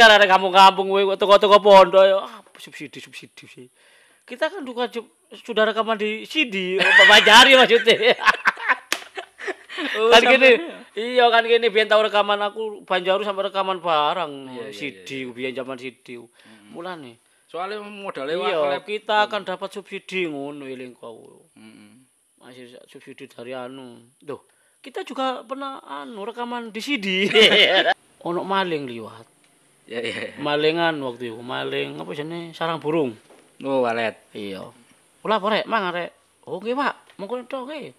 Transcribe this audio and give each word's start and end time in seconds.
ngerti 0.00 0.16
arek 0.16 0.28
kampung-kampung 0.32 0.86
kowe 0.88 1.02
kok 1.12 1.18
teko-teko 1.20 1.58
pondok 1.60 2.04
ya 2.08 2.16
ah, 2.16 2.40
subsidi 2.56 2.96
subsidi 2.96 3.44
sih. 3.44 3.66
Kita 4.24 4.48
kan 4.48 4.64
juga 4.64 4.88
ju- 4.88 5.10
sudah 5.30 5.68
rekaman 5.68 6.00
di 6.00 6.24
CD, 6.24 6.80
Bapak 6.80 7.20
Jari 7.22 7.52
maksudnya. 7.54 8.16
Oh, 9.96 10.12
kan 10.12 10.20
gini, 10.22 10.60
iya 10.92 11.24
kan 11.32 11.40
gini 11.44 11.72
biyen 11.72 11.88
tau 11.88 12.04
rekaman 12.04 12.36
aku 12.42 12.84
Banjaru 12.84 13.24
sampai 13.24 13.48
rekaman 13.48 13.80
barang 13.80 14.32
Iya, 14.52 14.64
iya, 14.68 14.72
CD 14.72 15.28
biyen 15.32 15.52
zaman 15.52 15.76
CD. 15.76 16.20
Mulane. 16.70 17.16
Soalnya 17.48 17.80
modalnya 17.82 18.36
Iya, 18.38 18.56
oleh 18.60 18.80
kita 18.84 19.26
akan 19.26 19.42
dapat 19.42 19.72
subsidi 19.72 20.28
ngono 20.28 20.68
eling 20.68 20.94
kau. 20.94 21.48
Heeh. 21.56 21.92
Masih 22.38 22.76
subsidi 22.86 23.26
dari 23.26 23.56
anu. 23.56 24.04
Duh, 24.20 24.38
kita 24.80 25.02
juga 25.02 25.42
pernah 25.42 25.80
anu 25.82 26.22
rekaman 26.22 26.70
di 26.70 26.80
CD. 26.80 27.06
Ono 28.28 28.44
maling 28.44 28.84
liwat. 28.86 29.39
Ya 29.90 29.98
ya. 29.98 30.14
ya. 30.14 30.30
Malingan 30.38 31.02
waktu 31.02 31.34
itu, 31.34 31.42
maling 31.42 31.98
apa 31.98 32.10
jenenge 32.14 32.54
sarang 32.54 32.78
burung. 32.78 33.18
Oh, 33.66 33.82
walet. 33.82 34.14
Iya. 34.30 34.70
Ula 35.26 35.42
apa 35.42 35.46
rek, 35.50 35.66
mangan 35.66 35.90
rek. 35.90 36.10
Oh 36.46 36.62
nggih, 36.62 36.78
Pak. 36.78 37.18
Monggo 37.18 37.42
tok 37.50 37.66
nggih. 37.66 37.90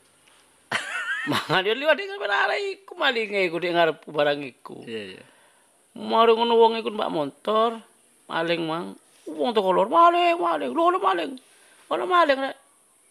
mangan 1.32 1.68
dia 1.68 1.76
liwat 1.76 2.00
dengan 2.00 2.32
arek 2.32 2.60
iku 2.80 2.96
malinge 2.96 3.44
iku 3.44 3.60
dik 3.60 3.76
ngarep 3.76 3.98
barang 4.08 4.40
iku. 4.40 4.88
Iya 4.88 5.20
iya. 5.20 5.24
Mari 6.00 6.32
ngono 6.32 6.56
wong 6.56 6.80
iku 6.80 6.96
mbak 6.96 7.12
motor, 7.12 7.76
maling 8.32 8.64
mang. 8.64 8.96
Wong 9.28 9.52
teko 9.52 9.76
lor 9.76 9.92
maling, 9.92 10.40
maling, 10.40 10.72
lho 10.72 10.96
maling. 10.96 11.32
Ono 11.92 12.04
maling 12.08 12.40
rek. 12.40 12.56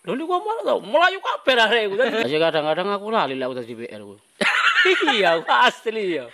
Lho 0.08 0.16
niku 0.16 0.40
malah 0.40 0.64
tau, 0.64 0.80
melayu 0.80 1.20
kabeh 1.20 1.54
arek 1.54 1.82
iku. 1.84 1.94
Jadi 2.00 2.38
kadang-kadang 2.48 2.88
aku 2.96 3.12
lali 3.12 3.36
lek 3.36 3.44
aku 3.44 3.56
dadi 3.60 3.76
PR 3.76 4.00
ku. 4.00 4.16
Iya, 5.12 5.44
asli 5.44 6.16
ya. 6.16 6.24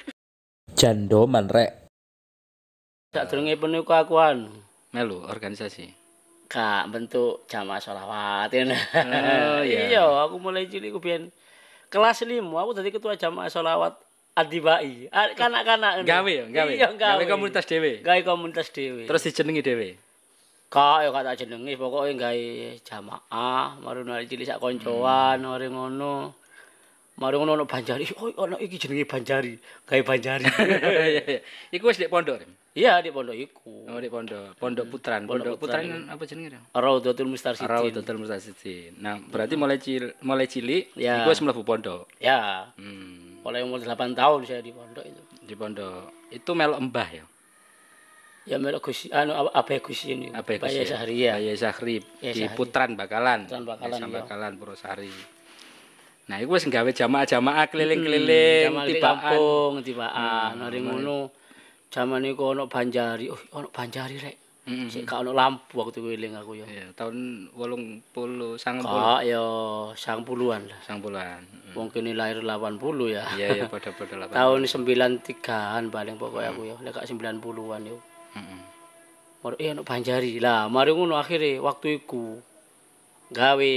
Jandoman 0.78 1.50
rek. 1.50 1.85
Sak 3.16 3.32
durunge 3.32 3.56
peniku 3.56 3.96
aku 3.96 4.20
anu, 4.20 4.52
Melu 4.92 5.24
organisasi. 5.24 5.88
kak 6.52 6.92
bentuk 6.92 7.48
jamaah 7.48 7.80
sholawat 7.80 8.52
ya. 8.52 8.62
Oh, 8.62 9.64
iya. 9.64 9.80
iya, 9.88 10.04
aku 10.04 10.36
mulai 10.36 10.68
cilik 10.68 10.92
ku 10.94 11.00
biyen 11.02 11.32
kelas 11.88 12.22
5 12.22 12.38
aku 12.44 12.70
dadi 12.76 12.92
ketua 12.92 13.16
jamaah 13.16 13.48
sholawat 13.48 13.96
Adibai. 14.36 15.08
Ah, 15.08 15.32
Kanak-kanak. 15.32 16.04
Gawe 16.04 16.28
ya, 16.28 16.44
gawe. 16.44 16.68
Iya, 16.68 16.92
gawe. 16.92 17.24
komunitas 17.24 17.64
dhewe. 17.64 18.04
Gawe 18.04 18.20
komunitas 18.20 18.68
dhewe. 18.68 19.08
Terus 19.08 19.24
dijenengi 19.24 19.64
dhewe. 19.64 19.96
Kak 20.68 21.08
ya 21.08 21.08
kata 21.08 21.40
jenenge 21.40 21.72
pokoke 21.80 22.12
gawe 22.20 22.44
jamaah, 22.84 23.80
mari 23.80 24.04
nari 24.04 24.28
cilik 24.28 24.44
sak 24.44 24.60
koncoan, 24.60 25.40
mari 25.40 25.72
ngono. 25.72 26.36
Mari 27.16 27.34
ngono 27.40 27.56
ono 27.56 27.64
Banjari. 27.64 28.04
Oh, 28.20 28.28
ono 28.44 28.60
iki 28.60 28.76
jenenge 28.76 29.08
Banjari. 29.08 29.56
Gawe 29.88 30.02
Banjari. 30.04 30.44
Iya 30.52 31.24
iya. 31.24 31.40
Iku 31.72 31.88
wis 31.88 31.96
di 31.96 32.04
pondok. 32.12 32.44
Iya 32.76 33.00
di 33.00 33.08
pondok 33.08 33.32
iku. 33.32 33.88
Oh, 33.88 33.96
di 33.96 34.06
pondok. 34.06 34.52
Pondok 34.54 34.84
Putran. 34.86 35.24
Pondok 35.24 35.56
Pondok 35.56 35.56
Putran 35.56 35.82
Putran. 35.82 36.12
apa 36.12 36.22
jenenge? 36.22 36.48
Rem? 36.52 36.62
Raudhatul 36.70 37.24
Mustarsidin. 37.24 37.64
Raudhatul 37.66 38.18
Mustasitin. 38.20 38.92
Nah, 39.00 39.16
berarti 39.16 39.56
mulai 39.56 39.80
cil 39.80 40.12
mulai 40.20 40.44
cilik 40.44 40.92
Ya. 40.92 41.24
iku 41.24 41.32
wis 41.32 41.40
mlebu 41.40 41.64
pondok. 41.64 42.04
Ya, 42.18 42.68
Hmm, 42.76 43.40
mulai 43.40 43.64
umur 43.64 43.80
8 43.80 44.12
tahun 44.12 44.44
saya 44.44 44.60
di 44.60 44.70
pondok 44.70 45.00
itu. 45.02 45.22
di 45.40 45.54
pondok. 45.56 46.12
Itu 46.28 46.52
melok 46.52 46.76
embah 46.76 47.08
ya. 47.10 47.24
Ya 48.44 48.56
melok 48.60 48.84
Gus 48.84 49.08
anu 49.08 49.32
apa 49.48 49.72
Gus 49.80 50.00
ini. 50.04 50.28
Apa 50.30 50.48
ya, 50.52 50.58
Gus 50.60 50.76
ya? 50.76 50.84
Sahri 50.86 51.16
ya. 51.16 51.32
Bayi 51.34 51.56
Sahri 51.56 51.96
Ya, 52.20 52.30
di. 52.30 52.44
Putran 52.52 52.92
Bakalan. 52.92 53.48
Putran 53.48 53.64
Bakalan, 53.64 53.88
Desa 53.90 54.04
iya. 54.04 54.14
Bakalan 54.14 54.52
Purwosari. 54.54 55.14
Nah, 56.26 56.36
iku 56.38 56.52
wis 56.52 56.66
gawe 56.66 56.90
jamaah-jamaah 56.92 57.64
keliling-keliling 57.66 58.68
Jaman 58.68 58.84
di 58.84 58.92
tibaan. 58.92 59.16
kampung, 59.16 59.72
tibaan. 59.80 60.50
Hmm, 60.52 60.60
Mari 60.60 60.78
ngono. 60.82 61.18
Zaman 61.90 62.22
iku 62.26 62.52
ono 62.52 62.66
Banjari. 62.66 63.30
Oh, 63.30 63.40
ono 63.56 63.68
Banjari 63.72 64.16
rek. 64.18 64.36
Heeh. 64.66 64.90
Sik 64.90 65.06
gak 65.06 65.22
ono 65.22 65.30
lampu 65.30 65.78
waktu 65.78 66.02
ku 66.02 66.10
eling 66.10 66.34
aku 66.34 66.58
ya. 66.58 66.66
Iya, 66.66 66.90
tahun 66.98 67.48
80 67.54 68.58
90 68.58 68.82
Kak 68.82 69.22
ya 69.22 69.42
sang 69.94 70.26
puluhan 70.26 70.66
lah. 70.66 70.80
sang 70.82 70.98
bulan. 70.98 71.46
Wong 71.78 71.86
kene 71.94 72.18
lahir 72.18 72.42
80 72.42 72.82
ya. 73.14 73.22
Iya, 73.38 73.46
iya 73.62 73.64
pada-pada 73.70 74.14
lah. 74.20 74.26
Tahun 74.26 74.60
93-an 74.66 75.86
paling 75.94 76.18
pokoknya 76.18 76.50
aku 76.50 76.62
ya. 76.66 76.76
Lek 76.82 76.98
gak 76.98 77.06
90-an 77.06 77.80
yo. 77.86 77.98
Heeh. 78.34 78.60
Mari 79.46 79.56
eh 79.62 79.68
ono 79.70 79.82
Banjari. 79.86 80.42
Lah, 80.42 80.66
mari 80.66 80.90
ngono 80.90 81.14
akhirnya 81.14 81.62
waktu 81.62 82.02
iku 82.02 82.42
gawe 83.30 83.74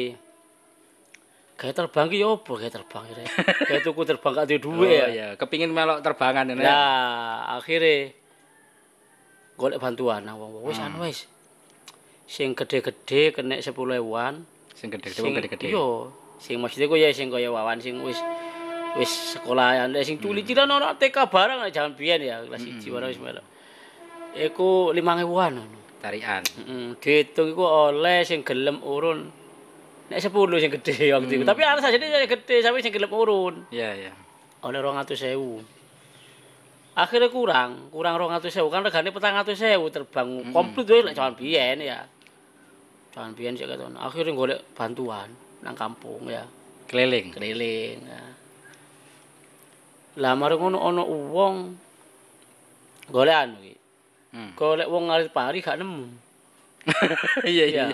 Kayak 1.59 1.75
terbang 1.75 2.07
ki 2.07 2.23
yo 2.23 2.39
opo 2.39 2.55
kayak 2.55 2.71
terbang 2.71 3.03
rek. 3.11 3.27
Kayak 3.67 3.83
tuku 3.83 4.01
terbang 4.07 4.31
gak 4.31 4.47
duwe 4.47 4.59
duwe 4.63 4.87
Oh, 4.87 4.87
ya. 4.87 5.07
iya, 5.11 5.27
kepingin 5.35 5.75
melok 5.75 5.99
terbangan 5.99 6.47
ini. 6.47 6.63
Lah, 6.63 7.59
akhirnya 7.59 8.15
golek 9.59 9.75
bantuan 9.75 10.23
nang 10.23 10.39
wong 10.39 10.63
wis 10.63 10.79
anu 10.79 11.03
wis. 11.03 11.27
Sing 12.31 12.55
gede-gede 12.55 13.35
kena 13.35 13.59
10.000-an. 13.59 14.47
Sing 14.71 14.87
gede-gede, 14.87 15.19
wong 15.19 15.35
gede-gede. 15.35 15.67
Iya, 15.67 15.87
sing 16.39 16.63
maksudnya 16.63 16.87
ku 16.87 16.95
ya 16.95 17.11
sing 17.11 17.27
kaya 17.27 17.51
wawan 17.51 17.83
sing 17.83 17.99
wis 18.07 18.15
wis 18.95 19.35
sekolahan 19.35 19.91
sing 20.01 20.15
culi-cilan 20.17 20.65
ono 20.65 20.95
TK 20.95 21.27
barang 21.27 21.59
lah 21.59 21.69
jaman 21.69 21.91
biyen 21.93 22.23
ya 22.23 22.39
kelas 22.47 22.63
1 22.63 22.87
barang 22.87 23.09
wis 23.11 23.19
melok. 23.19 23.43
Iku 24.31 24.95
5.000-an 24.95 25.51
ngono. 25.59 25.77
Tarian. 25.99 26.39
Heeh, 26.55 26.95
dihitung 27.03 27.51
iku 27.51 27.67
oleh 27.67 28.23
sing 28.23 28.47
gelem 28.47 28.79
urun 28.79 29.27
nek 30.09 30.19
10 30.19 30.29
sing 30.61 30.71
gede 30.73 30.95
waktu 31.15 31.33
itu. 31.37 31.45
Tapi 31.45 31.61
ana 31.61 31.79
sajane 31.79 32.05
sing 32.05 32.29
gede 32.29 32.55
sampai 32.61 32.81
sing 32.81 32.93
gelem 32.93 33.09
urun. 33.09 33.55
Iya, 33.69 33.89
iya. 33.95 34.11
oleh 34.59 34.79
rong 34.83 34.99
atus 34.99 35.23
sewu 35.23 35.63
akhirnya 36.91 37.31
kurang 37.31 37.87
kurang 37.95 38.19
rong 38.19 38.35
atus 38.35 38.51
sewu 38.51 38.67
kan 38.67 38.83
regane 38.83 39.07
petang 39.07 39.39
atus 39.39 39.55
sewu 39.55 39.87
terbang 39.87 40.51
komplit 40.51 40.83
wae 40.83 40.99
lek 40.99 41.15
jaman 41.15 41.31
biyen 41.31 41.79
ya 41.79 42.03
jaman 43.15 43.31
biyen 43.31 43.55
sih 43.55 43.63
kata 43.63 43.87
akhirnya 43.95 44.35
golek 44.35 44.59
bantuan 44.75 45.31
nang 45.63 45.79
kampung 45.79 46.27
ya 46.27 46.43
Keliling. 46.91 47.31
keliling 47.31 48.03
ya. 48.03 48.23
lah 50.19 50.35
mari 50.35 50.59
ngono 50.59 50.75
ana 50.75 51.07
wong 51.07 51.55
golek 53.07 53.35
anu 53.35 53.57
iki 53.63 53.77
Hmm. 54.29 54.53
golek 54.53 54.85
wong 54.85 55.07
ngarit 55.09 55.31
pari 55.31 55.57
gak 55.63 55.79
nemu 55.79 56.05
Iya, 57.47 57.65
iya. 57.65 57.85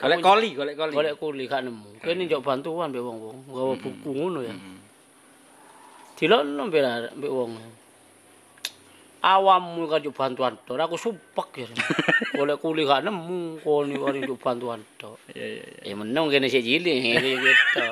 Golek 0.00 0.18
koli, 0.22 0.48
golek 0.56 0.76
koli. 0.76 0.92
golek 0.92 1.14
kuli 1.20 1.44
gak 1.46 1.62
nemu 1.62 1.88
kene 2.02 2.26
njok 2.26 2.42
bantuan 2.42 2.90
mbek 2.90 3.04
wong-wong 3.06 3.38
nggawa 3.48 3.74
buku 3.78 4.10
ngono 4.10 4.40
ya 4.42 4.54
Hmm. 4.54 4.78
Dilokno 6.18 6.62
mbek 6.70 7.30
wong. 7.30 7.52
Awammu 9.22 9.86
kan 9.86 10.02
yo 10.02 10.10
bantuan 10.10 10.58
tok. 10.66 10.78
Aku 10.82 10.98
supek 10.98 11.62
ya. 11.62 11.66
Golek 12.38 12.58
kuli 12.58 12.82
gak 12.82 13.06
nemu 13.06 13.62
koni 13.62 13.94
kari 13.94 14.26
yo 14.26 14.34
bantuan 14.34 14.82
tok. 14.98 15.18
Iya, 15.30 15.46
iya, 15.46 15.64
iya. 15.86 15.90
Ya 15.90 15.94
meneng 15.94 16.26
kene 16.26 16.50
sik 16.50 16.66
cilik 16.66 16.98
gitu. 17.22 17.86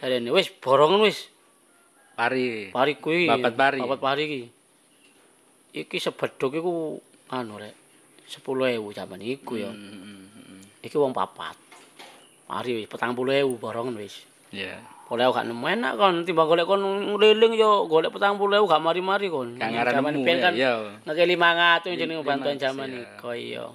Jarene 0.00 0.32
wis 0.32 0.48
borongan 0.48 1.04
wis. 1.04 1.28
Pari. 2.16 2.72
Pari 2.72 2.92
kuwi. 2.96 3.28
Babat 3.28 3.52
pari. 3.52 3.80
Babat 3.84 4.00
pari 4.00 4.22
iki. 4.24 4.42
Iki 5.84 5.96
sebedhok 6.00 6.56
iku 6.56 6.96
anu 7.28 7.60
rek. 7.60 7.76
10.000 8.26 8.80
jaman 8.96 9.20
iku 9.22 9.54
ya. 9.60 9.70
Hmm, 9.70 10.25
Iki 10.86 10.96
wong 10.96 11.10
papat. 11.10 11.58
Pari 12.46 12.78
wis 12.78 12.86
40.000 12.86 13.58
borongan 13.58 13.98
wis. 13.98 14.22
Iya. 14.54 14.78
Golek 15.06 15.34
gak 15.34 15.46
nemu 15.46 15.66
enak 15.66 15.92
kon 15.98 16.22
timbang 16.26 16.46
golek 16.50 16.66
kon 16.66 16.82
ngeliling 16.82 17.54
yo 17.58 17.86
golek 17.86 18.10
40.000 18.14 18.70
gak 18.70 18.82
mari-mari 18.82 19.26
kon. 19.26 19.58
Gak 19.58 19.70
ngaran 19.70 20.02
nemu 20.02 20.22
kan 20.38 20.54
iya. 20.54 20.98
ngeke 21.06 21.24
500 21.26 21.94
jenenge 21.94 22.22
Lima- 22.22 22.26
bantuan 22.26 22.58
zaman 22.58 22.88
iya. 22.90 23.02
iku 23.02 23.30
iya. 23.34 23.66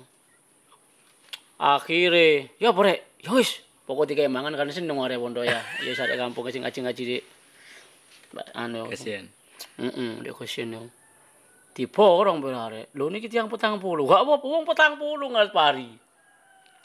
Akhire 1.62 2.52
ya 2.58 2.74
apa 2.74 2.80
rek? 2.82 3.00
Ya 3.22 3.32
wis, 3.38 3.62
pokok 3.86 4.10
tiga 4.10 4.26
mangan 4.32 4.58
kan 4.58 4.72
seneng 4.74 4.98
arek 4.98 5.20
pondok 5.22 5.46
ya. 5.52 5.62
Ya 5.86 5.92
sare 5.94 6.18
kampung 6.18 6.50
sing 6.50 6.66
ngaji-ngaji 6.66 7.04
di 7.06 7.18
anu. 8.56 8.88
Kasihan. 8.90 9.28
Heeh, 9.78 10.26
di 10.26 10.32
kosin 10.34 10.74
yo. 10.74 10.84
Diborong 11.72 12.42
berare. 12.44 12.90
Lho 12.98 13.08
niki 13.08 13.32
tiyang 13.32 13.48
petang 13.48 13.80
puluh. 13.80 14.04
Gak 14.10 14.26
apa-apa 14.26 14.44
wong 14.44 14.66
petang 14.68 15.00
puluh 15.00 15.32
ngal 15.32 15.54
pari. 15.54 15.88
Loh, 15.88 16.11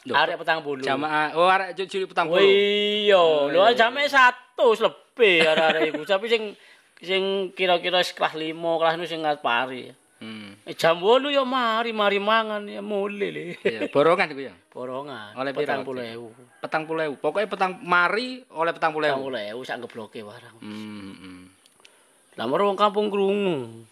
Arek 0.05 0.37
petang 0.39 0.61
puluh. 0.61 0.83
Jamaah, 0.83 1.33
oh 1.35 1.49
arek 1.49 1.73
cilik 1.75 2.07
petang 2.07 2.29
puluh. 2.29 2.43
iya, 2.43 3.17
Oh, 3.17 3.49
lho 3.49 3.65
iya, 3.65 3.75
jame 3.75 4.05
100 4.05 4.55
lebih 4.57 5.35
arek-arek 5.43 5.81
iku. 5.91 6.01
Tapi 6.03 6.25
sing 6.29 6.43
sing 6.97 7.23
kira-kira 7.53 7.99
kelas 8.01 8.33
5, 8.33 8.53
kelas 8.55 8.93
6 8.95 9.09
sing 9.09 9.19
ngal 9.25 9.41
pari. 9.43 9.91
Hmm. 10.17 10.57
Eh, 10.65 10.73
Jam 10.73 10.97
8 10.97 11.29
ya 11.29 11.45
mari 11.45 11.93
mari 11.93 12.17
mangan 12.17 12.65
ya 12.65 12.81
mulai 12.81 13.29
le. 13.29 13.43
Iya, 13.61 13.85
borongan 13.93 14.33
iku 14.33 14.41
ya. 14.47 14.53
Borongan. 14.73 15.37
Oleh 15.37 15.53
pira 15.53 15.77
petang 15.77 15.81
puluh 15.85 16.01
waktu 16.01 16.15
ewu. 16.17 16.27
Petang 16.57 16.83
puluh 16.89 17.01
ewu. 17.05 17.15
Pokoknya 17.21 17.47
petang 17.49 17.71
mari 17.85 18.41
oleh 18.49 18.71
petang 18.73 18.91
puluh 18.95 19.05
Petang 19.05 19.21
ewu. 19.21 19.27
puluh 19.29 19.41
ewu 19.43 19.61
sak 19.61 19.77
ngebloke 19.77 20.19
barang. 20.25 20.55
Hmm, 20.63 21.13
hmm. 21.21 21.43
Lah 22.33 22.45
maro 22.49 22.69
wong 22.69 22.77
kampung 22.77 23.09
krungu. 23.09 23.85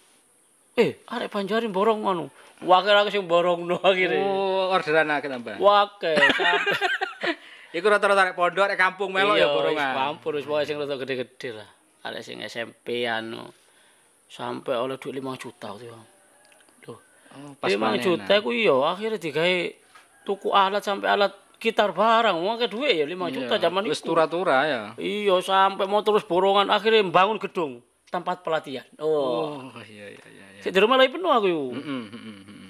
Eh, 0.76 0.98
arek 1.08 1.30
Banjarin 1.30 1.70
borong 1.70 2.02
anu. 2.06 2.26
Wakil 2.66 2.96
aku 2.96 3.10
sing 3.12 3.28
borongno 3.28 3.78
akhire. 3.84 4.18
Oh, 4.24 4.45
orderan 4.70 5.10
akeh 5.14 5.30
tambah. 5.30 5.56
Sampe 5.58 6.12
Iku 7.76 7.92
rata-rata 7.92 8.32
arek 8.32 8.40
pondok, 8.40 8.72
arek 8.72 8.80
kampung 8.80 9.12
melok 9.12 9.36
ya 9.36 9.44
Iya, 9.44 9.48
wis 9.52 9.56
borongan. 9.60 9.94
Campur 10.00 10.32
wis 10.40 10.48
pokoke 10.48 10.64
sing 10.64 10.80
rada 10.80 10.96
gede-gede 10.96 11.50
lah. 11.60 11.70
Arek 12.08 12.24
sing 12.24 12.40
SMP 12.40 13.04
anu 13.04 13.44
sampai 14.32 14.80
oleh 14.80 14.96
duit 14.96 15.20
5 15.20 15.36
juta 15.36 15.76
itu. 15.76 15.92
Oh, 17.36 17.52
pas 17.60 17.68
5 17.68 17.76
panenan. 17.76 18.00
juta 18.00 18.32
iku 18.40 18.56
iya 18.56 18.72
akhirnya 18.96 19.20
digawe 19.20 19.56
tuku 20.24 20.56
alat 20.56 20.80
sampai 20.88 21.08
alat 21.12 21.36
gitar 21.60 21.92
barang. 21.92 22.40
Wong 22.40 22.56
akeh 22.56 22.72
duit 22.72 22.96
ya 22.96 23.04
5 23.04 23.12
juta 23.36 23.60
Iya, 23.60 23.64
zaman 23.68 23.84
Wis 23.92 24.00
itu. 24.00 24.08
tura-tura 24.08 24.58
ya. 24.64 24.82
Iya, 24.96 25.36
sampai 25.44 25.84
mau 25.84 26.00
terus 26.00 26.24
borongan 26.24 26.72
akhirnya 26.72 27.04
bangun 27.12 27.44
gedung 27.44 27.84
tempat 28.08 28.40
pelatihan. 28.40 28.88
Oh. 29.04 29.60
Oh, 29.68 29.84
iya 29.84 30.16
iya 30.16 30.24
iya. 30.32 30.46
iya. 30.56 30.64
Sik 30.64 30.72
di 30.72 30.80
rumah 30.80 30.96
lagi 30.96 31.12
penuh 31.12 31.28
aku. 31.28 31.76
Heeh, 31.76 32.04
heeh, 32.08 32.38
heeh. 32.48 32.65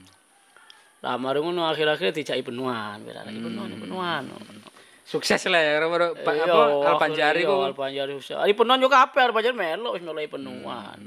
Lah 1.05 1.21
mari 1.21 1.37
ngono 1.37 1.69
akhir-akhir 1.69 2.17
dijaki 2.17 2.41
penuhan, 2.41 2.97
berarti 3.05 3.37
penuhan, 3.37 3.69
penuhan. 3.77 4.23
Sukses 5.05 5.37
lah 5.53 5.61
ya, 5.61 5.77
Iya, 5.77 5.85
apa 5.85 6.97
Alpanjari 6.97 7.45
iya, 7.45 7.69
Alpanjari 7.69 8.17
usah. 8.17 8.41
Ari 8.41 8.57
penuhan 8.57 8.81
yo 8.81 8.89
kabeh 8.89 9.21
Alpanjari 9.21 9.53
melo 9.53 9.93
wis 9.93 10.01
mulai 10.01 10.25
penuhan. 10.25 10.97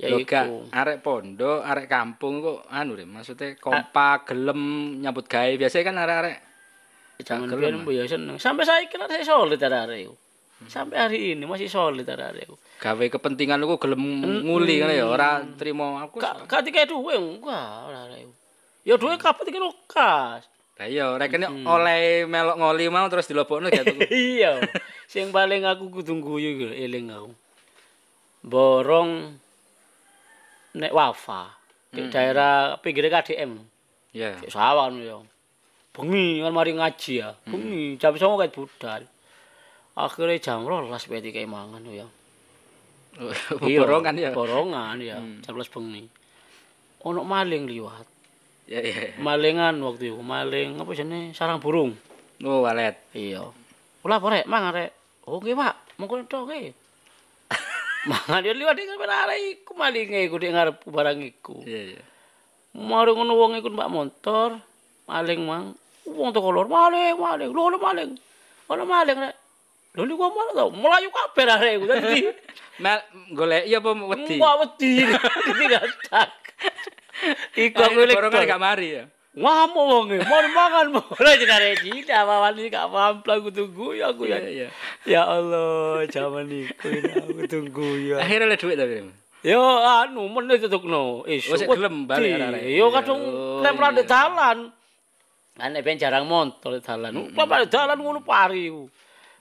Ya 0.00 0.08
Lho 0.08 0.24
gak 0.24 0.48
iku. 0.48 0.56
arek 0.72 1.04
pondok, 1.04 1.60
arek 1.60 1.92
kampung 1.92 2.40
kok 2.40 2.64
anu 2.72 2.96
deh, 2.96 3.04
maksudnya 3.04 3.52
kompak, 3.60 4.32
gelem 4.32 4.60
nyambut 5.04 5.28
gawe. 5.28 5.52
Biasanya 5.60 5.84
kan 5.84 5.96
arek-arek 6.00 6.36
Jangan 7.20 7.46
gelem, 7.52 7.60
biar 7.60 7.74
mbok 7.84 7.92
ya 7.94 8.04
seneng. 8.08 8.40
Sampai 8.40 8.64
saya 8.64 8.88
kira 8.88 9.06
saya 9.12 9.22
solid 9.22 9.60
arek 9.60 10.08
iku. 10.08 10.16
Sampai 10.72 10.96
hari 10.98 11.36
ini 11.36 11.44
masih 11.44 11.68
solid 11.68 12.08
arek 12.08 12.48
iku. 12.48 12.56
gawe 12.80 13.04
kepentingan 13.12 13.60
ku 13.68 13.76
gelem 13.76 14.02
nguli 14.44 14.80
kan 14.80 14.88
ya, 14.88 15.04
ora 15.04 15.44
trimo 15.60 16.00
aku. 16.00 16.16
Gak 16.16 16.48
gak 16.48 16.64
dikek 16.64 16.88
duwe 16.88 17.14
enggak 17.20 17.92
arek 17.92 18.24
iku. 18.24 18.32
Ya 18.84 19.00
duwe 19.00 19.16
kabeh 19.16 19.48
dikek 19.48 19.64
kas. 19.88 20.44
Lah 20.74 20.90
iya, 20.90 21.14
rekene 21.14 21.46
oleh 21.46 22.26
melok 22.26 22.58
ngoli 22.58 22.90
mau 22.90 23.06
terus 23.06 23.30
dilobokno 23.30 23.70
gitu. 23.70 23.94
iya. 24.10 24.58
Sing 25.06 25.30
paling 25.30 25.62
aku 25.62 25.88
kudu 25.88 26.18
guyu 26.18 26.58
iku 26.58 26.66
eling 26.74 27.14
aku. 27.14 27.30
Borong 28.42 29.38
nek 30.74 30.92
wafa 30.92 31.54
di 31.94 32.10
daerah 32.10 32.74
pinggir 32.82 33.06
KDM. 33.06 33.62
Iya. 34.10 34.42
Cek 34.42 34.50
sawan 34.50 34.98
ya. 34.98 35.22
Bengi 35.94 36.42
kan 36.42 36.50
mari 36.50 36.74
ngaji 36.74 37.12
ya. 37.22 37.38
Bengi 37.46 37.94
jam 37.94 38.18
09.00 38.18 38.42
kayak 38.42 38.52
budal. 38.52 39.02
Akhirnya 39.94 40.42
jam 40.42 40.66
12 40.66 40.90
peti 40.90 41.30
kayak 41.30 41.46
mangan 41.46 41.86
ya. 41.86 42.06
Borongan 43.62 44.14
ya. 44.18 44.34
Borongan 44.34 44.98
ya. 44.98 45.22
Jam 45.38 45.54
12 45.54 45.70
bengi. 45.70 46.04
Ono 47.06 47.22
maling 47.22 47.70
liwat. 47.70 48.13
Iya 48.64 48.80
iya. 48.80 48.94
Malingan 49.20 49.76
waktu 49.84 50.08
itu, 50.08 50.20
maling 50.24 50.80
apa 50.80 50.90
jenenge 50.96 51.36
sarang 51.36 51.60
burung. 51.60 51.92
Oh, 52.40 52.64
walet. 52.64 52.96
Iya. 53.12 53.52
Ula 54.00 54.16
apa 54.16 54.26
rek, 54.32 54.44
mangan 54.48 54.72
rek. 54.72 54.90
Oh 55.28 55.40
nggih, 55.40 55.56
Pak. 55.56 56.00
Monggo 56.00 56.24
tok 56.24 56.48
nggih. 56.48 56.72
mangan 58.10 58.40
dia 58.40 58.56
liwat 58.56 58.76
dengan 58.76 59.08
arek 59.08 59.38
iku 59.60 59.72
malinge 59.76 60.18
iku 60.24 60.36
di 60.40 60.48
ngarep 60.48 60.80
barang 60.84 61.18
iku. 61.24 61.60
Iya 61.64 61.80
iya. 61.96 62.02
Mari 62.74 63.12
ngono 63.14 63.32
wong 63.36 63.60
iku 63.60 63.68
Mbak 63.70 63.92
motor, 63.92 64.58
maling 65.06 65.40
mang. 65.44 65.66
Wong 66.08 66.32
teko 66.32 66.48
lor 66.48 66.68
maling, 66.68 67.16
maling. 67.16 67.50
Lho 67.52 67.72
lho 67.72 67.78
maling. 67.80 68.10
Ono 68.72 68.82
maling 68.88 69.18
rek. 69.28 69.36
Lho 69.94 70.02
niku 70.08 70.26
malah 70.26 70.52
tau, 70.56 70.70
melayu 70.72 71.08
kabeh 71.12 71.44
arek 71.46 71.72
iku. 71.78 71.86
Dadi 71.86 72.20
Mel 72.82 72.98
golek 73.30 73.70
iya 73.70 73.78
apa 73.78 73.94
wedi? 73.94 74.34
Mbak 74.34 74.54
wedi. 74.58 74.92
Ketika 75.46 75.78
tak. 76.10 76.28
Iku 77.54 77.76
aku 77.76 77.82
Akhirnya 77.82 78.06
lek 78.06 78.16
borongan 78.16 78.42
gak 78.46 78.62
mari 78.62 78.88
ya. 78.90 79.04
ngamuk 79.34 79.84
wonge, 79.90 80.16
mau 80.30 80.38
mangan 80.46 80.86
mulai 80.94 81.34
jenare 81.42 81.74
tidak 81.74 82.22
apa 82.22 82.34
wani 82.38 82.70
gak 82.70 82.86
paham 82.86 83.18
aku 83.18 83.50
tunggu 83.50 83.98
ya 83.98 84.14
aku 84.14 84.30
ya. 84.30 84.38
Iya 84.38 84.46
iya. 84.46 84.68
Ya 85.02 85.22
Allah, 85.26 86.06
zaman 86.06 86.46
iku 86.46 86.86
aku 87.02 87.42
tunggu 87.50 87.88
ya. 87.98 88.22
Akhirnya 88.22 88.46
le 88.46 88.54
duit 88.54 88.78
tapi. 88.78 89.02
Yo 89.42 89.58
anu 89.82 90.30
meneh 90.30 90.56
tutukno. 90.56 91.26
Eh, 91.26 91.42
Oh, 91.50 91.58
sik 91.58 91.66
gelem 91.66 92.06
balik 92.06 92.30
arek-arek. 92.30 92.62
Yo 92.78 92.86
kadung 92.94 93.20
Oh, 93.20 93.58
lek 93.60 93.74
iya. 93.74 93.88
di 93.90 94.04
dalan. 94.06 94.58
Ane 95.58 95.78
ben 95.82 95.98
jarang 95.98 96.24
montol 96.24 96.78
di 96.78 96.82
dalan. 96.86 97.12
Lek 97.34 97.50
di 97.66 97.68
dalan 97.68 97.98
ngono 97.98 98.22
pari. 98.22 98.70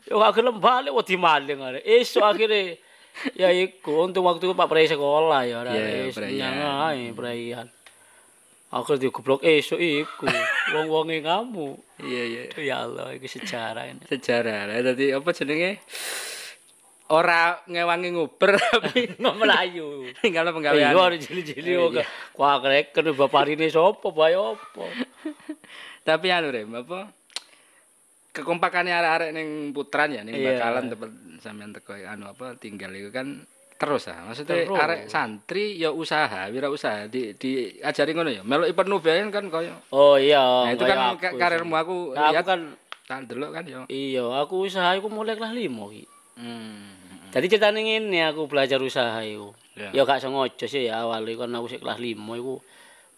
Yo 0.09 0.13
gak 0.17 0.33
gelem 0.35 0.57
balik 0.57 0.89
wedi 0.89 1.15
maling 1.15 1.59
arek. 1.61 1.83
Esuk 1.85 2.25
akhire 2.25 2.81
ya 3.41 3.49
iku 3.53 4.09
untuk 4.09 4.25
waktu 4.25 4.49
itu 4.49 4.55
Pak 4.57 4.67
Prei 4.67 4.89
sekolah 4.89 5.41
ya 5.45 5.61
arek. 5.63 5.73
Iya, 5.73 6.03
Wis 6.09 6.15
Preian. 6.17 6.33
nyang 6.37 6.57
ae 6.89 7.03
Preian. 7.13 7.67
Aku 8.73 8.97
digoblok 8.97 9.45
esuk 9.45 9.77
iku. 9.77 10.25
Wong-wonge 10.73 11.21
ngamuk. 11.21 11.77
Iya 12.01 12.23
iya. 12.25 12.43
Ya 12.57 12.75
Allah, 12.89 13.13
iki 13.13 13.29
sejarah 13.29 13.85
ini. 13.85 14.01
Sejarah. 14.09 14.65
Lah 14.65 14.81
dadi 14.81 15.13
apa 15.13 15.29
jenenge? 15.29 15.77
Ora 17.13 17.61
ngewangi 17.69 18.09
nguber 18.09 18.57
tapi 18.73 19.13
melayu. 19.21 20.09
tinggal 20.17 20.49
Iya, 20.49 20.53
penggawean. 20.57 20.97
ada 20.97 21.17
jeli-jeli 21.19 21.77
kok. 21.77 22.01
Wah, 22.41 22.57
kreken 22.57 23.13
bapak 23.13 23.53
ini 23.53 23.69
sapa, 23.69 24.09
bae 24.09 24.33
apa? 24.33 24.85
Tapi 26.01 26.27
anu 26.33 26.49
Rem, 26.49 26.73
apa? 26.73 27.13
Kekompakannya 28.33 28.89
arek-arek 28.91 29.29
ning 29.31 29.47
putran 29.69 30.09
ya, 30.09 30.21
ning 30.21 30.33
Iya. 30.33 30.57
bakalan 30.57 30.89
tempat 30.89 31.09
sampean 31.37 31.69
teko 31.69 31.93
anu 31.93 32.25
apa 32.27 32.57
tinggal 32.57 32.89
itu 32.91 33.07
kan 33.07 33.45
terus 33.75 34.07
ah. 34.07 34.25
Maksudnya 34.25 34.65
Terus. 34.65 34.73
arek 34.75 34.99
santri 35.05 35.75
ya 35.75 35.91
usaha, 35.91 36.49
wirausaha 36.49 37.05
di 37.05 37.31
diajari 37.33 38.11
ngono 38.11 38.31
ya. 38.31 38.41
Melok 38.41 38.73
penuh 38.73 38.97
biayan 38.97 39.29
kan 39.29 39.45
koyo. 39.47 39.77
Oh 39.91 40.17
iya. 40.17 40.41
Nah, 40.65 40.71
itu 40.71 40.81
kan 40.81 40.97
aku 41.05 41.17
ka- 41.19 41.35
karirmu 41.35 41.75
aku 41.75 41.95
Nah, 42.11 42.25
aku 42.25 42.33
lihat 42.33 42.45
kan 42.47 42.59
tak 43.03 43.27
delok 43.27 43.51
kan 43.51 43.63
ya. 43.63 43.81
iya, 43.85 44.23
aku 44.25 44.65
usaha 44.65 44.89
iku 44.93 45.07
mulai 45.07 45.35
kelas 45.35 45.51
5 45.51 45.69
iki. 45.91 46.05
Hmm. 46.33 46.89
Jadi 47.29 47.45
ceritane 47.47 47.79
ngene 47.81 48.19
aku 48.25 48.45
belajar 48.45 48.79
usaha 48.79 49.21
iku. 49.21 49.53
Ya. 49.73 49.89
Ya 49.91 50.01
gak 50.03 50.21
sengaja 50.21 50.65
sih 50.65 50.87
ya 50.87 51.01
awal 51.01 51.21
iku 51.23 51.43
kan 51.43 51.51
aku 51.51 51.67
sik 51.67 51.81
kelas 51.81 51.97
5 51.97 52.09
iku 52.33 52.57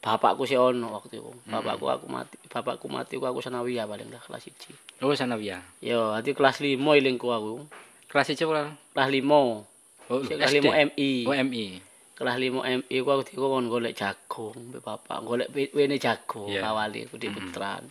bapakku 0.06 0.46
sih 0.46 0.54
ono 0.54 0.94
waktu 0.94 1.18
itu. 1.18 1.26
Hmm. 1.26 1.50
Bapakku 1.50 1.90
aku 1.90 2.06
mati, 2.06 2.38
bapakku 2.46 2.86
mati 2.86 3.18
aku 3.18 3.42
sanawiyah 3.42 3.90
paling 3.90 4.06
dah 4.14 4.22
kelas 4.22 4.46
1. 4.46 5.02
Oh 5.02 5.10
sanawiyah. 5.10 5.66
Yo, 5.82 6.14
hati 6.14 6.38
kelas 6.38 6.62
5 6.62 6.78
ilingku 6.78 7.26
aku. 7.26 7.66
Kelas 8.06 8.30
1 8.30 8.46
ora? 8.46 8.70
Kelas 8.94 9.10
5. 9.10 9.26
Oh, 9.26 10.22
Sik 10.22 10.38
kelas. 10.38 10.54
5 10.54 10.94
MI. 10.94 11.12
Oh 11.26 11.34
MI. 11.34 11.82
kelas 12.16 12.40
5 12.40 12.64
MI 12.64 12.96
ku 13.04 13.10
aku 13.12 13.28
dikon 13.28 13.68
golek 13.68 13.92
jagung 13.92 14.56
mbek 14.72 14.80
bapak 14.80 15.20
golek 15.20 15.52
wene 15.76 16.00
jagung 16.00 16.48
Iya. 16.48 16.64
awali 16.72 17.04
aku 17.04 17.20
di 17.20 17.28
putran 17.28 17.84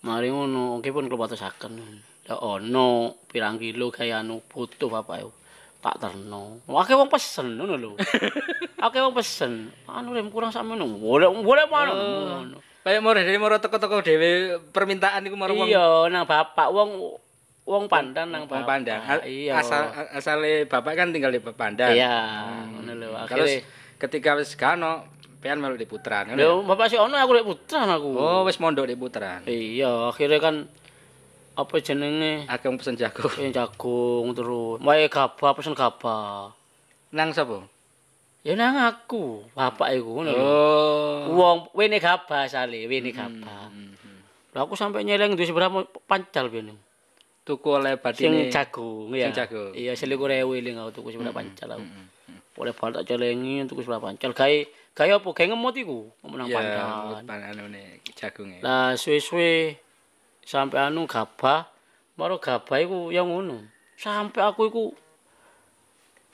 mari 0.00 0.32
ngono 0.32 0.80
oke 0.80 0.88
pun 0.88 1.04
kula 1.04 1.28
batasaken 1.28 1.76
ya 2.24 2.40
ono 2.40 3.12
pirang 3.28 3.60
kilo 3.60 3.92
kaya 3.92 4.24
anu 4.24 4.40
butuh 4.40 4.88
bapak 4.88 5.16
yo 5.20 5.36
tak 5.86 6.02
terno. 6.02 6.58
Akeh 6.66 6.98
wong 6.98 7.06
pesen 7.06 7.54
ngono 7.54 7.78
lho. 7.78 7.90
Akeh 8.86 8.98
wong 8.98 9.14
pesen. 9.14 9.70
Anu 9.86 10.10
rem 10.10 10.26
kurang 10.34 10.50
sak 10.50 10.66
ngono. 10.66 10.90
Boleh 10.98 11.30
boleh 11.30 11.64
mana 11.70 11.94
ngono? 11.94 12.58
Kayak 12.82 13.02
moro 13.02 13.18
dari 13.18 13.38
moro 13.38 13.58
teko-teko 13.58 14.02
dhewe 14.02 14.58
permintaan 14.74 15.22
iku 15.30 15.38
moro 15.38 15.54
wong. 15.54 15.70
Iya 15.70 16.10
nang 16.10 16.26
bapak. 16.26 16.74
Wong 16.74 16.90
wong 17.62 17.84
pandan 17.86 18.34
nang 18.34 18.50
wong. 18.50 18.66
A- 18.66 19.22
iya. 19.22 19.62
Asal 19.62 19.94
asale 20.10 20.66
bapak 20.66 20.98
kan 20.98 21.14
tinggal 21.14 21.30
di 21.30 21.38
Pandan. 21.38 21.94
iya 21.94 22.66
ngono 22.66 22.92
lho. 22.98 23.14
Akhirnya 23.14 23.62
ketika 24.02 24.34
wis 24.34 24.58
kano 24.58 25.06
pian 25.38 25.62
melu 25.62 25.78
di 25.78 25.86
Putran. 25.86 26.34
Lho, 26.34 26.66
bapak 26.66 26.90
sih 26.90 26.98
ono 26.98 27.14
aku 27.14 27.30
lek 27.38 27.46
putran 27.46 27.86
aku. 27.86 28.10
Oh, 28.18 28.42
wis 28.42 28.58
mondok 28.58 28.90
di 28.90 28.98
Putran. 28.98 29.46
Iya, 29.46 30.10
akhirnya 30.10 30.42
kan 30.42 30.66
apa 31.56 31.74
jenenge 31.80 32.44
Akeh 32.46 32.68
pesen 32.76 33.00
jago. 33.00 33.32
yang 33.40 33.48
jagung 33.50 34.36
terus. 34.36 34.76
Wae 34.84 35.08
gabah 35.08 35.56
pesen 35.56 35.72
gabah. 35.72 36.52
Nang 37.16 37.32
sapa? 37.32 37.64
Ya 38.44 38.54
nang 38.54 38.78
aku, 38.78 39.42
bapak 39.56 39.96
iku 39.96 40.20
ngono. 40.22 40.30
Oh. 40.36 41.34
Wong 41.34 41.58
wene 41.74 41.98
gabah 41.98 42.46
sale, 42.46 42.84
wene 42.86 43.10
gabah. 43.10 43.72
Hmm. 43.72 43.96
Lah 44.54 44.68
aku 44.68 44.78
sampai 44.78 45.02
nyeleng 45.02 45.34
duwe 45.34 45.48
seberapa 45.48 45.82
pancal 46.06 46.52
ben. 46.52 46.76
Tuku 47.42 47.68
oleh 47.72 47.96
Sing 48.14 48.30
badine. 48.30 48.52
jagung 48.52 49.10
ya. 49.10 49.32
Sing 49.32 49.34
jagung. 49.34 49.72
Iya, 49.74 49.92
selikur 49.98 50.30
ewu 50.30 50.54
eling 50.54 50.76
aku 50.78 51.00
tuku 51.00 51.16
seberapa 51.16 51.34
pancal 51.34 51.80
aku. 51.80 51.86
Oleh 52.56 52.72
bal 52.72 52.90
tak 52.94 53.04
celengi 53.08 53.64
tuku 53.66 53.80
seberapa 53.82 54.12
pancal. 54.12 54.30
Gawe 54.36 54.56
gawe 54.94 55.10
apa? 55.18 55.28
Gawe 55.32 55.46
ngemot 55.50 55.74
iku, 55.76 56.08
ngemot 56.22 56.36
nang 56.36 56.48
pandan. 56.48 57.24
pandanane 57.26 57.82
jagunge. 58.14 58.58
Lah 58.62 58.94
suwe-suwe 58.94 59.76
sampai 60.46 60.78
anu 60.86 61.10
gabah, 61.10 61.66
baru 62.14 62.38
gabah 62.38 62.78
iku 62.78 63.10
yang 63.10 63.26
ngono. 63.26 63.66
Sampai 63.98 64.46
aku 64.46 64.70
iku 64.70 64.84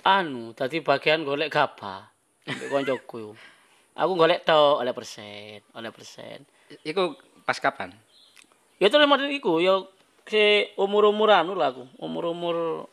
anu 0.05 0.53
tadi 0.53 0.85
bagian 0.85 1.25
golek 1.25 1.49
gabah. 1.49 2.13
Mbek 2.45 2.69
koncoku. 2.69 3.33
Aku 3.97 4.13
golek 4.17 4.45
tok 4.45 4.85
oleh 4.85 4.93
persen, 4.93 5.65
oleh 5.73 5.89
persen. 5.89 6.45
Iku 6.85 7.17
pas 7.49 7.57
kapan? 7.57 7.97
Ya 8.77 8.91
itu 8.91 8.97
lemah 9.01 9.17
iku 9.31 9.63
ya 9.63 9.81
si 10.29 10.69
umur-umur 10.77 11.33
anu 11.33 11.57
lah 11.57 11.73
aku. 11.73 11.89
Umur-umur 11.97 12.89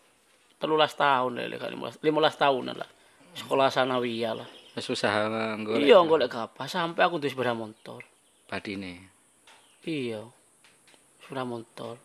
13 0.59 0.69
tahun 0.95 1.31
lah, 1.39 1.43
15, 1.71 2.03
15 2.03 2.35
tahunan 2.35 2.75
lah. 2.75 2.89
Sekolah 3.35 3.71
sanawiyah 3.71 4.33
lah. 4.43 4.49
Wis 4.75 4.85
usaha 4.91 5.25
golek 5.59 5.87
Iya 5.87 5.99
golek 6.03 6.29
gabah 6.29 6.67
sampai 6.69 7.03
aku 7.03 7.19
duwe 7.19 7.31
sepeda 7.31 7.57
motor. 7.57 8.03
badine. 8.49 9.09
Iya. 9.85 10.25
Sepeda 11.29 11.45
motor. 11.45 12.01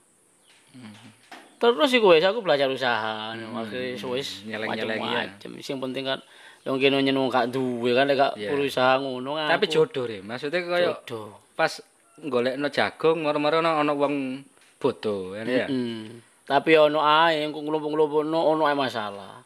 Terus 1.57 1.91
iku 1.97 2.13
wis 2.13 2.21
aku 2.21 2.45
belajar 2.45 2.69
usaha, 2.69 3.33
hmm. 3.33 3.57
akhirnya 3.57 3.97
wis 4.13 4.45
nyeleng-nyeleng 4.45 5.01
ya. 5.01 5.25
macam-macam. 5.33 5.65
Sing 5.65 5.81
penting 5.81 6.05
kan 6.05 6.21
Yang 6.65 6.77
kene 6.81 6.97
nyeneng 7.05 7.29
gak 7.29 7.53
duwe 7.53 7.93
kan 7.93 8.09
lek 8.09 8.17
gak 8.21 8.37
Iya. 8.41 8.53
berusaha 8.53 8.97
ngono 9.01 9.37
kan. 9.37 9.49
Tapi 9.53 9.65
jodoh 9.69 10.05
re, 10.09 10.21
maksudnya 10.25 10.61
kaya 10.65 10.93
jodoh. 10.97 11.37
pas 11.53 11.73
golekno 12.21 12.69
jagung 12.73 13.21
moro-moro 13.21 13.61
ana 13.61 13.81
ana 13.85 13.93
wong 13.93 14.45
bodo 14.81 15.37
kan 15.37 15.45
ya. 15.45 15.69
Hmm. 15.69 16.21
Tapi 16.45 16.77
ono 16.77 17.01
ae 17.05 17.45
engko 17.45 17.65
nglumpuk-nglumpukno 17.65 18.37
ono 18.37 18.65
ae 18.65 18.77
masalah. 18.77 19.45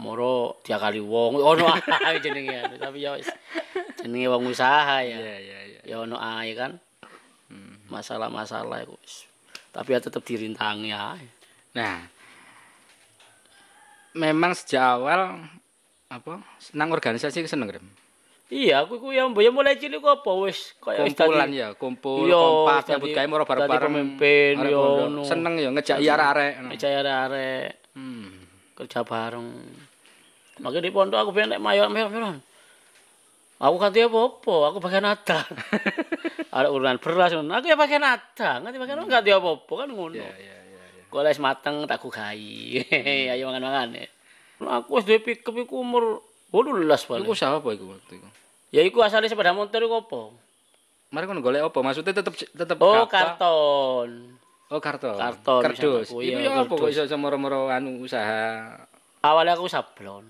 Moro 0.00 0.60
diakali 0.64 1.00
wong 1.00 1.40
ono 1.56 1.72
ae 2.04 2.16
jenenge 2.20 2.80
tapi 2.80 3.04
ya 3.04 3.16
wis 3.16 3.28
jenenge 4.00 4.28
wong 4.28 4.48
usaha 4.52 5.00
ya. 5.04 5.16
Iya 5.16 5.36
iya 5.40 5.58
iya. 5.72 5.80
Ya 5.88 5.96
ono 6.04 6.20
ae 6.20 6.52
kan. 6.52 6.76
Masalah-masalah 7.86 8.82
wis. 9.00 9.26
Tapi 9.70 9.92
ya 9.92 10.00
tetep 10.00 10.20
dirintangi 10.20 10.90
ae. 10.90 11.26
Nah, 11.76 12.08
memang 14.16 14.56
sejak 14.56 14.96
awal 14.96 15.36
apa 16.06 16.40
nang 16.72 16.88
organisasi 16.90 17.42
ku 17.42 17.50
seneng 17.50 17.68
rem. 17.68 17.86
Iya, 18.46 18.86
aku 18.86 19.02
iku 19.02 19.10
ya 19.10 19.26
ya 19.26 19.50
mulai 19.50 19.74
cilik 19.74 19.98
apa 20.00 20.30
wis 20.38 20.70
kaya 20.78 21.02
wis 21.02 21.18
Kumpulan 21.18 21.50
ya, 21.50 21.74
kumpul, 21.74 22.30
Iya, 22.30 22.38
kompak, 22.38 22.80
nyambut 22.86 23.08
gawe 23.10 23.26
dadi 23.26 23.42
bareng-bareng. 23.42 23.90
pemimpin, 23.90 24.54
yo. 24.70 24.82
Seneng 25.26 25.58
ya 25.58 25.68
ngejak 25.74 25.98
arek-arek. 25.98 26.52
ngono. 26.56 26.70
Percaya 26.70 26.98
arek 27.02 27.68
Hmm. 27.98 28.30
kerja 28.78 29.00
bareng. 29.02 29.46
Makanya 30.62 30.84
di 30.84 30.92
pondok 30.94 31.18
aku 31.18 31.30
pengen 31.34 31.58
nek 31.58 31.60
mayor 31.60 31.90
mayor 31.90 32.08
Aku 33.56 33.80
ganti 33.80 34.04
apa-apa, 34.04 34.68
aku 34.68 34.78
pakai 34.84 35.00
nada. 35.00 35.48
Ada 36.56 36.68
urunan 36.68 37.00
beras, 37.00 37.32
aku 37.32 37.66
ya 37.68 37.76
pakai 37.76 37.96
nada, 37.96 38.60
nganti 38.60 38.76
pakai 38.76 38.94
nada 39.00 39.08
ganti 39.08 39.30
apa-apa 39.32 39.72
kan 39.80 39.88
ngono. 39.88 40.12
Iya 40.12 40.28
iya 40.36 40.56
iya. 40.68 40.84
iya. 40.92 41.02
Kalau 41.08 41.24
es 41.32 41.40
mateng 41.40 41.88
tak 41.88 42.04
ku 42.04 42.12
gai. 42.12 42.84
Ayo 43.32 43.48
mangan-mangan 43.48 43.96
ya. 43.96 44.04
Aku 44.60 45.00
wis 45.00 45.08
duwe 45.08 45.24
pickup 45.24 45.56
iku 45.56 45.80
umur 45.80 46.20
18 46.52 46.84
paling. 46.84 47.24
Iku 47.24 47.32
apa 47.32 47.68
iku 47.72 47.84
waktu 47.96 48.12
iku? 48.20 48.28
Ya 48.76 48.82
iku 48.84 49.00
asale 49.00 49.28
sepeda 49.32 49.56
motor 49.56 49.80
iku 49.80 50.04
apa? 50.04 50.20
Mari 51.16 51.24
kon 51.24 51.40
golek 51.40 51.64
apa? 51.64 51.78
Maksudnya 51.80 52.12
tetep 52.12 52.36
tetep 52.36 52.76
Oh, 52.84 53.08
karton. 53.08 54.36
Oh, 54.68 54.80
karton. 54.82 55.16
Karton, 55.16 55.62
Kardus. 55.64 56.12
Iku 56.12 56.20
iya, 56.20 56.44
ya 56.44 56.66
apa 56.66 56.74
kok 56.76 56.92
iso 56.92 57.06
moro-moro 57.16 57.72
anu 57.72 58.04
usaha 58.04 58.84
Awalnya 59.24 59.56
aku 59.56 59.70
sablon. 59.70 60.28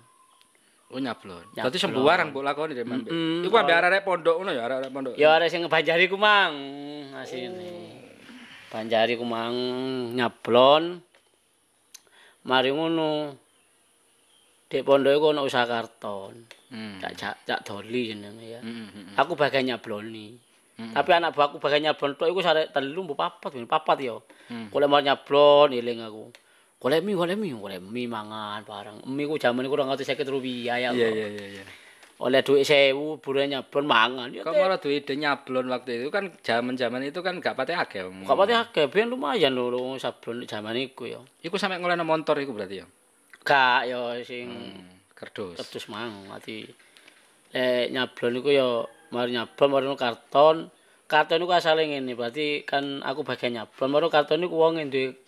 Oh 0.94 1.02
nyablon. 1.02 1.42
Nyablon. 1.50 1.62
Berarti 1.66 1.78
sembuaran 1.82 2.30
mbok 2.30 2.44
lakoni 2.46 2.72
deh 2.78 2.86
Mbak. 2.86 3.10
Mm-mm. 3.10 3.42
Iku 3.42 3.54
ambek 3.58 3.74
arek-arek 3.74 4.02
pondok 4.06 4.34
ngono 4.38 4.50
ya, 4.54 4.62
arek-arek 4.70 4.90
pondok. 4.94 5.14
Ya 5.18 5.34
ada 5.34 5.50
sing 5.50 5.66
Banjari 5.66 6.06
ku 6.06 6.14
mang 6.14 6.54
asine. 7.18 7.90
Banjari 8.70 9.18
ku 9.18 9.26
mang 9.26 9.54
nyablon. 10.14 11.02
Mari 12.46 12.70
ngono. 12.70 13.34
Dek 14.70 14.86
pondok 14.86 15.10
iku 15.10 15.26
ono 15.34 15.42
usaha 15.42 15.66
karton. 15.66 16.46
Hmm. 16.70 17.02
Cak 17.02 17.12
cak, 17.18 17.34
cak 17.46 17.60
doli 17.66 18.14
jenenge 18.14 18.46
ya. 18.46 18.60
Hmm, 18.62 18.86
hmm, 18.86 18.90
hmm. 18.94 19.14
Aku 19.18 19.34
bagian 19.34 19.66
nyabloni. 19.66 20.38
Mm-mm. 20.76 20.92
Tapi 20.92 21.10
anak 21.14 21.34
buahku 21.34 21.58
bagian 21.58 21.90
nyablon 21.90 22.14
tok 22.14 22.30
iku 22.30 22.42
sare 22.46 22.70
telu 22.70 23.02
mbok 23.02 23.18
papat, 23.18 23.58
papat 23.66 23.98
ya. 24.06 24.22
Hmm. 24.46 24.70
Golek 24.70 24.86
mau 24.86 25.02
nyablon 25.02 25.74
eling 25.74 25.98
aku. 26.06 26.30
Golek 26.76 27.00
mie, 27.00 27.16
golek 27.16 27.40
mie, 27.40 27.56
golek 27.56 27.80
mie 27.80 28.04
mangan 28.04 28.60
bareng. 28.60 29.00
Mie 29.08 29.24
ku 29.24 29.40
jaman 29.40 29.64
iku 29.64 29.80
250 29.80 30.28
rupiah 30.28 30.76
ya. 30.76 30.90
Iya 30.92 31.08
iya 31.08 31.26
iya 31.32 31.46
iya. 31.56 31.64
Oleh 32.20 32.40
duit 32.40 32.64
1000 32.64 32.96
bure 33.20 33.44
nyablon 33.48 33.84
mangan. 33.88 34.28
Ya 34.32 34.40
Kok 34.44 34.56
malah 34.56 34.80
duwe 34.80 35.00
ide 35.00 35.16
nyablon 35.20 35.68
waktu 35.68 36.00
itu 36.00 36.08
kan 36.08 36.32
zaman-zaman 36.40 37.04
itu 37.04 37.20
kan 37.20 37.40
gak 37.40 37.56
akeh. 37.56 38.08
Om. 38.08 38.24
Gak 38.24 38.36
pati 38.36 38.52
akeh, 38.56 38.84
biyen 38.88 39.08
lumayan 39.12 39.52
lho 39.52 39.72
lho 39.72 39.96
sablon 40.00 40.44
zaman 40.48 40.76
iku 40.76 41.08
ya. 41.08 41.20
Iku 41.44 41.56
sampe 41.60 41.76
ngolehno 41.76 42.08
motor 42.08 42.36
iku 42.40 42.56
berarti 42.56 42.80
ya. 42.80 42.86
Gak 43.44 43.80
ya 43.88 44.00
sing 44.24 44.48
Hmm. 44.48 44.84
Kerdus. 45.16 45.56
terus 45.72 45.88
mang 45.88 46.28
ati 46.28 46.68
eh 47.56 47.88
nyablon 47.88 48.36
iku 48.44 48.48
ya 48.52 48.68
mari 49.12 49.32
nyablon 49.32 49.68
mari 49.72 49.88
karton. 49.96 50.68
Karton 51.08 51.40
iku 51.40 51.52
asale 51.56 51.88
ngene, 51.88 52.12
berarti 52.16 52.64
kan 52.68 53.00
aku 53.00 53.24
bagian 53.24 53.60
nyablon, 53.60 53.88
mari 53.92 54.08
karton 54.08 54.44
iku 54.44 54.56
wong 54.56 54.76
duwe 54.88 55.25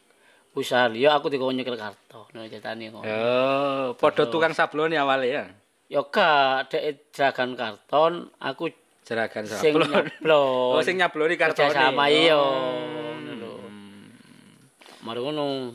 usaha 0.58 0.90
liya 0.90 1.14
aku 1.16 1.30
dikon 1.30 1.54
nyekel 1.54 1.78
karton. 1.78 2.26
Ngono 2.34 2.50
ceritane 2.50 2.90
ngono. 2.90 3.06
Oh, 3.06 3.86
padha 3.94 4.26
tukang 4.26 4.52
sablon 4.52 4.92
ya 4.92 5.06
awale 5.06 5.28
ya. 5.30 5.44
Ya 5.88 6.04
gak 6.04 6.74
dek 6.74 7.14
jeragan 7.14 7.56
karton, 7.56 8.28
aku 8.42 8.68
Jeragan 9.08 9.48
sing 9.48 9.72
sablon. 9.72 9.88
nyablon. 9.88 10.76
Oh, 10.76 10.84
sing 10.84 11.00
nyabloni 11.00 11.40
kartone. 11.40 11.72
kerja 11.72 11.88
sama 11.88 12.12
iya. 12.12 12.36
Lho. 13.40 13.56
Mari 15.00 15.20
ngono. 15.24 15.72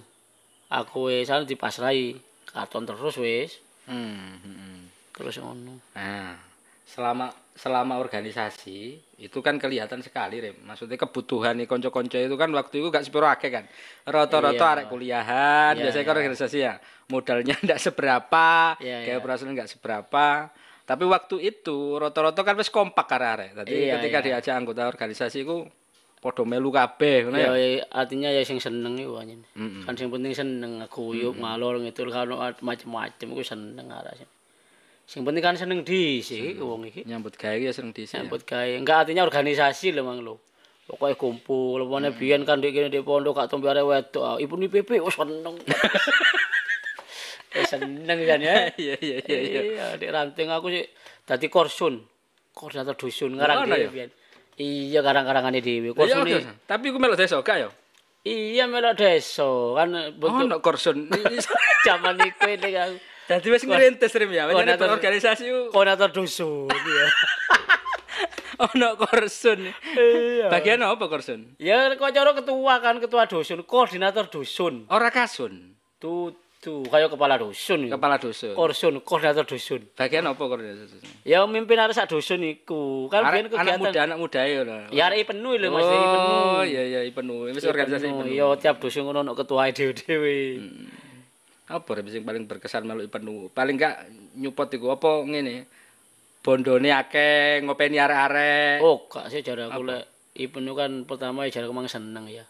Aku 0.70 1.10
wis 1.10 1.34
anu 1.34 1.50
dipasrahi 1.50 2.14
karton 2.46 2.86
terus 2.86 3.18
wis. 3.18 3.58
Hmm, 3.90 4.38
hmm, 4.38 4.54
hmm. 4.54 4.82
Terus 5.18 5.42
ngono. 5.42 5.82
Nah, 5.98 6.38
selama 6.86 7.34
selama 7.54 8.02
organisasi 8.02 8.80
itu 9.16 9.38
kan 9.40 9.56
kelihatan 9.56 10.02
sekali, 10.02 10.42
Rem. 10.42 10.58
Maksudnya 10.62 10.98
kebutuhan 10.98 11.54
nih 11.56 11.66
konco-konco 11.66 12.18
itu 12.18 12.34
kan 12.34 12.50
waktu 12.50 12.82
itu 12.82 12.90
gak 12.90 13.06
sepiro 13.06 13.26
akeh 13.26 13.50
kan. 13.50 13.66
Rata-rata 14.04 14.58
Iya. 14.58 14.74
arek 14.74 14.86
kuliahan, 14.90 15.74
Iya, 15.78 15.82
biasanya 15.86 16.04
kan 16.04 16.12
iya. 16.12 16.20
organisasi 16.20 16.58
ya. 16.60 16.74
Modalnya 17.08 17.56
ndak 17.66 17.80
seberapa, 17.80 18.50
Iya, 18.78 18.98
kayak 19.02 19.08
iya. 19.08 19.22
operasional 19.22 19.54
nggak 19.54 19.70
seberapa. 19.70 20.28
Tapi 20.84 21.04
waktu 21.06 21.36
itu 21.40 21.96
rata-rata 21.96 22.42
kan 22.42 22.58
wis 22.58 22.68
kompak 22.68 23.08
arek. 23.08 23.54
Tadi 23.56 23.72
Iya, 23.72 24.02
ketika 24.02 24.20
iya. 24.20 24.26
diajak 24.36 24.54
anggota 24.58 24.84
organisasi 24.84 25.46
itu 25.46 25.64
padha 26.20 26.44
melu 26.44 26.72
kabeh 26.72 27.28
ngono 27.28 27.36
Ya, 27.36 27.52
ya. 27.52 27.56
ya, 27.56 27.84
artinya 27.92 28.32
ya 28.32 28.42
sing 28.42 28.58
seneng 28.58 28.96
iku 28.96 29.20
anjen. 29.20 29.44
Mm-mm. 29.54 29.84
Kan 29.84 29.94
sing 29.94 30.08
penting 30.08 30.32
seneng 30.32 30.80
guyub 30.88 31.36
ngalor 31.36 31.84
ngidul 31.84 32.10
kan 32.10 32.26
ono 32.26 32.40
macem-macem 32.60 33.28
iku 33.30 33.44
seneng 33.44 33.92
arek 33.92 34.24
sing. 35.06 35.22
Penting 35.24 35.44
kan 35.44 35.56
seneng 35.56 35.84
dhisik 35.84 36.58
wong 36.60 36.88
iki. 36.88 37.04
Nyambut 37.04 37.36
gawe 37.36 37.56
ya 37.58 37.72
sering 37.72 37.92
dhisik. 37.92 38.16
ya. 38.16 38.26
Nyambut 38.26 38.42
gawe. 38.44 38.74
Enggak 38.80 38.98
artinya 39.08 39.24
organisasi 39.24 39.92
lho 39.92 40.04
Mang 40.04 40.24
lho. 40.24 40.40
Pokoke 40.84 41.16
kumpul, 41.16 41.80
pokoknya 41.88 42.12
biyen 42.12 42.44
kan 42.44 42.60
di 42.60 42.76
kene 42.76 42.92
di 42.92 43.00
pondok 43.00 43.40
gak 43.40 43.48
tombe 43.48 43.72
arek 43.72 43.88
wedok. 43.88 44.36
Ibu 44.44 44.54
ni 44.60 44.68
PP 44.68 45.00
oh 45.00 45.08
seneng. 45.08 45.56
Eh 47.54 47.66
seneng 47.70 48.20
kan 48.26 48.40
ya. 48.42 48.68
Iya 48.82 48.98
iya 48.98 49.18
iya 49.30 49.40
iya. 49.40 49.62
Iya, 49.62 49.86
di 50.02 50.10
ranting 50.10 50.50
aku 50.50 50.74
sih 50.74 50.84
dadi 51.24 51.48
korsun. 51.48 52.02
Koordinator 52.54 52.98
dusun 52.98 53.38
ngarang 53.38 53.70
dhewe 53.70 53.78
ya? 53.78 53.90
biyen. 53.94 54.10
Iya 54.58 55.00
karang-karangane 55.02 55.62
dhewe. 55.62 55.94
Iya, 55.94 55.98
Korsun. 55.98 56.26
Tapi 56.66 56.84
iku 56.90 56.98
melok 56.98 57.18
desa 57.18 57.38
gak 57.42 57.58
ya? 57.62 57.70
Iya 58.26 58.66
melok 58.66 58.98
desa 58.98 59.46
kan 59.78 59.90
Oh, 59.94 60.06
bentuk 60.18 60.46
no 60.50 60.58
korsun. 60.66 61.10
zaman 61.88 62.18
iku 62.26 62.42
ini 62.50 62.70
aku. 62.74 62.98
Dadi 63.24 63.48
wis 63.52 63.64
ngrintis 63.64 64.14
Rem 64.20 64.32
ya. 64.36 64.44
Wis 64.48 64.56
Koordinator- 64.56 65.00
ku 65.00 65.72
Koordinator 65.72 66.10
dusun 66.12 66.68
ya. 66.70 67.06
ono 68.70 68.96
korsun. 68.96 69.60
Iya. 69.98 70.48
Bagian 70.52 70.84
apa 70.84 71.06
korsun? 71.10 71.58
Ya 71.58 71.90
kok 71.96 72.12
cara 72.14 72.32
ketua 72.36 72.74
kan 72.80 73.00
ketua 73.02 73.26
dusun, 73.26 73.64
koordinator 73.66 74.30
dusun. 74.30 74.86
Ora 74.88 75.10
kasun. 75.10 75.74
Tuh 76.00 76.32
kayak 76.64 77.12
kepala 77.12 77.36
dusun. 77.36 77.92
Kepala 77.92 78.16
dusun. 78.16 78.56
Korsun, 78.56 78.94
koordinator 79.04 79.44
dusun. 79.44 79.84
Bagian 80.00 80.24
apa 80.24 80.40
koordinasi? 80.40 80.96
Ya 81.28 81.44
mimpin 81.44 81.76
arek 81.76 81.92
sak 81.92 82.08
dusun 82.08 82.40
iku. 82.40 83.12
Kan 83.12 83.28
biyen 83.28 83.52
Arek- 83.52 83.60
anak 83.60 83.74
kegiatan. 83.76 83.80
muda, 83.84 84.00
anak 84.08 84.18
muda 84.20 84.40
ya 84.48 84.60
lho. 84.64 84.76
Ya 84.96 85.04
arek 85.12 85.28
penuh 85.28 85.60
lho 85.60 85.68
Mas, 85.68 85.84
penuh. 85.84 86.00
Oh, 86.56 86.64
iya 86.64 86.82
iya 86.88 87.00
penuh. 87.12 87.52
Wis 87.52 87.68
organisasi 87.68 88.08
Penuh. 88.08 88.32
Ya 88.32 88.48
tiap 88.56 88.80
dusun 88.80 89.04
ngono 89.04 89.28
ono 89.28 89.34
ketua 89.36 89.68
dhewe-dhewe. 89.76 90.40
Apa 91.64 91.96
sing 92.12 92.28
paling 92.28 92.44
berkesan 92.44 92.84
meluk 92.84 93.08
penuh? 93.08 93.48
Paling 93.56 93.80
gak 93.80 94.04
nyupot 94.36 94.68
iku 94.68 94.92
apa 94.92 95.24
ngene? 95.24 95.64
Bondone 96.44 96.92
akeh, 96.92 97.64
ngopeni 97.64 97.96
arek-arek. 98.04 98.84
Oh, 98.84 99.08
gak 99.08 99.32
sih 99.32 99.40
jare 99.40 99.72
aku 99.72 99.80
lek 99.88 100.04
Ibnu 100.36 100.76
kan 100.76 101.08
pertama 101.08 101.48
ya 101.48 101.56
jare 101.56 101.72
aku 101.72 101.76
mang 101.78 101.88
seneng 101.88 102.28
ya. 102.28 102.44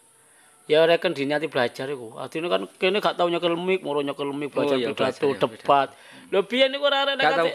Ya 0.66 0.82
reken 0.82 1.14
diniati 1.14 1.46
belajar 1.46 1.86
iku. 1.86 2.18
Artine 2.18 2.50
kan 2.50 2.66
kene 2.80 2.98
gak 2.98 3.14
tau 3.14 3.30
nyekel 3.30 3.54
mic, 3.54 3.86
moro 3.86 4.02
nyekel 4.02 4.34
mic 4.34 4.50
Oh, 4.50 4.66
belajar 4.66 4.76
iya, 4.82 4.88
pidato, 4.90 5.28
belajar, 5.30 5.30
ya, 5.30 5.38
debat. 5.38 5.88
Lho 6.34 6.40
biyen 6.42 6.74
niku 6.74 6.90
ora 6.90 7.06
arek 7.06 7.14
Gak 7.22 7.38
tau 7.38 7.48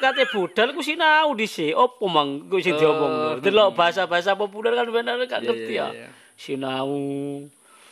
kate- 0.00 0.32
budal 0.32 0.68
ku 0.72 0.80
sinau 0.80 1.36
dhisik. 1.36 1.76
Opo 1.76 2.08
mang 2.08 2.48
ku 2.48 2.56
sing 2.62 2.72
Oh, 2.72 2.80
diomongno. 2.80 3.44
Delok 3.44 3.76
bahasa-bahasa 3.76 4.32
populer 4.40 4.72
kan 4.72 4.88
bener 4.88 5.20
gak 5.28 5.44
Iya, 5.44 5.50
ngerti 5.52 5.72
iya, 5.76 5.86
ya. 5.92 6.08
iya. 6.08 6.08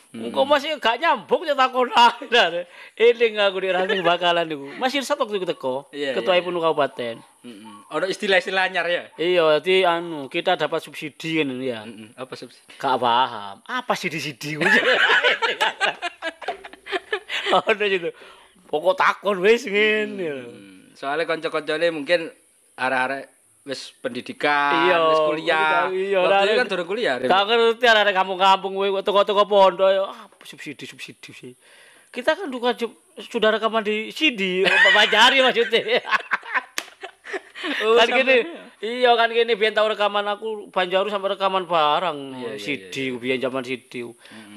Sinau. 0.09 0.25
Engko 0.33 0.41
masih 0.41 0.73
gak 0.81 0.97
nyambung 0.97 1.45
ya 1.45 1.53
takon 1.53 1.85
ae. 1.93 2.65
Eling 2.97 3.37
aku 3.37 3.61
di 3.61 3.69
ranting 3.69 4.01
bakalan 4.01 4.49
niku. 4.49 4.65
Masih 4.81 5.05
satu 5.05 5.21
waktu 5.21 5.45
teko. 5.45 5.85
Iya, 5.93 6.17
Ketua 6.17 6.33
iya, 6.33 6.41
Ibnu 6.41 6.57
Kabupaten. 6.57 7.21
Heeh. 7.45 7.75
Ono 7.93 8.05
istilah-istilah 8.09 8.73
anyar 8.73 8.89
ya? 8.89 9.05
Iya, 9.21 9.61
jadi 9.61 9.85
anu 9.85 10.25
kita 10.25 10.57
dapat 10.57 10.81
subsidi 10.81 11.37
kan 11.37 11.53
ya. 11.61 11.85
Heeh. 11.85 12.09
Apa 12.17 12.33
subsidi? 12.33 12.65
Gak 12.75 12.97
paham. 12.97 13.61
Apa 13.63 13.93
sih 13.93 14.09
di 14.09 14.17
sidi? 14.17 14.57
Ada 17.53 17.85
gitu. 17.93 18.09
Pokok 18.65 18.97
takon 18.97 19.37
wis 19.41 19.65
ngene. 19.65 20.25
Hmm, 20.25 20.81
Soalnya 20.93 21.25
kanca-kancane 21.25 21.89
mungkin 21.89 22.33
arek-arek 22.77 23.29
wis 23.63 23.91
pendidikan, 23.99 24.87
Iya, 24.87 24.95
wis 25.09 25.19
kuliah. 25.19 25.91
iya, 25.91 26.17
Waktu 26.19 26.57
kan 26.57 26.67
durung 26.67 26.87
kuliah. 26.87 27.15
Gak 27.19 27.43
ngerti 27.45 27.85
arek 27.85 28.15
kampung-kampung 28.15 28.73
kowe 28.73 28.87
kok 28.99 29.05
teko-teko 29.05 29.43
pondok 29.45 29.89
ya 29.89 30.03
ah, 30.05 30.25
subsidi 30.41 30.83
subsidi 30.83 31.31
sih. 31.31 31.53
Kita 32.09 32.33
kan 32.33 32.49
duka 32.49 32.73
sudah 33.19 33.53
rekaman 33.53 33.85
di 33.85 34.09
CD, 34.09 34.65
Pak 34.65 34.91
Bajari 34.95 35.41
maksudnya. 35.45 36.01
kan 37.99 38.07
gini, 38.07 38.35
iya 38.81 39.11
kan 39.13 39.29
gini 39.29 39.53
biar 39.53 39.75
tahu 39.75 39.91
rekaman 39.93 40.25
aku 40.25 40.47
Banjaru 40.71 41.11
sampai 41.11 41.35
rekaman 41.35 41.67
barang 41.67 42.17
CD, 42.57 43.13
biar 43.13 43.37
zaman 43.37 43.61
CD. 43.61 44.07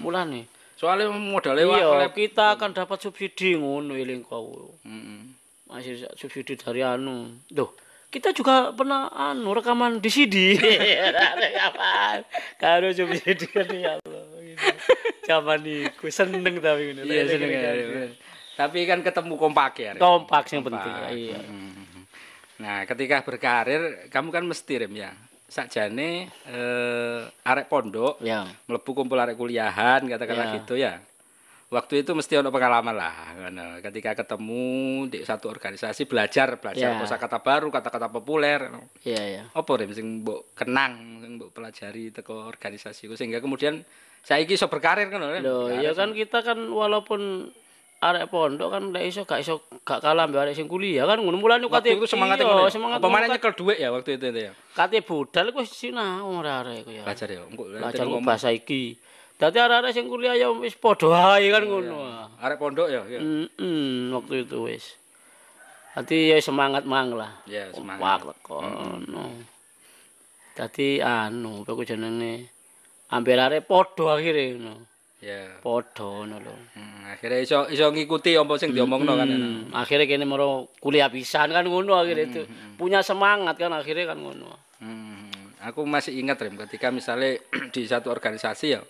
Mulane. 0.00 0.46
Soalnya 0.78 1.10
modalnya 1.12 1.62
Iya, 1.62 1.86
wak 2.06 2.10
kita 2.10 2.58
akan 2.58 2.74
dapat 2.74 2.98
subsidi 2.98 3.54
ngono 3.54 3.94
eling 3.94 4.26
kau. 4.26 4.74
Heeh. 4.82 5.20
Masih 5.70 6.02
subsidi 6.18 6.58
dari 6.58 6.82
anu. 6.82 7.30
Duh, 7.46 7.70
kita 8.12 8.36
juga 8.36 8.76
pernah 8.76 9.08
anu 9.08 9.56
rekaman 9.56 9.96
di 9.96 10.10
CD. 10.12 10.36
Kapan? 11.56 12.20
Karo 12.60 12.92
subsidi 12.92 13.48
kan 13.48 13.64
ya 13.72 13.96
Allah. 13.96 14.24
Gitu. 14.36 14.68
Zaman 15.24 15.60
iku 15.64 16.12
seneng 16.12 16.60
tapi 16.60 16.92
ngono. 16.92 17.08
Iya 17.08 17.22
seneng 17.24 17.48
ya. 17.48 17.72
Tapi 18.52 18.84
kan 18.84 19.00
ketemu 19.00 19.34
kompak 19.40 19.80
ya. 19.80 19.90
Kompak 19.96 20.44
yang 20.52 20.60
penting. 20.60 20.92
Iya. 21.08 21.40
Mm. 21.40 21.72
Nah, 22.60 22.84
ketika 22.84 23.24
berkarir 23.24 24.06
kamu 24.12 24.28
kan 24.28 24.44
mesti 24.44 24.74
rem 24.76 24.92
ya. 24.92 25.10
Sakjane 25.48 26.32
eh 26.48 27.20
arek 27.44 27.68
pondok 27.68 28.20
Ya. 28.20 28.48
mlebu 28.68 28.92
kumpul 28.92 29.20
arek 29.20 29.36
kuliahan 29.36 30.04
katakanlah 30.04 30.52
Ya. 30.52 30.54
gitu 30.60 30.74
ya. 30.76 31.00
Waktu 31.72 32.04
itu 32.04 32.12
mesti 32.12 32.36
ono 32.36 32.52
pengalaman 32.52 32.92
lah. 32.92 33.32
Ketika 33.80 34.12
ketemu 34.12 35.08
di 35.08 35.24
satu 35.24 35.48
organisasi 35.48 36.04
belajar, 36.04 36.60
belajar 36.60 36.92
Ya. 36.92 37.00
kosakata 37.00 37.40
baru, 37.40 37.72
kata-kata 37.72 38.12
populer. 38.12 38.68
Iya, 39.00 39.22
iya. 39.24 39.42
Apa 39.56 39.80
rem 39.80 39.88
sing 39.96 40.20
mbok 40.20 40.52
kenang, 40.52 41.24
sing 41.24 41.40
mbok 41.40 41.56
pelajari 41.56 42.12
teko 42.12 42.44
organisasi 42.44 43.08
ku 43.08 43.16
sehingga 43.16 43.40
kemudian 43.40 43.80
saiki 44.20 44.60
iso 44.60 44.68
berkarir 44.68 45.08
ngono 45.08 45.32
Rem. 45.32 45.40
Loh, 45.40 45.72
ya 45.72 45.96
kan 45.96 46.12
kita 46.12 46.44
kan 46.44 46.60
walaupun 46.60 47.48
arek 48.02 48.28
pondok 48.28 48.68
kan 48.68 48.82
ndak 48.90 49.06
iso 49.06 49.22
gak 49.22 49.40
iso 49.40 49.62
gak 49.86 50.02
kalah 50.02 50.26
mbek 50.26 50.42
arek 50.42 50.54
sing 50.58 50.66
kuliah 50.66 51.06
kan 51.06 51.22
ngono 51.22 51.38
mulane 51.38 51.70
kate 51.70 51.94
itu 51.94 52.04
semangat 52.10 52.42
iya, 52.42 52.46
ngono. 52.50 52.66
ya? 52.66 52.70
semangat 52.74 52.98
kan. 52.98 53.30
nyekel 53.30 53.52
duit 53.54 53.78
ya 53.78 53.88
waktu 53.94 54.18
itu 54.18 54.24
itu 54.28 54.40
ya. 54.50 54.52
kate 54.74 55.06
budal 55.06 55.54
iku 55.54 55.62
wis 55.62 55.70
sinau 55.70 56.42
arek 56.42 56.82
iku 56.82 56.90
ya. 56.90 57.06
Belajar 57.06 57.28
ya. 57.30 57.40
Engko 57.46 57.64
Belajar 57.70 58.04
bahasa 58.20 58.50
iki. 58.50 58.98
Dadi 59.42 59.58
arek-arek 59.58 59.90
sing 59.90 60.06
kuliah 60.06 60.38
ya 60.38 60.54
wis 60.54 60.78
padha 60.78 61.34
ae 61.34 61.50
kan 61.50 61.66
ngono. 61.66 62.30
arek 62.38 62.62
pondok 62.62 62.86
ya. 62.86 63.02
Heeh, 63.02 64.14
waktu 64.14 64.46
itu 64.46 64.70
wis. 64.70 64.94
Dadi 65.98 66.30
ya 66.30 66.38
semangat 66.38 66.86
mang 66.86 67.10
lah. 67.10 67.42
Ya, 67.50 67.66
semangat. 67.74 68.22
Kompak 68.22 68.38
kono. 68.46 69.34
Dadi 70.54 71.02
anu, 71.02 71.66
apa 71.66 71.82
jenenge? 71.82 72.54
Ambil 73.10 73.42
arek 73.42 73.66
padha 73.66 74.14
akhire 74.14 74.62
ngono. 74.62 74.86
Ya. 75.18 75.58
Padha 75.58 76.06
ngono 76.06 76.38
lho. 76.38 76.54
Hmm, 76.78 77.10
akhirnya 77.10 77.42
iso 77.42 77.58
iso 77.66 77.90
ngikuti 77.90 78.38
apa 78.38 78.54
sing 78.62 78.70
diomongno 78.70 79.18
kan. 79.18 79.26
Hmm, 79.26 79.74
akhirnya 79.74 80.06
kene 80.06 80.22
moro 80.22 80.70
kuliah 80.78 81.10
pisan 81.10 81.50
kan 81.50 81.66
ngono 81.66 81.98
akhirnya 81.98 82.30
itu. 82.30 82.42
Punya 82.78 83.02
semangat 83.02 83.58
kan 83.58 83.74
akhirnya 83.74 84.06
kan 84.06 84.22
ngono. 84.22 84.54
Hmm, 84.78 85.34
aku 85.66 85.82
masih 85.82 86.14
ingat 86.14 86.38
Rem 86.38 86.54
ketika 86.62 86.94
misalnya 86.94 87.42
di 87.74 87.82
satu 87.90 88.06
organisasi 88.06 88.78
ya 88.78 88.82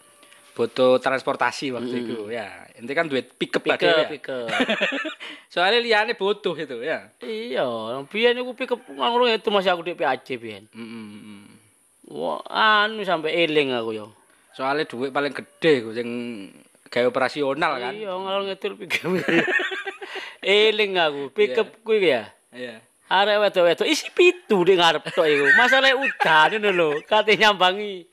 butuh 0.53 1.01
transportasi 1.01 1.73
waktu 1.73 2.05
itu 2.05 2.29
ya. 2.29 2.49
Inti 2.77 2.93
kan 2.93 3.09
duit 3.09 3.33
pick 3.41 3.57
up 3.57 3.65
ya. 3.65 3.77
Soalnya 5.53 5.81
liane 5.81 6.13
butuh 6.13 6.53
itu 6.57 6.81
ya. 6.85 7.09
Iya, 7.25 7.65
biyen 8.09 8.41
iku 8.41 8.53
pike 8.53 8.77
ngono 8.93 9.29
itu 9.29 9.49
masih 9.49 9.73
aku 9.73 9.89
di. 9.89 9.97
Hmm, 9.97 10.69
hmm, 10.73 11.09
hmm. 11.25 11.45
Wah, 12.13 12.41
anu 12.49 13.01
sampai 13.05 13.49
eling 13.49 13.73
aku 13.73 13.97
yo. 13.97 14.07
Soalnya 14.53 14.85
duit 14.85 15.13
paling 15.13 15.33
gede 15.33 15.81
ku 15.81 15.97
sing 15.97 16.09
gawe 16.93 17.09
operasional 17.09 17.81
kan. 17.81 17.93
Iya, 17.97 18.13
ngalor 18.13 18.43
ngedul 18.53 18.73
pike. 18.77 19.01
eling 20.45 20.93
aku, 21.01 21.33
pick 21.33 21.57
up 21.57 21.69
kuwi 21.81 22.13
ya. 22.13 22.29
Iya. 22.53 22.85
Arek 23.13 23.45
wedok-wedok 23.45 23.89
isi 23.89 24.09
pitu 24.13 24.65
di 24.65 24.77
ngarep 24.77 25.05
tok 25.13 25.29
iku. 25.29 25.45
Masalah 25.57 25.93
udan 25.97 26.49
ngono 26.57 26.71
lho, 26.73 26.91
kate 27.05 27.37
nyambangi 27.37 28.12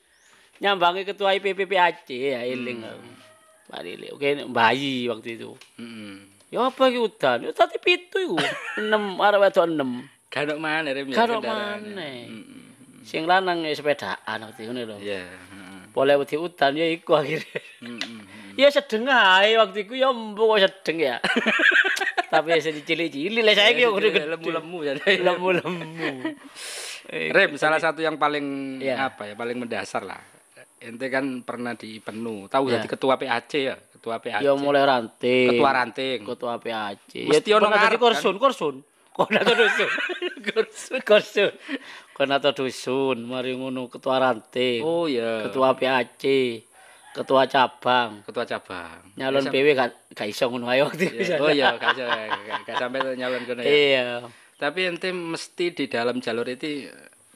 nyambangi 0.60 1.02
ketua 1.02 1.32
IPPP 1.34 1.72
Aceh 1.74 2.20
ya 2.36 2.44
eling 2.44 2.84
aku. 2.84 3.08
Mari 3.70 3.96
le, 3.96 4.06
oke 4.12 4.26
bayi 4.50 5.06
waktu 5.06 5.34
itu. 5.34 5.54
Hmm. 5.74 6.26
Ya 6.50 6.66
apa 6.66 6.90
iki 6.90 6.98
udan? 6.98 7.46
Ya 7.46 7.52
tadi 7.54 7.78
pitu 7.78 8.18
iku. 8.18 8.36
6 8.76 8.86
arek 9.24 9.40
wedok 9.40 9.64
6. 9.64 10.30
Kan 10.30 10.46
mana 10.58 10.90
Rem 10.90 11.10
ya 11.10 11.14
Karo 11.16 11.38
kendaraannya. 11.38 11.90
maneh. 11.94 12.18
Hmm, 12.26 12.66
Sing 13.02 13.26
lanang 13.26 13.62
ya 13.62 13.72
sepedaan 13.72 14.38
waktu 14.44 14.60
itu 14.62 14.72
lho. 14.74 14.96
Iya. 14.98 15.22
Boleh 15.90 16.14
wedi 16.18 16.36
udan 16.36 16.74
ya 16.74 16.86
iku 16.86 17.14
akhirnya. 17.14 17.62
Hmm, 17.82 17.98
hmm, 17.98 18.20
hmm. 18.22 18.54
Ya 18.54 18.68
sedeng 18.68 19.06
ae 19.06 19.54
waktu 19.54 19.86
iku 19.86 19.94
ya 19.94 20.10
mbok 20.10 20.58
sedeng 20.58 20.98
ya. 21.00 21.16
Tapi 22.30 22.46
ya 22.50 22.58
cilik-cilik 22.62 23.42
lah 23.42 23.54
saiki 23.54 23.82
yo 23.82 23.94
gede-gede. 23.94 24.30
lemu-lemu. 24.30 24.78
Lemu-lemu. 25.02 25.86
Rem, 27.10 27.50
salah 27.54 27.78
satu 27.78 27.98
yang 27.98 28.14
paling 28.14 28.78
Iya. 28.78 29.10
apa 29.10 29.26
ya, 29.26 29.34
paling 29.34 29.58
mendasar 29.58 30.06
lah. 30.06 30.22
Ente 30.80 31.12
kan 31.12 31.44
pernah 31.44 31.76
di 31.76 32.00
Penu, 32.00 32.48
tahu 32.48 32.72
Iya. 32.72 32.80
jadi 32.80 32.88
ketua 32.88 33.20
PAC 33.20 33.52
ya, 33.60 33.76
ketua 33.76 34.16
PAC. 34.16 34.40
Ya 34.40 34.56
mulai 34.56 34.80
ranting. 34.88 35.52
Ketua 35.52 35.70
ranting. 35.76 36.18
Ketua 36.24 36.54
PAC. 36.56 37.12
Mesti 37.28 37.50
ono 37.52 37.68
ngarep, 37.68 38.00
kan? 38.00 38.04
korsun, 38.08 38.36
korsun. 38.40 38.74
Konato 39.12 39.52
dusun. 39.52 39.90
korsun, 40.48 41.00
korsun. 41.04 41.52
Konato 42.16 42.56
dusun, 42.56 43.28
mari 43.28 43.52
ngono 43.52 43.92
ketua 43.92 44.24
ranting. 44.24 44.80
Oh 44.80 45.04
iya. 45.04 45.44
Ketua 45.44 45.76
PAC. 45.76 46.24
Ketua 47.12 47.44
cabang. 47.44 48.24
Ketua 48.24 48.48
cabang. 48.48 49.04
Nyalon 49.20 49.52
PW 49.52 49.66
gak 49.76 50.16
gak 50.16 50.28
iso 50.32 50.48
ngono 50.48 50.70
itu. 50.72 51.10
Iya, 51.12 51.36
Oh 51.42 51.52
iya, 51.52 51.76
gak, 51.76 51.92
gak, 51.92 52.60
gak 52.64 52.76
sampai 52.80 53.18
nyalon 53.20 53.44
kono 53.44 53.60
ya. 53.60 53.68
Iya. 53.68 54.08
Tapi 54.56 54.88
ente 54.88 55.12
mesti 55.12 55.76
di 55.76 55.84
dalam 55.92 56.24
jalur 56.24 56.48
itu 56.48 56.88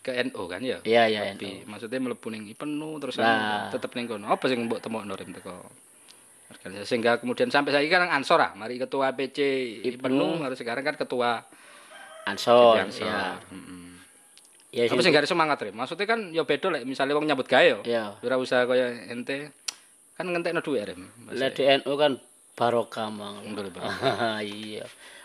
ke 0.04 0.12
NU 0.28 0.42
kan 0.44 0.60
ya? 0.60 0.78
Iya, 0.84 1.02
iya, 1.08 1.20
Tapi 1.32 1.64
maksudnya 1.64 1.96
mlebu 1.96 2.28
ning 2.28 2.44
Penu 2.52 3.00
terus 3.00 3.16
Nah. 3.16 3.72
tetep 3.72 3.96
ning 3.96 4.04
kono. 4.04 4.28
Apa 4.28 4.44
sing 4.52 4.60
mbok 4.68 4.84
temokno 4.84 5.16
Rem 5.16 5.32
teko? 5.32 5.64
organisasi 6.54 6.86
sehingga 6.86 7.18
kemudian 7.18 7.48
sampai 7.50 7.72
saiki 7.74 7.90
kan 7.90 8.06
Ansor 8.06 8.38
ah, 8.38 8.52
mari 8.54 8.78
ketua 8.78 9.10
PC 9.16 9.38
Penu, 9.98 10.38
harus 10.44 10.60
sekarang 10.60 10.84
kan 10.84 10.94
ketua 10.94 11.42
Ansor, 12.28 12.78
Ansor. 12.84 13.08
ya. 13.08 13.40
Heeh. 13.50 13.84
Ya 14.74 14.90
Apa 14.90 15.00
sing 15.00 15.14
garis 15.14 15.30
semangat 15.30 15.58
Rem? 15.62 15.74
Maksudnya 15.74 16.06
kan 16.06 16.20
ya 16.34 16.42
beda 16.42 16.66
lek 16.68 16.82
misalnya 16.82 17.14
wong 17.14 17.30
nyambut 17.30 17.46
gawe 17.46 17.62
ya. 17.62 17.78
Ya. 17.86 18.04
Ora 18.20 18.36
usah 18.36 18.66
kaya 18.66 19.06
ente 19.06 19.54
kan 20.18 20.26
ngentekno 20.26 20.60
dhuwit 20.60 20.84
Rem. 20.94 21.00
Lah 21.30 21.50
di 21.50 21.62
NU 21.62 21.92
kan 21.94 22.12
barokah 22.58 23.08
mang. 23.08 23.40
Iya. 24.44 24.84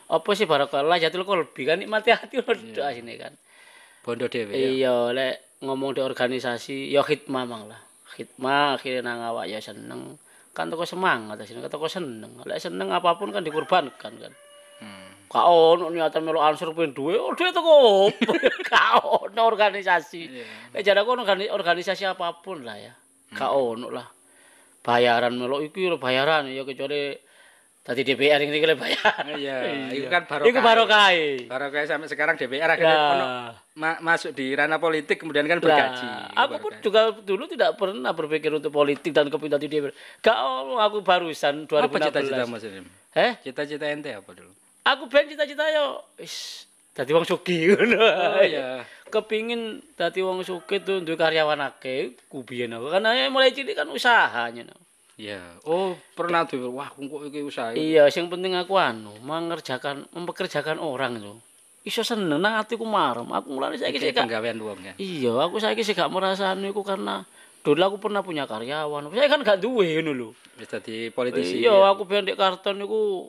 Apa 0.09 0.29
sih 0.33 0.45
barokah 0.45 0.81
lah 0.85 0.97
jatul 1.01 1.25
kolbi 1.25 1.65
kan 1.65 1.77
nikmati 1.81 2.13
hati 2.13 2.41
lho 2.41 2.53
doa 2.73 2.89
sini 2.93 3.17
kan. 3.17 3.33
Bondo 4.03 4.25
dhewe 4.31 4.55
ya. 4.55 4.69
Iya, 4.69 4.95
lek 5.11 5.59
ngomong 5.63 5.95
di 5.95 6.01
organisasi 6.01 6.89
ya 6.89 7.03
khidmah 7.03 7.43
mang 7.43 7.67
lah. 7.67 7.79
Khidmah 8.15 8.79
akhirnya 8.79 9.03
nang 9.03 9.19
awak 9.21 9.45
ya 9.51 9.59
seneng. 9.59 10.15
Kan 10.55 10.71
toko 10.71 10.83
semangat 10.87 11.39
sini, 11.45 11.63
toko 11.67 11.87
seneng. 11.91 12.39
Lek 12.47 12.59
seneng 12.59 12.91
apa 12.91 13.15
pun 13.19 13.31
kan 13.35 13.43
dikorbankan 13.43 14.13
kan. 14.19 14.33
Hmm. 14.79 15.07
Gak 15.29 15.45
ono 15.45 15.93
niatan 15.93 16.25
melu 16.25 16.41
ansur 16.41 16.73
pun 16.73 16.89
duwe, 16.89 17.13
oh 17.19 17.35
duwe 17.37 17.53
opo? 17.53 18.09
Gak 18.69 19.03
ono 19.05 19.41
organisasi. 19.45 20.21
Lek 20.73 20.81
jare 20.81 21.05
organi- 21.05 21.53
organisasi 21.53 22.07
apa 22.09 22.39
pun 22.41 22.65
lah 22.65 22.79
ya. 22.79 22.93
Gak 23.35 23.51
ono 23.53 23.93
lah. 23.93 24.07
Bayaran 24.81 25.35
melu 25.37 25.61
iki 25.61 25.85
lho 25.85 26.01
bayaran 26.01 26.49
ya 26.49 26.65
kecuali 26.65 27.13
tadi 27.89 28.05
DPR 28.05 28.37
ini 28.39 28.61
kele 28.61 28.77
bayar. 28.77 29.25
Iya, 29.33 29.57
itu 29.97 30.05
kan 30.05 30.23
barokah. 30.23 30.45
Iku 30.45 30.59
barokah. 30.61 31.09
Barokah 31.49 31.81
sampai 31.83 32.05
sekarang 32.05 32.37
DPR 32.37 32.69
akhirnya 32.69 32.93
Ya. 32.93 33.09
ono 33.09 33.25
ma- 33.73 33.97
masuk 33.99 34.29
di 34.31 34.53
ranah 34.53 34.77
politik 34.77 35.17
kemudian 35.17 35.43
kan 35.43 35.57
bergaji. 35.57 36.05
Lah, 36.05 36.29
aku 36.37 36.61
pun 36.61 36.71
juga 36.79 37.09
dulu 37.15 37.49
tidak 37.49 37.73
pernah 37.75 38.13
berpikir 38.13 38.51
untuk 38.51 38.69
politik 38.69 39.09
dan 39.09 39.25
kepindah 39.25 39.57
di 39.57 39.65
DPR. 39.65 39.89
Gak 40.19 40.37
ono 40.37 40.77
aku 40.77 41.01
barusan 41.01 41.65
2016. 41.65 41.81
apa 41.81 41.97
cita-cita 41.99 42.43
Mas 42.45 42.61
Rim? 42.61 42.85
Eh? 43.11 43.31
Cita-cita 43.41 43.85
ente 43.85 44.13
apa 44.13 44.29
dulu? 44.31 44.53
Aku 44.85 45.05
ben 45.05 45.25
cita-cita 45.25 45.65
yo 45.67 46.05
wis 46.15 46.69
dadi 46.93 47.09
wong 47.09 47.25
sugih 47.25 47.57
ngono. 47.73 47.97
Oh 47.97 48.39
iya. 48.39 48.85
Kepingin 49.09 49.81
dadi 49.93 50.21
wong 50.21 50.45
sugih 50.45 50.77
tuh 50.79 51.01
duwe 51.01 51.17
karyawan 51.17 51.57
akeh, 51.65 52.13
ku 52.29 52.45
biyen 52.45 52.69
aku. 52.71 52.93
Karena 52.93 53.25
mulai 53.27 53.49
cilik 53.49 53.73
kan 53.73 53.89
usahanya. 53.89 54.69
no. 54.69 54.77
Iya. 55.19 55.43
Oh, 55.67 55.99
pernah 56.15 56.47
tuh. 56.47 56.71
Wah, 56.71 56.87
kok 56.87 57.21
iki 57.27 57.43
usaha. 57.43 57.75
Iya, 57.75 58.07
sing 58.07 58.31
penting 58.31 58.55
aku 58.55 58.79
anu, 58.79 59.11
mengerjakan 59.19 60.07
mempekerjakan 60.15 60.79
orang 60.79 61.19
tuh. 61.19 61.37
Iso 61.83 62.07
seneng 62.07 62.39
nang 62.39 62.55
atiku 62.55 62.87
marem. 62.87 63.27
Aku 63.27 63.51
mulane 63.51 63.75
saiki 63.75 63.99
Iki 63.99 64.15
sik 64.15 64.15
penggawean 64.15 64.55
wong 64.63 64.79
ya. 64.79 64.93
Iya, 64.95 65.33
aku 65.43 65.59
saiki 65.59 65.83
sik 65.83 65.99
gak 65.99 66.07
merasa 66.07 66.55
anu 66.55 66.71
iku 66.71 66.87
karena 66.87 67.27
dulu 67.59 67.81
aku 67.83 67.97
pernah 67.99 68.23
punya 68.23 68.47
karyawan. 68.47 69.11
Saya 69.11 69.27
kan 69.27 69.43
gak 69.43 69.59
duwe 69.59 69.99
ngono 69.99 70.11
lho. 70.15 70.29
Wis 70.55 70.71
dadi 70.71 71.11
politisi. 71.11 71.67
Iya, 71.67 71.91
aku 71.91 72.07
ben 72.07 72.23
karton 72.39 72.79
niku 72.79 73.27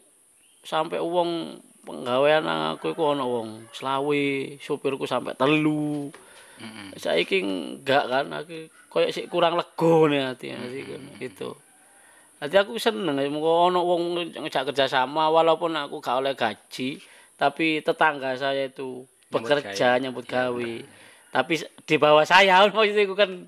sampai 0.62 1.02
wong 1.02 1.58
penggawean 1.82 2.46
aku 2.46 2.94
iku 2.94 3.18
ana 3.18 3.26
wong 3.26 3.66
selawe, 3.74 4.26
supirku 4.62 5.10
sampai 5.10 5.34
telu. 5.34 6.14
Heeh. 6.62 6.94
Saiki 6.98 7.42
enggak 7.42 8.06
kan 8.06 8.30
aku 8.30 8.70
koyo 8.90 9.10
sik 9.10 9.26
kurang 9.26 9.58
lega 9.58 9.94
nih 10.10 10.20
hati 10.22 10.46
sih 10.54 10.82
gitu. 11.18 11.58
Dadi 12.40 12.56
aku 12.56 12.74
seneng 12.76 13.20
mengko 13.20 13.68
ono 13.68 13.84
wong 13.84 14.02
ngejak 14.34 14.72
kerja 14.72 14.88
sama 14.88 15.28
walaupun 15.28 15.76
aku 15.76 16.00
gak 16.00 16.18
oleh 16.18 16.32
gaji, 16.32 16.96
tapi 17.36 17.80
tetangga 17.80 18.32
saya 18.34 18.66
itu 18.66 19.04
bekerja 19.28 19.70
nyambut 20.00 20.24
gawe. 20.24 20.72
Tapi 21.30 21.52
s- 21.54 21.68
di 21.84 21.94
bawah 21.94 22.24
saya 22.24 22.64
maksudnya 22.66 23.04
iku 23.04 23.12
kan 23.14 23.44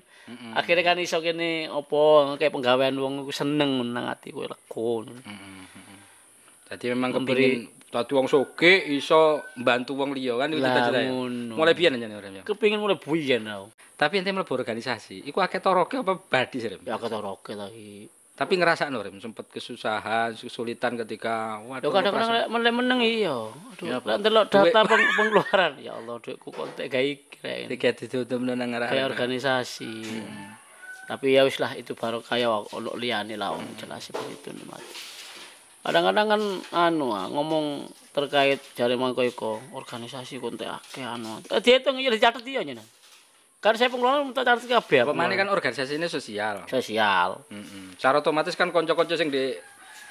akhirnya 0.53 0.85
kan 0.85 0.97
iso 0.97 1.19
kene 1.19 1.67
apa 1.67 2.01
kayak 2.37 2.53
penggawean 2.53 2.95
wong 2.95 3.13
iku 3.21 3.33
seneng 3.33 3.81
nang 3.89 4.07
atiku 4.07 4.45
lega. 4.45 4.55
ngono. 4.69 5.11
Jadi 6.65 6.85
memang 6.89 7.11
kepingin 7.11 7.53
dadi 7.89 8.11
wong 8.13 8.25
soge 8.25 8.73
iso 8.89 9.21
mbantu 9.55 9.93
wong 9.93 10.13
liya 10.13 10.33
kan 10.35 10.49
itu 10.49 10.57
Lah, 10.59 10.69
cita-cita 10.71 10.99
ya. 10.99 11.11
Mulai 11.53 11.73
biyen 11.73 11.97
jane 11.97 12.15
Rem 12.15 12.33
ya. 12.39 12.43
Kepingin 12.43 12.77
mulai 12.77 12.95
buyen 12.95 13.45
aku. 13.45 13.67
Tapi 13.93 14.13
ente 14.17 14.29
mlebu 14.29 14.53
organisasi, 14.53 15.21
iku 15.23 15.37
akeh 15.39 15.57
toroke 15.57 15.97
apa 15.97 16.17
badi 16.17 16.57
sih? 16.57 16.69
Ya 16.81 16.97
ketoroke 16.97 17.53
lagi. 17.53 18.09
Tapi 18.33 18.57
ngerasakno 18.57 18.97
Rem 18.97 19.21
sempet 19.21 19.45
kesusahan, 19.45 20.33
kesulitan 20.33 20.97
ketika 21.05 21.61
waduh 21.69 21.93
kadang-kadang 21.93 22.33
operasi. 22.33 22.41
lek 22.41 22.47
meneng 22.49 22.75
meneng 22.81 22.99
iya. 23.05 23.37
Aduh, 23.45 23.85
Ya, 23.85 23.97
ndelok 24.01 24.49
data 24.49 24.79
peng 24.89 25.05
pengeluaran, 25.13 25.77
ya 25.77 25.93
Allah 25.93 26.17
duitku 26.17 26.49
kok 26.49 26.65
entek 26.73 26.89
gawe 26.89 27.11
kira 27.29 27.69
tiga 27.69 27.89
ditutup 27.93 28.41
nang 28.41 28.57
ngarep. 28.73 28.89
kayak 28.89 29.05
organisasi. 29.13 29.93
Tapi 31.05 31.37
ya 31.37 31.45
wis 31.45 31.61
lah 31.61 31.77
itu 31.77 31.93
baru 31.93 32.25
kayak 32.25 32.73
ono 32.73 32.97
liyane 32.97 33.37
lah 33.37 33.53
om 33.53 33.61
jelas 33.77 34.09
begitu 34.09 34.49
nih. 34.49 34.65
Kadang-kadang 35.83 36.27
kan 36.33 36.41
anu 36.89 37.13
ah, 37.13 37.29
ngomong 37.29 37.85
terkait 38.15 38.57
jare 38.73 38.97
mangko 38.97 39.21
iko 39.21 39.61
organisasi 39.77 40.41
kok 40.41 40.57
entek 40.57 40.73
akeh 40.73 41.05
anu. 41.05 41.37
Eh, 41.53 41.61
dihitung 41.61 42.01
ya 42.01 42.09
dicatet 42.09 42.41
iya 42.49 42.65
nyenan. 42.65 42.87
Kan 43.63 43.79
saya 43.79 43.87
tak 43.87 44.43
catet 44.43 44.67
kabeh. 44.67 45.07
Apa 45.07 45.15
mana 45.15 45.39
kan 45.39 45.47
organisasi 45.47 45.95
ini 45.95 46.11
sosial. 46.11 46.67
sosial. 46.67 47.39
Mm-mm. 47.47 47.95
Secara 47.95 48.19
otomatis 48.19 48.59
kan 48.59 48.75
konco-konco 48.75 49.15
sing 49.15 49.31
di 49.31 49.55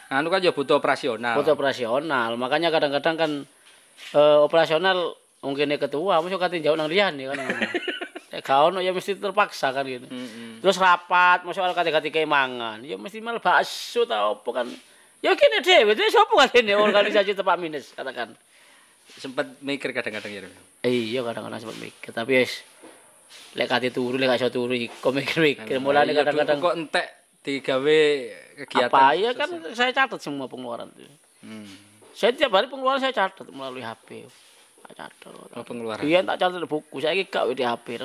anu 0.08 0.32
kan 0.32 0.40
ya 0.40 0.56
butuh 0.56 0.80
operasional. 0.80 1.36
Butuh 1.36 1.52
operasional. 1.52 2.40
Makanya 2.40 2.72
kadang-kadang 2.72 3.16
kan 3.20 3.30
eh, 4.16 4.38
operasional 4.40 5.12
mungkin 5.44 5.68
ketua 5.76 6.24
mesti 6.24 6.40
kate 6.40 6.64
jauh 6.64 6.80
nang 6.80 6.88
liyane 6.88 7.28
kan. 7.28 7.36
Nek 8.32 8.40
gak 8.40 8.72
ono 8.72 8.80
ya 8.80 8.96
mesti 8.96 9.20
terpaksa 9.20 9.76
kan 9.76 9.84
gitu. 9.84 10.08
Mm-mm. 10.08 10.64
Terus 10.64 10.80
rapat, 10.80 11.44
masuk 11.44 11.60
al 11.60 11.76
kate-kate 11.76 12.08
kayak 12.08 12.24
mangan. 12.24 12.80
Ya 12.80 12.96
mesti 12.96 13.20
malah 13.20 13.44
bakso 13.44 14.08
ta 14.08 14.32
apa 14.32 14.48
kan. 14.48 14.64
Ya 15.20 15.36
kene 15.36 15.60
dhewe, 15.60 15.92
dhewe 15.92 16.08
sapa 16.08 16.48
kene 16.48 16.72
organisasi 16.72 17.36
tepak 17.36 17.60
minus 17.60 17.92
katakan. 17.92 18.32
Sempet 19.20 19.60
mikir 19.60 19.92
kadang-kadang 19.92 20.32
ya. 20.32 20.40
Rem. 20.48 20.52
Iya 20.88 21.20
kadang-kadang 21.20 21.60
sempat 21.60 21.76
mikir, 21.84 22.16
tapi 22.16 22.40
wis 22.40 22.71
lek 23.52 23.68
kate 23.68 23.88
turu 23.90 24.16
lek 24.16 24.32
iso 24.34 24.48
turu 24.48 24.72
iku 24.72 25.08
mikir-mikir. 25.10 25.76
Mulane 25.76 26.10
Iya, 26.10 26.22
kadang-kadang 26.22 26.58
kok 26.58 26.74
entek 26.74 27.06
digawe 27.42 28.00
kegiatan. 28.64 28.88
apa 28.88 29.02
ya 29.14 29.30
kan 29.32 29.48
saya 29.72 29.90
catat 29.90 30.20
semua 30.20 30.46
pengeluaran 30.46 30.88
itu. 30.92 31.04
Hmm. 31.42 31.66
Saya 32.12 32.30
tiap 32.32 32.52
hari 32.52 32.68
pengeluaran 32.68 32.98
saya 32.98 33.10
catat 33.10 33.48
melalui 33.48 33.82
HP. 33.82 34.28
Tak 34.82 34.92
catat. 34.94 35.32
Oh, 35.52 35.64
pengeluaran. 35.64 36.00
Biyen 36.00 36.22
tak 36.22 36.38
catat 36.38 36.62
buku, 36.64 36.98
saiki 36.98 37.26
gak 37.26 37.50
di 37.52 37.62
HP. 37.62 37.98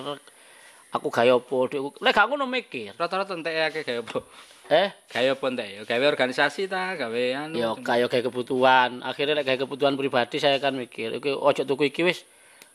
Aku 0.87 1.11
gawe 1.11 1.27
apa, 1.27 1.57
lek 1.99 2.13
gak 2.13 2.25
ngono 2.25 2.47
mikir. 2.47 2.95
Rata-rata 2.95 3.35
entek 3.35 3.53
akeh 3.67 3.83
gawe 3.83 3.99
apa? 4.01 4.19
Eh, 4.67 4.89
Gawe 5.07 5.27
apa 5.31 5.45
entek 5.47 5.67
ya? 5.69 5.81
Gawe 5.83 6.05
organisasi 6.07 6.67
ta, 6.67 6.95
gawe 6.95 7.23
anu. 7.37 7.55
ya 7.55 7.71
kayak 7.77 8.07
kayak 8.07 8.25
kebutuhan. 8.25 8.99
Akhirnya 8.99 9.35
lek 9.35 9.45
kayak 9.45 9.63
kebutuhan 9.63 9.95
pribadi 9.95 10.39
saya 10.39 10.57
kan 10.57 10.73
mikir, 10.73 11.15
oke 11.15 11.27
ojo 11.29 11.61
tuku 11.63 11.87
iki 11.87 12.03
wis 12.03 12.23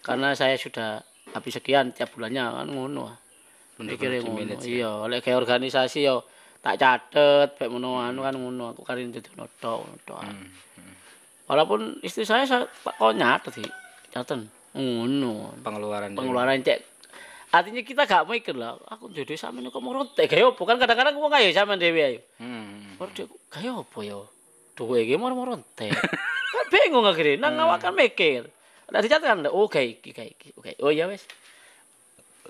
karena 0.01 0.33
saya 0.33 0.57
sudah 0.57 1.01
habis 1.33 1.53
sekian 1.57 1.91
tiap 1.91 2.13
bulannya 2.13 2.45
kan 2.63 2.69
ngono. 2.69 3.05
Mikirnya 3.81 4.23
ngono. 4.23 4.57
Iya, 4.61 5.09
lek 5.09 5.25
kayak 5.25 5.41
organisasi 5.43 6.05
yo 6.05 6.23
tak 6.63 6.79
catet 6.79 7.59
baik 7.59 7.71
ngono 7.73 7.99
anu 7.99 8.21
kan 8.23 8.37
ngono. 8.37 8.77
Aku 8.77 8.85
kan 8.85 9.01
itu 9.01 9.19
noto 9.35 9.85
noto. 9.89 10.15
Walaupun 11.49 12.01
istri 12.01 12.23
saya 12.23 12.47
tak 12.47 12.95
kok 12.97 13.13
nyatet 13.13 13.53
sih. 13.61 13.69
Catet. 14.13 14.47
Ngono. 14.73 15.53
pengeluaran. 15.61 16.17
pengeluaran 16.17 16.65
cek 16.65 16.81
artinya 17.53 17.85
kita 17.85 18.09
gak 18.09 18.25
mikir 18.25 18.57
lah 18.57 18.81
aku 18.89 19.13
jodoh 19.13 19.37
sama 19.37 19.61
ini 19.61 19.69
kok 19.69 19.85
mau 19.85 19.93
rontek 19.93 20.25
gaya 20.25 20.49
apa 20.49 20.63
kan 20.65 20.81
kadang-kadang 20.81 21.21
wong 21.21 21.29
ayo 21.37 21.53
sama 21.53 21.77
dewi 21.77 22.01
ayo 22.01 22.21
Hmm. 22.41 22.97
baru 22.97 23.13
dia 23.13 23.29
gaya 23.53 23.85
apa 23.85 23.99
ya 24.01 24.17
duwe 24.73 25.05
iki 25.05 25.21
mau 25.21 25.29
rontek 25.29 25.93
kan 26.57 26.67
bingung 26.73 27.05
akhirnya 27.05 27.45
nang 27.45 27.61
awak 27.61 27.85
kan 27.85 27.93
mikir 27.93 28.49
ada 28.93 29.01
dicatat 29.01 29.25
kan 29.25 29.39
oke 29.49 29.81
iki 29.81 30.13
kayak 30.13 30.37
iki 30.37 30.49
oke 30.55 30.71
oh 30.85 30.93
iya 30.93 31.09
wes 31.09 31.25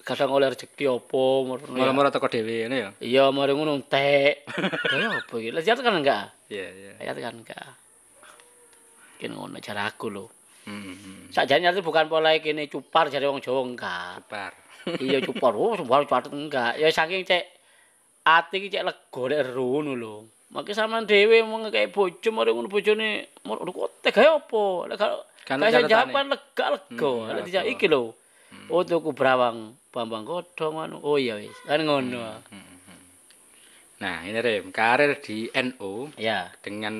kadang 0.03 0.35
oleh 0.35 0.51
rezeki 0.51 0.91
apa 0.91 1.23
ngono 1.47 1.63
ya. 1.63 1.87
Mula-mula 1.87 2.11
teko 2.11 2.27
dhewe 2.27 2.67
ngene 2.67 2.77
ya. 2.77 2.91
iya 2.99 3.25
mari 3.31 3.55
ngono 3.55 3.79
entek 3.79 4.43
gaya 4.91 5.15
apa 5.15 5.35
iki 5.39 5.49
lah 5.55 5.63
dicatat 5.63 5.83
kan 5.87 5.95
enggak 5.95 6.25
Iya, 6.51 6.67
iya. 6.75 6.91
dicatat 6.99 7.23
kan 7.23 7.35
enggak 7.39 7.69
kene 9.19 9.35
ngono 9.39 9.59
cara 9.63 9.87
aku 9.89 10.09
lho 10.11 10.27
Hmm. 10.63 10.79
hmm. 10.95 11.35
sakjane 11.35 11.75
itu 11.75 11.83
bukan 11.83 12.07
pola 12.07 12.39
kene 12.39 12.71
cupar 12.71 13.11
jare 13.11 13.27
wong 13.27 13.43
Jawa 13.43 13.67
enggak 13.67 14.23
Bar. 14.31 14.55
iya 15.03 15.19
cupar 15.19 15.59
oh 15.59 15.75
sembarang 15.75 16.07
catet 16.07 16.31
enggak 16.31 16.79
ya 16.79 16.87
saking 16.87 17.27
cek 17.27 17.43
ati 18.23 18.63
iki 18.63 18.71
cek 18.71 18.87
lega 18.87 19.23
nek 19.27 19.43
rono 19.55 19.99
lho 19.99 20.17
Maki 20.55 20.71
sampean 20.71 21.03
dhewe 21.09 21.43
mau 21.43 21.65
kayak 21.67 21.91
bojo 21.91 22.29
mari 22.31 22.55
ngono 22.55 22.71
bojone 22.71 23.27
mau 23.43 23.59
kok 23.59 24.07
tega 24.07 24.39
apa 24.39 24.63
lek 24.87 25.03
gak 25.43 25.49
Kan 25.49 25.59
gak 25.59 25.69
iso 25.69 25.79
catetane. 25.81 25.91
jawab 25.91 26.09
kan 26.09 26.27
lega 26.29 26.67
lega. 26.71 27.11
Hmm, 27.13 27.35
lek 27.35 27.45
dijak 27.47 27.65
iki 27.69 27.87
lho. 27.87 28.15
Oh 28.69 28.83
tuku 28.83 29.11
brawang 29.11 29.75
Bambang 29.91 30.25
Godhong 30.25 30.77
anu. 30.79 30.97
Oh 31.03 31.17
iya 31.17 31.37
wis 31.37 31.55
kan 31.65 31.81
ngono. 31.81 32.41
Nah, 34.03 34.27
ini 34.27 34.35
Rem, 34.35 34.75
karir 34.75 35.23
di 35.23 35.47
NU 35.55 36.11
ya. 36.19 36.51
dengan 36.59 36.91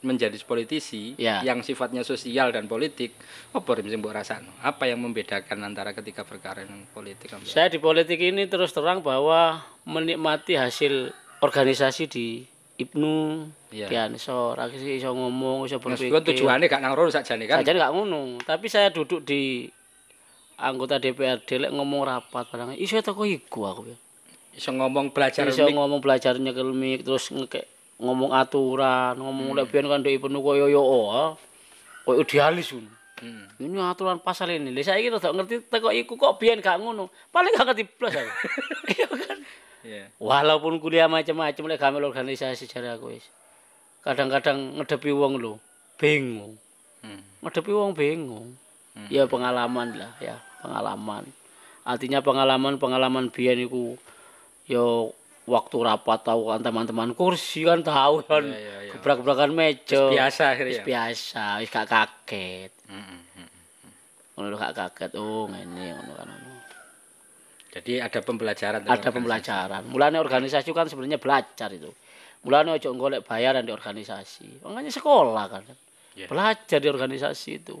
menjadi 0.00 0.40
politisi 0.40 1.12
Ya. 1.20 1.44
yang 1.44 1.60
sifatnya 1.60 2.00
sosial 2.00 2.48
dan 2.48 2.64
politik, 2.64 3.12
apa 3.52 3.68
Rem 3.76 3.92
sing 3.92 4.00
mbok 4.00 4.16
rasakno? 4.16 4.48
Apa 4.64 4.88
yang 4.88 5.04
membedakan 5.04 5.60
antara 5.60 5.92
ketika 5.92 6.24
berkarir 6.24 6.64
dengan 6.64 6.88
politik 6.88 7.28
saya 7.44 7.68
di 7.68 7.76
politik 7.76 8.16
ini 8.16 8.48
terus 8.48 8.72
terang 8.72 9.04
bahwa 9.04 9.60
menikmati 9.84 10.56
hasil 10.56 11.12
organisasi 11.44 12.08
di 12.08 12.48
Ibnu 12.76 13.14
Iya. 13.76 13.88
ya 13.92 14.02
iso 14.08 14.56
ra 14.56 14.72
iso 14.72 15.10
ngomong 15.12 15.68
iso 15.68 15.76
berpikir 15.76 16.08
Meskipun 16.08 16.22
tujuannya 16.32 16.66
gak 16.70 16.80
nang 16.80 16.96
rono 16.96 17.12
sakjane 17.12 17.44
kan. 17.44 17.60
Saja 17.60 17.76
nggak 17.76 17.92
ngono, 17.92 18.40
tapi 18.40 18.72
saya 18.72 18.88
duduk 18.88 19.20
di 19.20 19.68
anggota 20.56 20.96
DPRD 20.96 21.68
lek 21.68 21.72
ngomong 21.76 22.08
rapat 22.08 22.48
barang 22.48 22.72
iso 22.80 22.96
teko 23.00 23.28
iku 23.28 23.68
aku 23.68 23.82
ya. 23.92 23.96
Iso 24.56 24.72
ngomong 24.72 25.12
belajar 25.12 25.44
Iso 25.44 25.68
ngomong 25.68 26.00
belajarnya 26.00 26.56
kelmik 26.56 27.04
terus 27.04 27.28
ngeke 27.28 27.68
ngomong 28.00 28.32
aturan, 28.32 29.20
ngomong 29.20 29.52
lek 29.56 29.68
biyen 29.68 29.88
kan 29.92 30.00
ndek 30.00 30.24
penuh 30.24 30.40
koyo 30.40 30.72
yo 30.72 30.80
oh. 30.80 31.36
Koyo 32.08 32.24
idealis 32.24 32.72
ngono. 32.72 32.96
Hmm. 33.16 33.48
Ini 33.56 33.80
aturan 33.80 34.20
pasal 34.20 34.52
ini. 34.52 34.68
Lah 34.76 34.84
saiki 34.84 35.08
rada 35.08 35.32
ngerti 35.32 35.64
teko 35.72 35.88
iku 35.88 36.20
kok 36.20 36.36
biyen 36.36 36.60
gak 36.60 36.76
ngono. 36.76 37.08
Paling 37.32 37.52
gak 37.56 37.72
ngerti 37.72 37.84
blas 37.96 38.12
aku. 38.12 38.32
Iya 38.92 39.08
kan. 39.08 39.38
Iya. 39.86 40.04
Walaupun 40.18 40.82
kuliah 40.82 41.06
macam-macam 41.06 41.64
lek 41.70 41.78
gamel 41.78 42.02
organisasi 42.10 42.66
jare 42.66 42.90
aku 42.98 43.14
wis. 43.14 43.22
Kadang-kadang 44.02 44.82
ngedepi 44.82 45.14
wong 45.14 45.38
lho 45.38 45.62
bingung. 45.94 46.58
Hmm. 47.06 47.22
Ngedepi 47.46 47.70
wong 47.70 47.94
bingung. 47.94 48.58
Ya 49.12 49.28
pengalaman 49.28 49.92
lah 49.92 50.12
ya, 50.18 50.40
pengalaman. 50.64 51.28
Artinya 51.84 52.24
pengalaman-pengalaman 52.24 53.28
biyen 53.28 53.68
iku 53.68 53.94
ya 54.64 54.82
waktu 55.46 55.76
rapat 55.84 56.26
tahu 56.26 56.50
kan 56.50 56.64
teman-teman 56.64 57.12
kursi 57.12 57.62
kan 57.62 57.84
tahu 57.84 58.24
kan. 58.24 58.42
Iya, 58.42 58.56
iya, 58.56 58.76
iya. 58.88 58.92
Gebrak-gebrakan 58.96 59.52
meja. 59.52 60.10
Biasa 60.10 60.56
akhirnya. 60.56 60.80
Wis 60.80 60.88
biasa, 60.88 61.44
wis 61.60 61.68
gak 61.70 61.86
kaget. 61.86 62.72
Hmm, 62.88 63.04
hmm, 63.04 63.22
hmm. 63.36 63.48
Ngono 64.34 64.56
gak 64.58 64.74
kaget. 64.74 65.12
Oh, 65.20 65.44
ngene 65.46 65.94
ngono 65.94 66.12
kan. 66.16 66.28
Jadi 67.76 68.00
ada 68.00 68.20
pembelajaran 68.24 68.80
Ada 68.88 69.08
pembelajaran. 69.12 69.82
Mulane 69.92 70.16
organisasi 70.16 70.72
kan 70.72 70.88
sebenarnya 70.88 71.20
belajar 71.20 71.68
itu. 71.68 71.92
Mulane 72.48 72.72
ojo 72.80 72.88
golek 72.96 73.20
bayaran 73.28 73.68
di 73.68 73.72
organisasi. 73.74 74.64
Makanya 74.64 74.88
sekolah 74.88 75.44
kan. 75.52 75.62
Iya. 76.16 76.24
Belajar 76.32 76.78
di 76.80 76.88
organisasi 76.88 77.60
itu. 77.60 77.76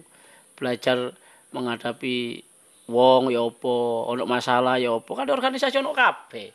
Belajar 0.52 1.16
menghadapi 1.56 2.44
wong 2.92 3.32
ya 3.32 3.40
ono 3.40 4.24
masalah 4.28 4.76
ya. 4.76 4.92
Kan 5.00 5.24
di 5.24 5.32
organisasi 5.32 5.80
ono 5.80 5.96
kabeh. 5.96 6.48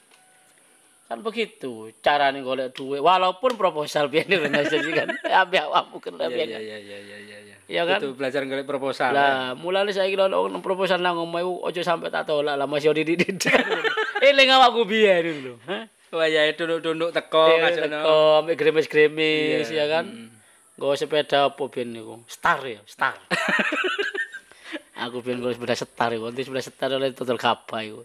Kan 1.09 1.25
begitu 1.25 1.89
carane 1.99 2.45
golek 2.45 2.77
duit 2.77 3.01
walaupun 3.01 3.57
proposal 3.57 4.05
biyen 4.13 4.29
di 4.29 4.37
organisasi 4.37 4.89
kan 4.93 5.09
ambil 5.43 5.65
awakmu 5.67 5.97
kan 5.97 6.13
Iya, 6.29 6.45
iya, 6.45 6.59
iya, 6.61 6.77
iya, 6.77 7.17
iya, 7.19 7.39
iya, 7.71 7.87
iya. 7.87 7.87
Iya 7.87 7.89
kan? 7.95 7.99
Itu 8.03 8.09
belajar 8.19 8.41
golek 8.43 8.67
proposal. 8.67 9.09
ya. 9.09 9.15
Lah, 9.15 9.39
mulane 9.55 9.95
saiki 9.95 10.19
lho 10.19 10.27
proposal 10.59 10.99
nang 10.99 11.15
omah 11.15 11.39
iku 11.39 11.63
aja 11.63 11.81
sampe 11.87 12.11
tak 12.11 12.27
tolak 12.27 12.59
lah 12.59 12.67
masih 12.67 12.91
dididik. 12.91 13.39
Eling 14.27 14.51
awakku 14.51 14.83
biyen 14.83 15.23
lho. 15.39 15.55
Hah? 15.65 15.87
Wah, 16.11 16.27
ya 16.27 16.43
duduk-duduk 16.51 17.15
teko 17.15 17.47
Teko, 17.47 17.63
ngajono. 17.63 17.97
teko, 18.03 18.19
ambek 18.43 18.55
gremes-gremes 18.59 19.71
Iya, 19.71 19.79
ya 19.79 19.85
kan. 19.87 20.05
Nggawa 20.75 20.99
sepeda 20.99 21.47
apa 21.47 21.63
biyen 21.71 21.95
niku? 21.95 22.19
Star 22.27 22.59
ya, 22.67 22.83
Star. 22.83 23.15
Aku 25.07 25.23
biyen 25.23 25.39
nggawa 25.39 25.55
sepeda 25.55 25.75
Star 25.79 26.11
iku, 26.11 26.27
nanti 26.27 26.43
sepeda 26.43 26.61
Star 26.61 26.91
oleh 26.91 27.15
total 27.15 27.39
gabah 27.39 27.81
iku. 27.81 28.03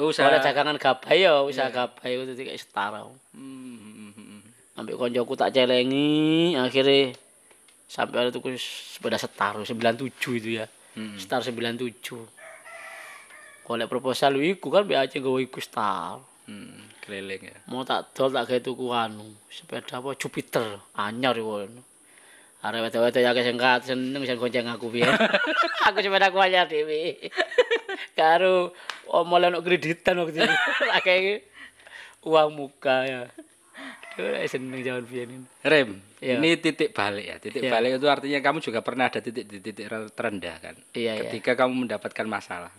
Usaha. 0.00 0.26
Oleh 0.26 0.42
dagangan 0.42 0.74
gabah 0.74 1.12
ya, 1.14 1.38
usaha 1.46 1.70
gabah 1.70 2.02
iku 2.02 2.26
dadi 2.26 2.42
kayak 2.42 2.58
Star. 2.58 2.90
aku. 2.98 3.14
Hmm, 3.38 3.78
hmm, 3.78 3.92
hmm, 3.94 4.12
hmm. 4.18 4.40
Ambek 4.82 4.98
koncoku 4.98 5.38
tak 5.38 5.54
celengi, 5.54 6.58
akhirnya 6.58 7.14
sampai 7.90 8.22
ada 8.22 8.30
tuh 8.30 8.54
sepeda 8.54 9.18
setar 9.18 9.58
97 9.58 10.06
itu 10.38 10.62
ya. 10.62 10.66
Hmm. 10.94 11.18
Star 11.18 11.42
97. 11.42 11.90
Golek 13.66 13.90
proposal 13.90 14.38
iku 14.38 14.70
kan 14.70 14.86
aja 14.86 15.18
nggawa 15.18 15.42
iku 15.42 15.58
star. 15.58 16.22
Hmm, 16.46 16.86
keliling 17.02 17.50
ya. 17.50 17.56
Mau 17.66 17.82
tak 17.82 18.14
dol 18.14 18.30
tak 18.30 18.46
gawe 18.46 18.60
tuku 18.62 18.86
anu, 18.94 19.26
sepeda 19.50 19.98
apa 19.98 20.14
Jupiter 20.14 20.78
anyar 20.94 21.34
iku. 21.34 21.66
Arek 22.60 22.92
wedok-wedok 22.92 23.24
ya 23.24 23.32
sing 23.40 23.56
kat 23.56 23.88
seneng 23.88 24.22
sing 24.22 24.36
gonceng 24.36 24.68
aku 24.68 24.92
piye. 24.92 25.08
aku 25.88 25.98
sepeda 26.04 26.28
aku 26.30 26.38
anyar 26.38 26.68
dhewe. 26.68 27.16
Karo 28.12 28.76
omol 29.10 29.48
ono 29.50 29.64
kreditan 29.64 30.20
waktu 30.20 30.44
itu. 30.44 30.54
Akeh 30.96 31.42
uang 32.22 32.52
muka 32.52 33.08
ya. 33.08 33.20
Seneng 34.46 34.80
zaman 34.80 35.04
biyen. 35.04 35.44
Rem, 35.62 35.90
Iya. 36.18 36.36
ini 36.36 36.56
titik 36.56 36.90
balik 36.90 37.24
ya. 37.24 37.36
Titik 37.38 37.62
Iya. 37.62 37.70
balik 37.70 37.90
itu 37.96 38.06
artinya 38.06 38.38
kamu 38.40 38.58
juga 38.58 38.80
pernah 38.80 39.08
ada 39.08 39.18
titik 39.18 39.44
di 39.44 39.58
titik 39.58 39.86
terendah 40.12 40.56
kan. 40.58 40.74
Iya, 40.92 41.12
iya. 41.16 41.22
Ketika 41.24 41.56
kamu 41.56 41.86
mendapatkan 41.86 42.26
masalah. 42.26 42.72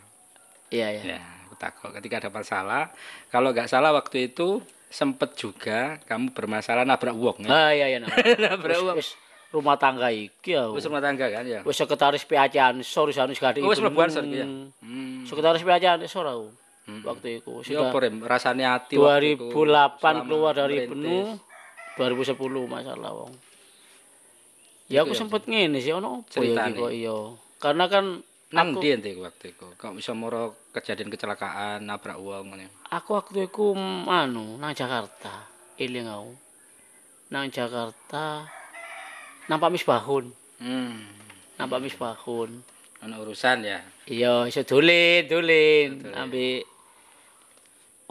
Iya, 0.69 0.87
iya. 0.93 1.03
Ya, 1.15 1.21
aku 1.43 1.55
takut. 1.55 1.91
Ketika 1.91 2.21
ada 2.21 2.29
masalah, 2.29 2.83
kalau 3.27 3.51
nggak 3.51 3.67
salah 3.67 3.91
waktu 3.91 4.29
itu 4.29 4.61
sempet 4.87 5.35
juga 5.35 5.99
kamu 6.03 6.31
bermasalah 6.31 6.83
nabrak 6.83 7.15
uang 7.15 7.43
ya. 7.43 7.49
Ah 7.49 7.71
iya 7.71 7.85
iya. 7.87 7.99
Nabrak 8.01 8.77
uang. 8.85 8.99
rumah 9.51 9.75
tangga 9.75 10.07
iki 10.07 10.55
ya. 10.55 10.71
Wis 10.71 10.87
rumah 10.87 11.03
tangga 11.03 11.27
kan 11.27 11.43
ya. 11.43 11.59
Wis 11.63 11.75
sekretaris 11.75 12.23
PAC 12.23 12.55
Ansor 12.55 13.11
wis 13.11 13.19
anu 13.19 13.35
gak 13.35 13.59
Oh, 13.59 13.67
wis 13.67 13.83
mlebu 13.83 13.99
Ansor 13.99 14.23
ya? 14.23 14.47
Hmm. 14.47 15.27
Sekretaris 15.27 15.59
PAC 15.59 15.83
Ansor 15.91 16.23
aku. 16.23 16.47
Waktu 16.99 17.39
itu 17.39 17.51
Ya 17.63 17.87
sudah 17.87 17.95
Rem? 17.95 18.15
Rasane 18.19 18.63
hati 18.67 18.99
waktu 18.99 19.39
itu 19.39 19.47
2008 19.49 19.99
selama 20.01 20.21
keluar 20.27 20.53
dari. 20.53 20.75
Benu 20.85 21.39
2010 21.95 22.37
masalah 22.67 23.11
wong. 23.15 23.33
Ya 24.91 25.07
aku 25.07 25.15
sempet 25.15 25.47
ngene 25.47 25.79
sih 25.79 25.95
ono 25.95 26.27
apa 26.27 26.27
ya 26.27 26.31
Ceritane. 26.35 26.75
iki 26.75 26.81
kok 26.83 26.91
iya. 26.91 27.17
Karena 27.63 27.85
kan 27.87 28.05
Nang 28.51 28.75
ndi 28.75 28.91
ente 28.91 29.15
waktu 29.15 29.55
itu? 29.55 29.63
Kok 29.79 29.95
bisa 29.95 30.11
moro 30.11 30.67
kejadian 30.75 31.07
kecelakaan 31.07 31.87
nabrak 31.87 32.19
uang 32.19 32.51
ngene? 32.51 32.67
aku 32.91 33.15
waktu 33.15 33.47
itu 33.47 33.71
anu 34.11 34.59
nang 34.59 34.75
Jakarta. 34.75 35.47
Eling 35.79 36.11
aku. 36.11 36.35
Nang 37.31 37.47
Jakarta 37.47 38.43
nampak 39.47 39.71
misbahun. 39.71 40.35
Hmm. 40.59 41.07
Nampak 41.55 41.79
misbahun. 41.79 42.59
Ono 43.01 43.15
urusan 43.23 43.63
ya. 43.63 43.79
Iya, 44.05 44.45
iso 44.51 44.61
dolen, 44.67 45.25
dolen. 45.31 46.11
Ambek 46.11 46.67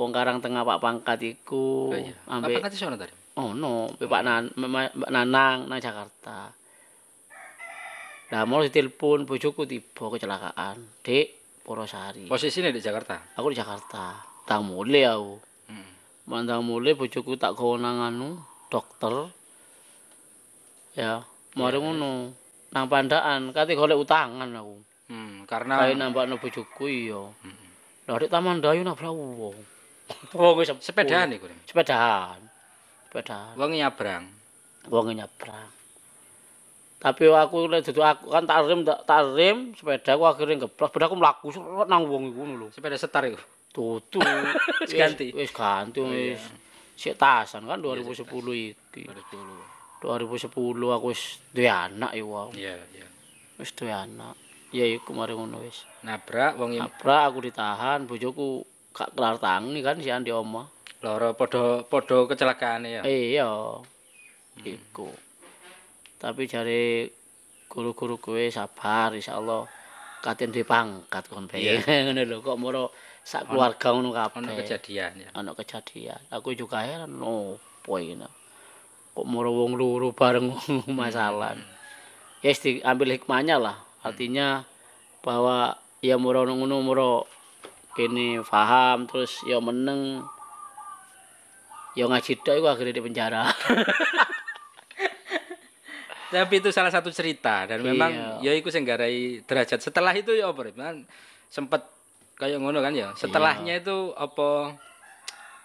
wong 0.00 0.16
Karang 0.16 0.40
Tengah 0.40 0.64
Pak 0.64 0.80
Pangkat 0.80 1.20
iku. 1.20 1.92
Oh 1.92 1.98
iya. 1.98 2.16
Ambek 2.24 2.64
kate 2.64 2.80
sono 2.80 2.96
tadi? 2.96 3.12
Oh 3.36 3.52
no, 3.52 3.92
Pak 4.00 4.22
Nan, 4.24 4.48
Mbak 4.56 5.12
Nanang 5.12 5.68
nang 5.68 5.80
Jakarta. 5.80 6.50
Lah 8.30 8.42
mau 8.48 8.64
ditelepon 8.64 9.28
bojoku 9.28 9.68
tiba 9.68 10.08
kecelakaan. 10.08 11.04
Dek, 11.04 11.60
Porosari. 11.66 12.30
Posisinya 12.30 12.72
di 12.72 12.80
Jakarta. 12.80 13.20
Aku 13.36 13.52
di 13.52 13.58
Jakarta. 13.58 14.22
Tang 14.48 14.66
mulai 14.66 15.06
aku. 15.06 15.36
Hmm. 15.68 15.90
Mandang 16.30 16.62
mulai 16.64 16.96
bojoku 16.96 17.36
tak 17.36 17.58
nang 17.58 18.02
anu 18.02 18.40
dokter. 18.72 19.30
Ya, 20.96 21.22
mari 21.54 21.78
ngono. 21.78 22.34
Nang 22.70 22.86
pandaan 22.86 23.50
kate 23.50 23.74
golek 23.74 23.98
utangan 23.98 24.46
aku. 24.46 24.76
Hmm, 25.10 25.42
karena 25.42 25.82
Kae 25.82 25.98
nambakno 25.98 26.38
bojoku 26.38 26.86
iya. 26.86 27.22
Lah 28.06 28.14
dek 28.18 28.30
Taman 28.30 28.62
Dayu 28.62 28.86
nabrak 28.86 29.10
wong. 29.10 29.58
Wong 30.37 30.55
wis 30.61 30.70
sepuh. 30.70 30.83
sepedaan 30.83 31.35
iku. 31.35 31.51
Rem. 31.51 31.59
Sepedaan. 31.66 32.40
Sepedaan. 33.09 33.55
Wong 33.59 33.70
nyabrang. 33.77 34.25
wong 34.88 35.12
nyebrang. 35.12 35.70
Tapi 37.01 37.33
aku 37.33 37.64
lek 37.68 37.81
dudu 37.88 38.05
aku 38.05 38.29
kan 38.29 38.44
tak 38.44 38.61
rem 38.68 38.85
tak, 38.85 39.09
tak 39.09 39.25
rem 39.33 39.73
sepeda 39.73 40.20
aku 40.20 40.25
akhirnya 40.29 40.64
ngeblok, 40.64 40.88
sepeda 40.92 41.05
aku 41.09 41.16
mlaku 41.16 41.46
nang 41.88 42.05
wong 42.05 42.29
iku 42.29 42.44
ngono 42.44 42.55
lho. 42.61 42.66
Sepeda 42.73 42.96
setar 43.01 43.25
iku. 43.25 43.40
Tutu. 43.73 44.20
Wis 44.85 44.92
ganti? 44.92 45.33
Wis 45.33 45.49
ganti 45.49 46.01
wis. 46.05 46.42
Sik 47.01 47.16
tasan 47.16 47.64
kan 47.64 47.81
2010 47.81 48.29
iki. 48.53 49.09
2010. 49.09 50.05
2010 50.05 50.96
aku 50.96 51.07
wis 51.09 51.40
duwe 51.57 51.70
anak 51.73 52.12
ya 52.12 52.25
wong. 52.25 52.51
Iya, 52.53 52.77
iya. 52.92 53.09
Wis 53.57 53.73
duwe 53.73 53.92
anak. 53.96 54.37
Ya 54.68 54.85
iku 54.85 55.16
mari 55.16 55.33
ngono 55.33 55.64
wis. 55.64 55.88
Nabrak 56.05 56.61
wong 56.61 56.77
Nabrak 56.77 57.33
aku 57.33 57.49
ditahan, 57.49 58.05
bojoku 58.05 58.61
gak 58.90 59.14
kelar 59.14 59.37
tangi 59.38 59.81
kan 59.81 59.96
si 60.03 60.11
di 60.11 60.33
omah. 60.35 60.66
loro 61.00 61.33
padha 61.33 61.81
padha 61.88 62.29
kecelakaane 62.29 63.00
ya. 63.00 63.03
Iya. 63.09 63.81
Iku. 64.61 65.09
Tapi 66.20 66.44
jare 66.44 67.09
guru-guru 67.72 68.20
kowe 68.20 68.44
sabar 68.53 69.16
insyaallah 69.16 69.64
katen 70.20 70.53
duwe 70.53 70.68
pangkat 70.68 71.24
kon 71.33 71.48
bae. 71.48 71.81
Ngono 72.05 72.20
lho 72.29 72.44
kok 72.44 72.61
moro 72.61 72.92
sak 73.24 73.48
keluarga 73.48 73.96
ngono 73.96 74.12
Ono 74.12 74.16
kabeh. 74.29 74.61
kejadian 74.61 75.12
ya. 75.24 75.29
Ana 75.33 75.57
kejadian. 75.57 76.20
Aku 76.29 76.53
juga 76.53 76.85
heran 76.85 77.16
opo 77.16 77.96
iki. 77.96 78.20
Kok 79.16 79.24
moro 79.24 79.57
wong 79.57 79.81
loro 79.81 80.12
bareng 80.12 80.53
masalah. 81.00 81.57
Ya 82.44 82.53
wis 82.53 82.61
diambil 82.61 83.16
hikmahnya 83.16 83.57
lah. 83.57 83.81
Artinya 84.05 84.68
bahwa 85.24 85.81
ya 86.05 86.20
moro 86.20 86.44
ngono 86.44 86.76
moro 86.85 87.11
kene 87.92 88.40
paham 88.42 89.05
terus 89.05 89.42
ya 89.42 89.59
meneng 89.59 90.22
ya 91.92 92.07
ngaji 92.07 92.33
tok 92.38 92.55
iku 92.55 92.66
akhirnya 92.66 92.94
di 92.94 93.03
penjara. 93.03 93.42
Tapi 96.31 96.62
itu 96.62 96.70
salah 96.70 96.94
satu 96.94 97.11
cerita 97.11 97.66
dan 97.66 97.83
memang 97.83 98.38
Iya. 98.38 98.55
ya 98.55 98.59
iku 98.62 98.70
sing 98.70 98.87
garai 98.87 99.42
derajat. 99.42 99.83
Setelah 99.83 100.14
itu 100.14 100.31
ya 100.31 100.46
apa? 100.46 100.70
Kan 100.70 101.03
sempet 101.50 101.83
kayak 102.38 102.62
ngono 102.62 102.79
kan 102.79 102.94
ya. 102.94 103.11
Setelahnya 103.18 103.83
itu 103.83 104.14
apa 104.14 104.79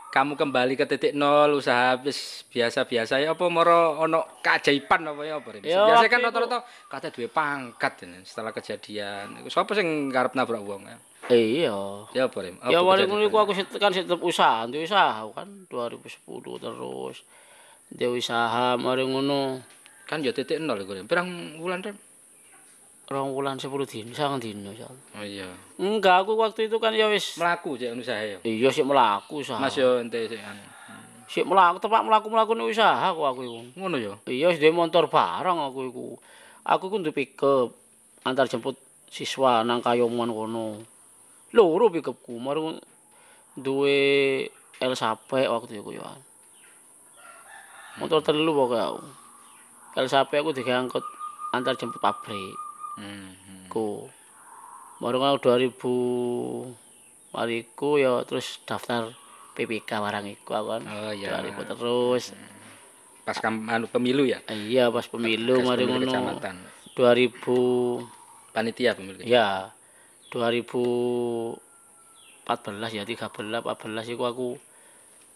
kamu 0.09 0.33
kembali 0.33 0.73
ke 0.73 0.88
titik 0.88 1.13
nol 1.13 1.59
usaha 1.59 1.93
habis 1.93 2.47
biasa-biasa 2.49 3.19
ya 3.19 3.35
apa 3.35 3.45
moro 3.45 3.99
ono 3.99 4.39
keajaiban 4.41 5.05
apa 5.05 5.21
ya 5.21 5.38
apa 5.38 5.47
Rem? 5.53 5.61
Ya, 5.61 5.85
Biasanya 5.85 6.09
kan 6.09 6.19
rata-rata 6.23 6.57
kata 6.89 7.07
duwe 7.13 7.27
pangkat 7.29 7.93
ini 8.09 8.25
setelah 8.25 8.49
kejadian. 8.49 9.45
Sapa 9.53 9.77
sing 9.77 10.09
ngarep 10.09 10.33
nabrak 10.33 10.65
wong 10.65 10.89
ya? 10.89 10.97
Iya. 11.25 12.05
Ya 12.13 12.29
apa 12.29 12.38
Rem? 12.38 12.55
Ya 12.69 12.77
Apa 12.79 12.85
wali 12.85 13.03
kejadian? 13.03 13.09
ngono 13.09 13.23
iku 13.25 13.38
aku 13.41 13.51
kan 13.81 13.89
tetep 13.89 14.19
usaha, 14.21 14.69
duwe 14.69 14.85
usaha 14.85 15.25
kan 15.33 15.47
2010 15.65 16.21
terus. 16.61 17.17
Duwe 17.89 18.21
usaha 18.21 18.77
mari 18.77 19.03
ngono 19.03 19.57
kan 20.05 20.21
ya 20.21 20.29
titik 20.29 20.61
nol 20.61 20.77
iku 20.77 20.93
Rem. 20.93 21.09
Pirang 21.09 21.57
wulan 21.57 21.81
Rem? 21.81 21.97
rong 23.05 23.38
wulan 23.38 23.53
10 23.61 23.69
dino, 23.85 24.17
sangang 24.17 24.41
dino. 24.41 24.73
Oh 25.13 25.21
iya. 25.21 25.45
Enggak, 25.77 26.25
aku 26.25 26.33
waktu 26.41 26.65
itu 26.65 26.81
kan 26.81 26.89
ya 26.89 27.05
wis 27.05 27.38
Melaku 27.38 27.77
cek 27.77 27.93
usaha 27.93 28.17
ya. 28.17 28.41
iya 28.41 28.69
sik 28.73 28.81
melaku 28.81 29.45
usaha. 29.45 29.61
Mas 29.61 29.77
yo 29.77 30.01
ente 30.01 30.25
sik 30.25 30.41
anu. 30.41 30.65
Sik 31.29 31.45
melaku 31.45 31.77
tepak 31.77 32.01
melaku-melaku 32.01 32.57
nih 32.57 32.65
usaha 32.65 33.13
aku 33.13 33.21
aku 33.29 33.41
iku. 33.45 33.59
Ngono 33.77 34.01
ya. 34.01 34.13
Iya 34.25 34.49
wis 34.49 34.57
duwe 34.57 34.73
motor 34.73 35.05
barang 35.05 35.57
aku 35.69 35.79
iku. 35.85 36.07
Aku 36.65 36.89
ku 36.89 36.97
duwe 36.97 37.13
pickup 37.13 37.77
antar 38.25 38.49
jemput 38.49 38.73
siswa 39.05 39.61
nang 39.61 39.85
Kayoman 39.85 40.33
kono. 40.33 40.81
Loro 41.55 41.87
pickupku, 41.87 42.35
mari 42.35 42.59
duwe 43.55 43.97
El 44.75 44.93
Sape 44.93 45.47
waktu 45.47 45.79
iku 45.79 45.95
ya. 45.95 46.11
Motor 47.95 48.19
telu 48.19 48.51
pokoke 48.51 48.75
aku. 48.75 48.99
El 49.95 50.07
Sape 50.11 50.35
aku 50.35 50.51
diangkut 50.51 51.03
antar 51.55 51.79
jemput 51.79 52.03
pabrik 52.03 52.59
Hmm. 52.95 53.31
hmm. 53.35 53.67
ku. 53.67 54.07
Baru 54.99 55.19
kan 55.19 55.35
2000 55.35 55.71
mariku 57.31 57.99
ya 57.99 58.23
terus 58.23 58.63
daftar 58.63 59.11
PPK 59.51 59.87
barang 59.99 60.27
iku 60.31 60.51
aku 60.55 60.67
kan. 60.75 60.83
Oh, 60.83 61.11
iya. 61.11 61.39
2000 61.39 61.71
terus. 61.71 62.23
Pas 63.23 63.35
kam 63.35 63.63
anu 63.67 63.87
pemilu 63.87 64.23
ya. 64.23 64.39
Iya 64.47 64.91
pas 64.91 65.07
pemilu 65.07 65.63
mari 65.63 65.87
ngono. 65.87 66.07
kecamatan. 66.07 66.55
2000 66.95 68.07
Panitia 68.51 68.95
pemilu. 68.95 69.23
kecamatan. 69.23 69.74
Ya 70.35 70.51
2014 70.51 71.55
ya 72.91 73.03
13 73.03 73.31
14 73.63 74.13
iku 74.13 74.23
aku 74.23 74.47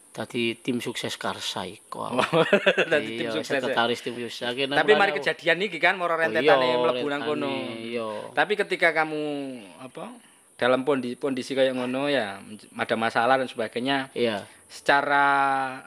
tadi 0.09 0.57
tim 0.57 0.77
sukses 0.79 1.15
Karsa 1.15 1.63
iku. 1.63 2.01
aku. 2.03 2.41
Dadi 2.91 3.09
tim 3.15 3.29
Iya, 3.29 3.33
sukses. 3.33 3.49
ya. 3.51 3.61
sekretaris 3.61 3.99
tim 4.01 4.15
sukses. 4.17 4.41
Tapi 4.43 4.91
mari 4.93 5.13
kejadian 5.13 5.61
iki 5.61 5.77
kan 5.77 5.95
moro 5.95 6.13
Oh, 6.13 6.19
rentetane 6.19 6.65
iya, 6.65 6.77
mlebu 6.77 7.07
nang 7.07 7.21
kono. 7.23 7.53
Iya. 7.77 8.33
Tapi 8.33 8.53
ketika 8.57 8.91
kamu 8.91 9.21
apa 9.79 10.09
dalam 10.59 10.83
kondisi 10.83 11.15
kondisi 11.15 11.53
kayak 11.53 11.71
ngono 11.71 12.09
ya 12.09 12.41
ada 12.75 12.95
masalah 12.95 13.39
dan 13.39 13.47
sebagainya 13.47 14.11
Iya. 14.11 14.43
secara 14.67 15.23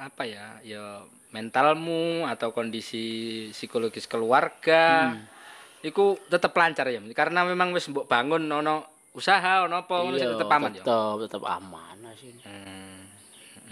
apa 0.00 0.24
ya 0.24 0.56
ya 0.64 1.04
mentalmu 1.28 2.24
atau 2.24 2.52
kondisi 2.52 3.04
psikologis 3.52 4.08
keluarga 4.08 5.12
Hmm. 5.12 5.28
iku 5.82 6.16
tetep 6.24 6.52
lancar 6.52 6.88
ya 6.88 7.04
karena 7.10 7.44
memang 7.44 7.72
wis 7.72 7.84
mbok 7.84 8.08
bangun 8.08 8.48
ono 8.48 8.91
usaha 9.12 9.68
ono 9.68 9.84
apa 9.84 9.94
ngono 10.02 10.16
sing 10.16 10.32
tetep 10.32 10.48
aman 10.48 10.70
ya 10.72 10.82
tetep 10.84 11.16
tetep 11.28 11.42
aman 11.44 11.96
sih. 12.16 12.32
Hmm. 12.44 13.04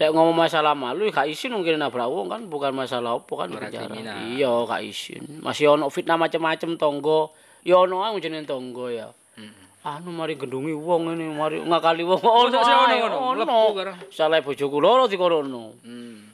Lek 0.01 0.09
ngomong 0.17 0.33
masalah 0.33 0.73
malu 0.73 1.05
gak 1.13 1.29
isin 1.29 1.53
mungkin 1.53 1.77
nabrak 1.77 2.09
wong 2.09 2.25
kan 2.25 2.41
bukan 2.49 2.73
masalah 2.73 3.21
apa 3.21 3.33
kan 3.45 3.49
kriminal. 3.53 4.17
Iya 4.33 4.53
gak 4.65 4.81
isin. 4.81 5.45
Masih 5.45 5.77
ono 5.77 5.93
fitnah 5.93 6.17
macam-macam 6.17 6.73
tonggo. 6.73 7.29
Ya 7.61 7.77
ono 7.77 8.01
ae 8.01 8.17
jenenge 8.17 8.49
tonggo 8.49 8.89
ya. 8.89 9.13
Anu 9.81 10.13
mari 10.13 10.37
gendungi 10.37 10.77
wong 10.77 11.17
ini, 11.17 11.25
mari 11.33 11.57
ngakali 11.61 12.05
wong 12.05 12.21
ono 12.21 12.57
sih 12.61 12.73
ono, 12.73 13.17
ono. 13.33 13.45
Ono. 13.73 13.93
Salah 14.09 14.41
bojoku 14.41 14.77
loro 14.81 15.05
dikorono. 15.05 15.73
Hmm. 15.85 16.30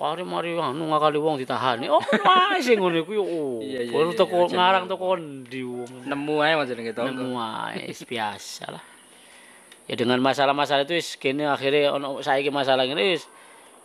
Mari 0.00 0.24
mari 0.24 0.50
anu 0.56 0.88
ngakali 0.88 1.18
wong 1.20 1.36
ditahani. 1.38 1.86
Oh, 1.92 2.00
wae 2.02 2.58
sing. 2.58 2.80
Iya, 2.80 3.86
iya, 3.86 3.92
Baru 3.92 4.10
iya, 4.10 4.18
teko 4.18 4.38
iya, 4.48 4.54
ngarang 4.56 4.84
teko 4.90 5.06
ndi 5.14 5.60
wong. 5.62 5.90
Nemu 6.08 6.34
ae 6.42 6.52
jenenge 6.66 6.92
tonggo. 6.96 7.12
Nemu 7.12 7.38
ae 7.38 7.86
biasa 7.92 8.64
lah. 8.72 8.84
Ya 9.86 9.94
dengan 9.98 10.18
masalah-masalah 10.24 10.88
itu 10.88 10.96
wis 10.96 11.14
kene 11.20 11.46
akhirnya 11.46 11.92
ono 11.94 12.22
saiki 12.24 12.50
masalah 12.50 12.86
ngene 12.88 13.14
wis 13.14 13.26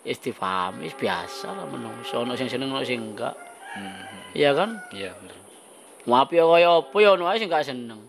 wis 0.08 0.18
difahami 0.24 0.88
wis 0.88 0.96
biasa 0.96 1.52
lah 1.54 1.66
menungso 1.68 2.24
ono 2.24 2.34
sing 2.40 2.48
seneng 2.50 2.72
ono 2.72 2.82
sing 2.88 2.98
enggak. 3.14 3.36
Hmm. 3.78 4.34
Iya 4.34 4.56
kan? 4.58 4.80
Iya 4.96 5.12
bener. 5.22 5.38
Ngapi 6.08 6.36
kaya 6.40 6.70
apa 6.82 6.98
ya 7.04 7.10
ono 7.14 7.24
ae 7.30 7.38
sing 7.38 7.52
gak 7.52 7.68
seneng. 7.68 8.00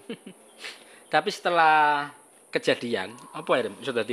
Tapi 1.12 1.28
setelah 1.32 2.08
kejadian, 2.52 3.12
apa 3.32 3.50
ya? 3.60 3.68
Sudah 3.80 4.04
di 4.04 4.12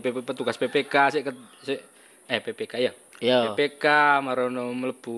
PP 0.00 0.24
petugas 0.24 0.56
PPK 0.56 0.94
sik- 1.12 1.84
eh 2.28 2.40
PPK 2.40 2.72
ya. 2.80 2.92
Ya. 3.20 3.52
PPK 3.52 3.84
marono 4.24 4.72
mlebu 4.72 5.16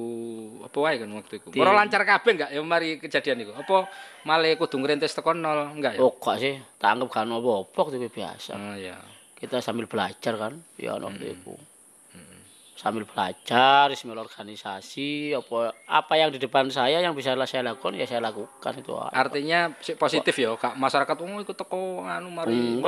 apa 0.66 0.76
wae 0.82 0.98
kan 0.98 1.10
waktu 1.14 1.38
itu. 1.38 1.54
Ora 1.54 1.70
lancar 1.70 2.02
kabeh 2.02 2.30
enggak 2.34 2.50
ya 2.50 2.60
mari 2.66 2.98
kejadian 2.98 3.46
iku. 3.46 3.54
Apa 3.54 3.86
malah 4.26 4.50
kudu 4.58 4.82
ngrintis 4.82 5.14
teko 5.14 5.30
nol 5.30 5.70
enggak 5.70 5.96
ya? 5.96 6.00
Oh, 6.02 6.10
gak 6.18 6.42
sih, 6.42 6.58
tak 6.82 6.98
anggap 6.98 7.14
kan 7.14 7.30
apa-apa 7.30 7.94
itu 7.94 8.10
biasa. 8.10 8.58
Oh 8.58 8.74
iya. 8.74 8.98
Kita 9.38 9.62
sambil 9.62 9.86
belajar 9.86 10.34
kan, 10.34 10.58
ya 10.78 10.98
ono 10.98 11.14
itu. 11.18 11.54
Sambil 12.82 13.06
belajar, 13.06 13.94
sambil 13.94 14.18
organisasi, 14.26 15.38
apa 15.38 15.70
apa 15.86 16.18
yang 16.18 16.34
di 16.34 16.42
depan 16.42 16.66
saya 16.66 16.98
yang 16.98 17.14
bisa 17.14 17.38
saya 17.46 17.62
lakukan 17.70 17.94
ya 17.94 18.10
saya 18.10 18.18
lakukan 18.18 18.74
itu. 18.74 18.90
Artinya 18.98 19.70
positif 19.94 20.34
ya, 20.34 20.50
Kak. 20.58 20.74
Masyarakat 20.74 21.14
oh 21.22 21.38
ikut 21.38 21.54
teko 21.54 22.02
anu 22.02 22.34
mari. 22.34 22.82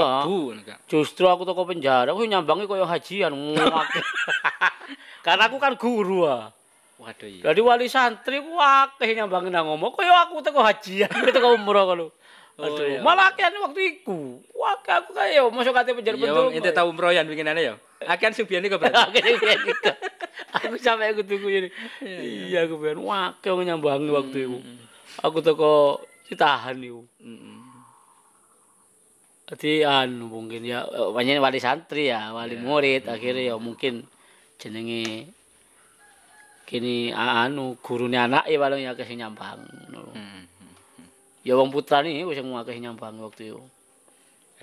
Justru 0.90 1.30
aku 1.30 1.46
toko 1.46 1.62
penjara, 1.62 2.10
aku 2.10 2.26
nyambangi 2.26 2.66
koyo 2.66 2.82
hajian. 2.90 3.30
Karena 5.24 5.46
aku 5.46 5.62
kan 5.62 5.78
guru 5.78 6.26
ah. 6.26 6.50
Waduh 6.98 7.30
iya. 7.30 7.42
Jadi 7.54 7.60
wali 7.62 7.86
santri 7.86 8.42
ku 8.42 8.58
akeh 8.58 9.14
nyambangi 9.14 9.54
nang 9.54 9.70
ngomong 9.70 9.94
koyo 9.94 10.10
aku 10.10 10.42
teko 10.42 10.58
hajian, 10.58 11.06
teko 11.34 11.54
umroh 11.54 11.86
kalau. 11.86 12.08
Oh, 12.54 12.66
Aduh, 12.70 12.86
iya. 12.86 12.98
malah 13.02 13.34
akeh 13.34 13.46
waktu 13.50 13.80
iku. 13.98 14.38
Wah, 14.58 14.78
aku 14.78 15.10
kayak 15.10 15.42
masuk 15.50 15.74
kate 15.74 15.90
penjara 15.90 16.14
Ya 16.14 16.30
betul. 16.30 16.38
wong 16.38 16.54
ente 16.54 16.70
tau 16.70 16.86
umrohan 16.86 17.26
bikinane 17.26 17.62
ya. 17.62 17.74
Akan 18.06 18.32
subiane 18.36 18.68
kok 18.68 18.80
berarti. 18.80 19.20
Akhirnya 19.20 19.38
kayak 19.40 19.60
gitu. 19.64 19.90
Aku 20.54 20.74
sampai 20.78 21.10
aku 21.10 21.26
tunggu 21.26 21.48
ini. 21.50 21.68
Iya, 22.04 22.70
aku 22.70 22.78
pengen 22.78 23.02
wakil 23.02 23.50
aku 23.58 23.62
nyambangi 23.66 24.10
waktu 24.14 24.38
itu. 24.46 24.58
Aku 25.22 25.38
toko 25.42 26.02
ditahan 26.30 26.78
itu. 26.78 27.02
Heeh. 27.18 27.58
Jadi 29.44 29.84
anu 29.84 30.32
mungkin 30.32 30.64
ya 30.64 30.88
banyak 30.88 31.36
wali 31.36 31.60
santri 31.60 32.08
ya, 32.08 32.32
wali 32.32 32.56
murid 32.56 33.04
akhirnya 33.04 33.52
ya 33.52 33.60
mungkin 33.60 34.00
jenenge 34.56 35.28
kini 36.64 37.12
anu 37.12 37.76
gurune 37.84 38.16
anak 38.16 38.48
ya 38.48 38.56
paling 38.56 38.88
ya 38.88 38.96
kesing 38.96 39.20
nyambang. 39.20 39.60
Heeh. 39.92 40.40
Ya 41.44 41.60
wong 41.60 41.68
putrane 41.68 42.08
wis 42.24 42.40
akeh 42.40 42.78
nyambang 42.80 43.20
waktu 43.20 43.52
itu. 43.52 43.60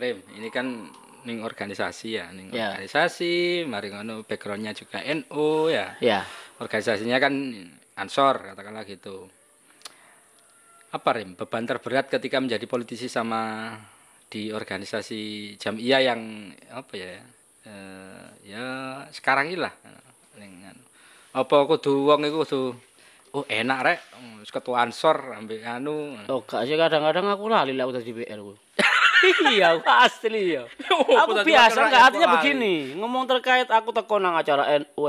Rem, 0.01 0.17
ini 0.33 0.49
kan 0.49 0.89
ning 1.23 1.45
organisasi 1.45 2.07
ya, 2.17 2.29
ning 2.33 2.49
Ya. 2.49 2.73
organisasi, 2.73 3.63
mari 3.69 3.93
ngono 3.93 4.25
backgroundnya 4.25 4.73
juga 4.73 5.01
NU 5.01 5.69
ya. 5.69 5.95
Ya. 6.01 6.25
Organisasinya 6.57 7.17
kan 7.21 7.33
Ansor 7.97 8.53
katakanlah 8.53 8.87
gitu. 8.87 9.29
Apa 10.91 11.15
Rem, 11.15 11.39
beban 11.39 11.63
terberat 11.63 12.11
ketika 12.11 12.41
menjadi 12.43 12.65
politisi 12.67 13.07
sama 13.07 13.71
di 14.27 14.51
organisasi 14.51 15.55
Jamiyah 15.55 16.01
yang 16.03 16.51
apa 16.71 16.93
ya? 16.95 17.19
Eh, 17.61 18.25
ya 18.51 18.65
sekarang 19.13 19.53
ini 19.53 19.59
lah. 19.61 19.71
Ning 20.35 20.65
anu. 20.67 20.83
Apa 21.31 21.63
kudu 21.63 22.11
wong 22.11 22.27
iku 22.27 22.43
kudu 22.43 22.61
oh 23.31 23.47
enak 23.47 23.79
rek, 23.87 23.99
ketua 24.51 24.83
Ansor 24.83 25.31
ambek 25.31 25.63
anu. 25.63 26.19
Oh, 26.27 26.43
gak 26.43 26.67
sih 26.67 26.75
kadang-kadang 26.75 27.31
aku 27.31 27.47
lali 27.47 27.71
lah 27.71 27.87
aku 27.87 27.95
dari 27.95 28.11
BR 28.11 28.39
ku. 28.43 28.53
Iya, 29.51 29.67
aku 29.77 29.85
asli 29.85 30.57
ya. 30.57 30.63
Oh, 30.89 31.05
aku 31.17 31.31
biasa 31.43 31.77
rakyat 31.77 32.03
artinya 32.11 32.27
begini, 32.39 32.95
ngomong 32.97 33.29
terkait 33.29 33.69
aku 33.69 33.93
teko 33.93 34.17
nang 34.17 34.33
acara 34.35 34.67
NU. 34.77 35.01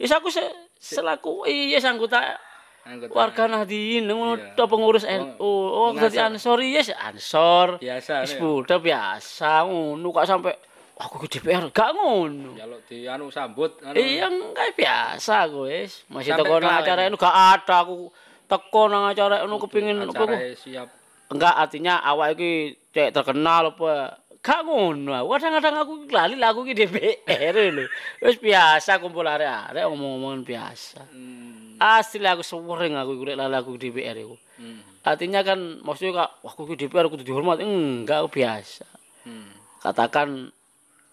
Is 0.00 0.12
aku 0.12 0.28
se 0.28 0.42
selaku 0.80 1.44
iya 1.44 1.76
anggota 1.84 2.40
Anggota. 2.80 3.12
warga 3.12 3.44
Nahdien 3.44 4.08
ngono 4.08 4.40
Iya. 4.40 4.64
pengurus 4.64 5.04
NU. 5.04 5.36
Oh, 5.36 5.92
aku 5.92 6.08
dadi 6.08 6.16
ansor 6.16 6.64
yes 6.64 6.88
ansor. 6.96 7.76
biasa 7.76 8.24
Wis 8.24 8.40
udah 8.40 8.78
biasa 8.80 9.68
ngono 9.68 10.08
kok 10.16 10.24
sampai 10.24 10.56
aku 10.96 11.28
ke 11.28 11.36
DPR 11.36 11.68
gak 11.68 11.92
ngono. 11.92 12.56
Jaluk 12.56 12.80
di 12.88 13.04
anu 13.04 13.28
sambut 13.28 13.76
anu. 13.84 13.96
Iya, 14.00 14.32
enggak 14.32 14.72
biasa 14.80 15.44
aku 15.44 15.68
wis. 15.68 16.08
Masih 16.08 16.32
teko 16.32 16.56
nang 16.56 16.80
acara 16.80 17.04
NU 17.12 17.20
gak 17.20 17.36
ada 17.60 17.84
aku 17.84 18.08
teko 18.48 18.82
nang 18.88 19.04
acara 19.04 19.44
NU 19.44 19.56
kepingin 19.60 20.00
apa 20.00 20.10
acara 20.16 20.36
siap. 20.56 20.88
enggak 21.30 21.54
artinya 21.54 22.00
awak 22.00 22.34
iki 22.34 22.79
cek 22.90 23.14
terkenal 23.14 23.74
apa? 23.74 24.18
Gak 24.40 24.64
ngono 24.64 25.12
kadang-kadang 25.28 25.84
aku 25.84 26.08
lali 26.08 26.32
lah 26.40 26.56
aku 26.56 26.64
ki 26.64 26.72
DPR 26.72 27.54
lho. 27.76 27.84
Wis 28.24 28.40
biasa 28.40 28.96
kumpul 28.96 29.28
arek-arek 29.28 29.84
omong-omongan 29.84 30.42
biasa. 30.48 31.00
Hmm. 31.12 31.76
asli 31.80 32.24
aku 32.28 32.44
sering 32.44 32.96
aku 32.96 33.20
golek 33.20 33.36
lali 33.36 33.56
aku 33.56 33.76
DPR 33.76 34.16
iku. 34.16 34.36
Hmm. 34.60 34.80
artinya 35.00 35.40
kan 35.40 35.80
maksudnya 35.80 36.24
kak 36.24 36.30
wah 36.44 36.52
aku 36.52 36.76
DPR 36.76 37.08
aku 37.08 37.20
dihormat 37.20 37.60
enggak 37.60 38.24
aku 38.24 38.40
biasa. 38.40 38.88
Hmm. 39.28 39.52
katakan 39.84 40.48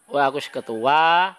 wah 0.07 0.31
aku 0.31 0.39
ketua 0.39 1.35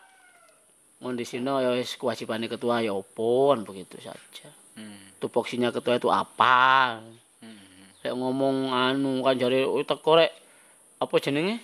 kondisinya 1.00 1.64
ya 1.64 1.72
wis 1.72 1.96
kewajibannya 1.96 2.52
ketua 2.52 2.84
ya 2.84 2.92
opo 2.92 3.52
kan 3.56 3.64
begitu 3.64 3.96
saja. 4.00 4.52
Hmm. 4.76 5.16
tupoksinya 5.24 5.72
ketua 5.72 5.96
itu 5.96 6.12
apa 6.12 7.00
Hmm. 7.98 8.04
Lek 8.06 8.14
ngomong 8.14 8.56
anu 8.70 9.26
kan 9.26 9.34
jare 9.34 9.66
teko 9.82 10.10
rek 10.14 10.30
apa 10.98 11.14
jenenge? 11.18 11.58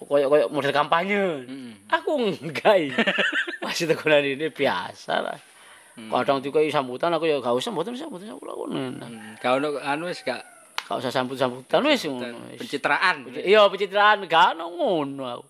Koyok 0.00 0.28
koyok 0.32 0.48
model 0.48 0.72
kampanye. 0.72 1.20
Hmm. 1.44 1.72
Aku 1.90 2.16
enggak. 2.16 2.76
i. 2.78 2.88
Masih 3.64 3.90
teko 3.90 4.08
nang 4.08 4.24
ini 4.24 4.48
biasa 4.48 5.20
lah. 5.20 5.38
Kadang 6.00 6.40
juga 6.40 6.64
sambutan 6.72 7.12
aku 7.12 7.28
ya 7.28 7.36
gak 7.44 7.52
usah 7.52 7.68
sambutan 7.68 7.92
sambutan 7.92 8.32
aku 8.32 8.46
lakukan. 8.48 8.96
Hmm. 8.96 9.36
Kau 9.36 9.60
ono 9.60 9.76
anu 9.82 10.08
wis 10.08 10.24
gak 10.24 10.40
Gak 10.88 11.06
usah 11.06 11.12
sambut-sambutan 11.12 11.84
wis 11.86 12.02
ngono. 12.08 12.56
pencitraan. 12.56 13.28
Iya 13.30 13.68
pencitraan 13.68 14.24
gak 14.24 14.56
ono 14.56 14.64
ngono 14.74 15.22
aku. 15.28 15.44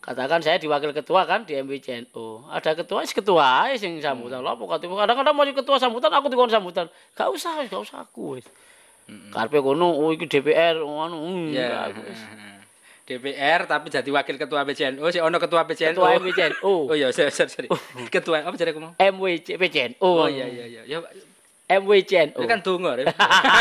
Katakan 0.00 0.40
saya 0.40 0.56
diwakil 0.56 0.96
ketua 0.96 1.28
kan 1.28 1.44
di 1.44 1.60
MBCNU. 1.60 2.48
Ada 2.48 2.72
ketua, 2.72 3.04
is 3.04 3.12
ketua 3.12 3.68
aja 3.68 3.76
sing 3.76 4.00
sambutan. 4.00 4.40
Lah 4.40 4.56
pokoknya 4.56 4.88
kadang-kadang 4.88 5.36
mau 5.36 5.44
ketua 5.44 5.76
sambutan 5.76 6.08
aku 6.08 6.32
dikon 6.32 6.48
sambutan. 6.48 6.88
Gak 7.12 7.28
usah, 7.28 7.60
gak 7.68 7.84
usah 7.84 8.08
aku 8.08 8.40
wis. 8.40 8.48
Karpe 9.28 9.60
kono 9.60 9.92
oh 9.92 10.08
iki 10.16 10.24
DPR 10.24 10.80
anu. 10.80 11.52
Ya. 11.52 11.68
enggak 11.68 11.82
aku 11.92 12.00
wis. 12.08 12.20
DPR 13.10 13.60
tapi 13.66 13.90
jadi 13.90 14.06
wakil 14.06 14.38
ketua 14.38 14.62
PCNU, 14.62 15.02
si 15.10 15.18
ono 15.18 15.36
ketua 15.42 15.66
PCNU. 15.66 15.98
Ketua 15.98 16.16
MBCNU. 16.22 16.74
Oh 16.88 16.94
iya, 16.94 17.10
sorry, 17.10 17.34
sorry. 17.34 17.50
sorry. 17.50 17.68
Ketua 18.06 18.46
apa 18.46 18.54
jadi 18.54 18.70
aku 18.70 18.80
mau? 18.80 18.94
MWC 18.94 19.58
PCNU. 19.58 19.98
Oh 19.98 20.30
iya 20.30 20.46
iya 20.46 20.64
iya. 20.86 21.02
Ya 21.70 21.78
MWCNU. 21.78 22.34
itu 22.34 22.46
kan 22.46 22.58
dongo. 22.60 22.90
Rem. 22.90 23.06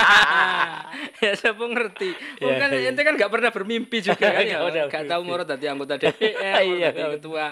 ya 1.23 1.31
siapa 1.37 1.61
ngerti. 1.61 2.09
Oh, 2.41 2.49
Iya, 2.49 2.55
kan 2.57 2.69
iya. 2.73 2.89
ente 2.89 3.01
kan 3.05 3.13
gak 3.13 3.29
pernah 3.29 3.53
bermimpi 3.53 4.01
juga 4.01 4.33
kan 4.33 4.41
ya. 4.41 4.57
Gak 4.89 5.05
tahu 5.05 5.21
mau 5.21 5.37
jadi 5.37 5.65
anggota 5.69 5.95
DPR, 5.95 6.65
Iya, 6.65 6.89
jadi 6.89 6.99
gak 6.99 7.11
ketua 7.21 7.45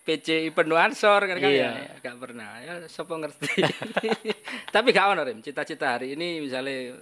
PCI 0.00 0.50
penuh 0.50 0.74
ansor 0.74 1.22
kan 1.22 1.36
kan 1.38 1.46
Iya. 1.46 1.68
ya. 1.70 1.94
Gak 2.02 2.16
pernah. 2.18 2.58
Ya 2.58 2.74
siapa 2.90 3.14
ngerti. 3.14 3.62
Tapi 4.74 4.88
gak 4.90 5.06
ono 5.08 5.22
Rem, 5.22 5.38
cita-cita 5.40 5.94
hari 5.94 6.18
ini 6.18 6.42
misalnya 6.42 6.98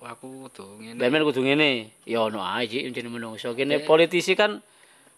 aku 0.00 0.48
tuh 0.48 0.80
ngene. 0.80 0.96
Bemen 0.96 1.20
kudu 1.24 1.44
ngene. 1.44 1.92
Ya 2.08 2.22
ono 2.22 2.40
ae 2.40 2.64
jenenge 2.64 3.10
menungso. 3.10 3.52
Kene 3.52 3.82
politisi 3.82 4.32
kan 4.32 4.62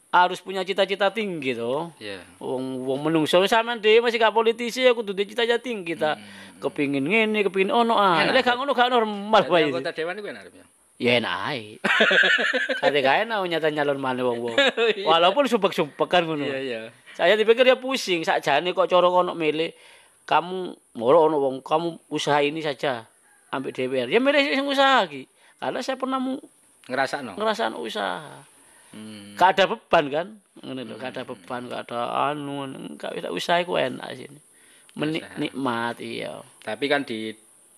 harus 0.08 0.40
punya 0.40 0.64
cita-cita 0.64 1.12
tinggi 1.12 1.52
to. 1.52 1.92
Iya. 2.00 2.24
Wong 2.40 2.88
wong 2.88 3.00
menungso 3.04 3.44
sampean 3.44 3.76
dhewe 3.78 4.00
masih 4.00 4.16
gak 4.16 4.32
politisi 4.32 4.80
ya 4.80 4.96
kudu 4.96 5.12
cita-cita 5.12 5.60
tinggi 5.60 5.92
ta. 5.94 6.16
Kepingin 6.58 7.04
ngene, 7.04 7.44
kepingin 7.44 7.70
ono 7.70 7.94
ah. 7.94 8.24
Lek 8.24 8.40
gak 8.40 8.56
ngono 8.56 8.72
gak 8.72 8.88
normal 8.88 9.44
wae. 9.46 9.68
anggota 9.68 9.92
dewan 9.92 10.16
itu 10.16 10.28
enak 10.32 10.48
ya. 10.48 10.64
Ya 10.98 11.10
enak 11.22 11.34
ae. 11.52 11.76
Kate 12.80 12.98
gak 13.04 13.28
enak 13.28 13.38
nyata 13.44 13.68
nyalon 13.68 14.00
mana 14.00 14.24
wong-wong. 14.24 14.56
Walaupun 15.08 15.44
sumpek-sumpek 15.46 16.08
kan 16.08 16.24
ngono. 16.24 16.42
Iya 16.42 16.58
iya. 16.58 16.80
Saya 17.12 17.36
dipikir 17.36 17.68
dia 17.68 17.76
pusing, 17.76 18.24
sakjane 18.24 18.72
kok 18.72 18.88
cara 18.88 19.06
kono 19.06 19.36
milih 19.36 19.74
kamu 20.24 20.72
moro 20.96 21.28
ono 21.28 21.36
wong 21.40 21.56
kamu 21.64 22.08
usaha 22.08 22.40
ini 22.40 22.64
saja 22.64 23.04
ambil 23.52 23.76
DPR. 23.76 24.08
Ya 24.08 24.18
milih 24.18 24.40
sing 24.56 24.64
usaha 24.64 25.04
iki. 25.04 25.28
Karena 25.60 25.84
saya 25.84 26.00
pernah 26.00 26.16
mu- 26.16 26.40
Ngerasa 26.88 27.20
no. 27.20 27.36
ngerasain 27.36 27.76
usaha. 27.76 28.40
Hmm. 28.92 29.36
Gak 29.36 29.58
ada 29.58 29.64
beban 29.68 30.04
kan 30.08 30.28
ngono 30.58 30.82
lho, 30.82 30.94
gak 30.98 31.14
ada 31.14 31.22
beban, 31.22 31.70
gak 31.70 31.86
ada 31.86 32.32
anu, 32.32 32.66
enggak 32.66 33.14
bisa 33.14 33.28
usaha 33.30 33.62
iku 33.62 33.78
enak 33.78 34.08
sini. 34.18 34.40
Menik 34.98 35.22
nikmat 35.38 36.02
iya. 36.02 36.42
Tapi 36.66 36.84
kan 36.90 37.06
di 37.06 37.30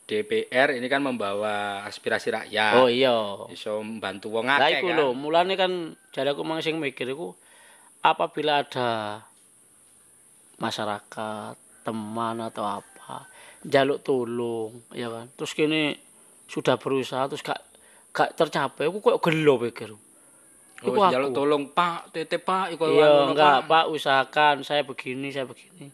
DPR 0.08 0.74
ini 0.74 0.88
kan 0.90 1.04
membawa 1.04 1.84
aspirasi 1.84 2.32
rakyat. 2.32 2.80
Oh 2.80 2.88
iya. 2.88 3.46
Iso 3.52 3.78
membantu 3.84 4.32
wong 4.34 4.48
Lah 4.48 4.58
akeh 4.58 4.80
iku 4.80 4.88
kan. 4.90 4.96
lho, 4.96 5.08
mulane 5.12 5.54
kan 5.54 5.94
jare 6.11 6.32
aku 6.32 6.42
mang 6.42 6.64
sing 6.64 6.80
mikir 6.80 7.06
iku 7.12 7.36
apabila 8.00 8.64
ada 8.64 9.20
masyarakat, 10.56 11.54
teman 11.84 12.36
atau 12.42 12.64
apa, 12.64 13.28
jaluk 13.64 14.00
tolong, 14.00 14.72
ya 14.96 15.08
kan. 15.12 15.28
Terus 15.36 15.52
kini 15.52 15.94
sudah 16.50 16.80
berusaha 16.80 17.28
terus 17.30 17.44
gak 17.44 17.61
gak 18.11 18.34
tercapai, 18.34 18.88
aku 18.88 18.98
kok 19.04 19.20
gelo 19.20 19.61
pikir. 19.61 19.94
Oh, 20.81 20.97
aku. 20.97 21.37
tolong 21.37 21.64
Pak, 21.68 22.09
titip 22.11 22.41
Pak, 22.41 22.72
iku 22.72 22.89
Iya, 22.89 23.05
anu, 23.05 23.37
enggak, 23.37 23.68
Pak, 23.68 23.93
usahakan 23.93 24.64
saya 24.64 24.81
begini, 24.81 25.28
saya 25.28 25.45
begini. 25.45 25.93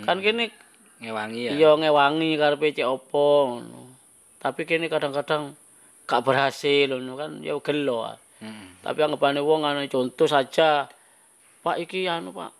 Kan 0.00 0.22
kini 0.22 0.48
Ngewangi 0.98 1.40
ya. 1.46 1.50
iya 1.54 1.70
ngewangi 1.74 2.34
karepe 2.34 2.72
cek 2.72 2.86
opo 2.86 3.28
ngono. 3.54 3.82
Tapi 4.38 4.64
kini 4.64 4.86
kadang-kadang 4.86 5.54
gak 6.06 6.22
berhasil 6.24 6.90
ngono 6.90 7.14
kan 7.14 7.30
ya 7.38 7.54
gelo. 7.58 8.06
Mm-mm. 8.38 8.82
Tapi 8.82 8.98
anggapane 9.02 9.38
wong 9.38 9.66
anu 9.66 9.82
contoh 9.86 10.26
saja 10.26 10.86
Pak 11.60 11.76
iki 11.78 12.06
anu 12.06 12.30
Pak. 12.30 12.50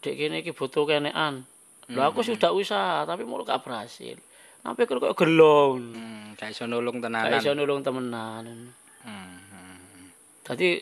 Dek 0.00 0.14
kene 0.14 0.40
iki 0.40 0.52
butuh 0.52 0.84
kenean. 0.84 1.44
Lho 1.88 2.00
aku 2.00 2.24
sudah 2.24 2.52
usaha 2.52 3.04
tapi 3.04 3.24
mulu 3.24 3.44
gak 3.44 3.60
berhasil. 3.60 4.16
Sampai 4.64 4.88
kok 4.88 5.00
gelo. 5.12 5.76
Hmm, 5.76 6.32
gak 6.36 6.52
iso 6.52 6.64
nulung 6.64 7.00
Gak 7.00 7.12
tenanan. 7.12 7.36
iso 7.36 7.52
nulung 7.52 7.84
temenan. 7.84 8.44
Hmm, 9.04 9.08
hmm. 9.08 9.43
Dadi 10.44 10.76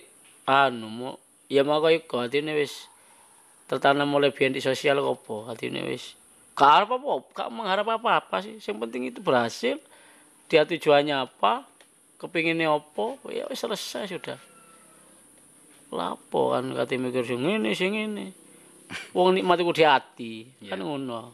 anu 0.45 0.87
mau 0.91 1.15
ya 1.47 1.63
mau 1.63 1.79
iku 1.87 2.19
atine 2.19 2.59
wis 2.59 2.91
tertanam 3.71 4.11
biyen 4.35 4.51
di 4.51 4.59
sosial 4.59 4.99
apa 4.99 5.55
atine 5.55 5.87
wis. 5.87 6.19
Gak 6.59 6.69
harap 6.69 6.99
apa 6.99 7.13
gak 7.33 7.49
mengharap 7.55 7.87
apa-apa 7.87 8.43
sih. 8.43 8.59
Yang 8.59 8.77
penting 8.83 9.03
itu 9.09 9.23
berhasil 9.23 9.79
dia 10.51 10.67
tujuannya 10.67 11.15
apa 11.15 11.65
kepinginnya 12.19 12.75
apa 12.75 13.17
ya 13.31 13.47
wis 13.47 13.63
selesai 13.63 14.11
sudah. 14.11 14.39
Lapo 15.95 16.53
kan 16.53 16.75
kate 16.75 16.99
mikir 16.99 17.23
sing 17.23 17.47
ngene 17.47 17.71
sing 17.79 17.95
ngene. 17.95 18.35
Wong 19.17 19.39
nikmat 19.39 19.63
iku 19.63 19.73
di 19.73 19.87
ati 19.87 20.33
kan 20.67 20.83
ngono. 20.83 21.33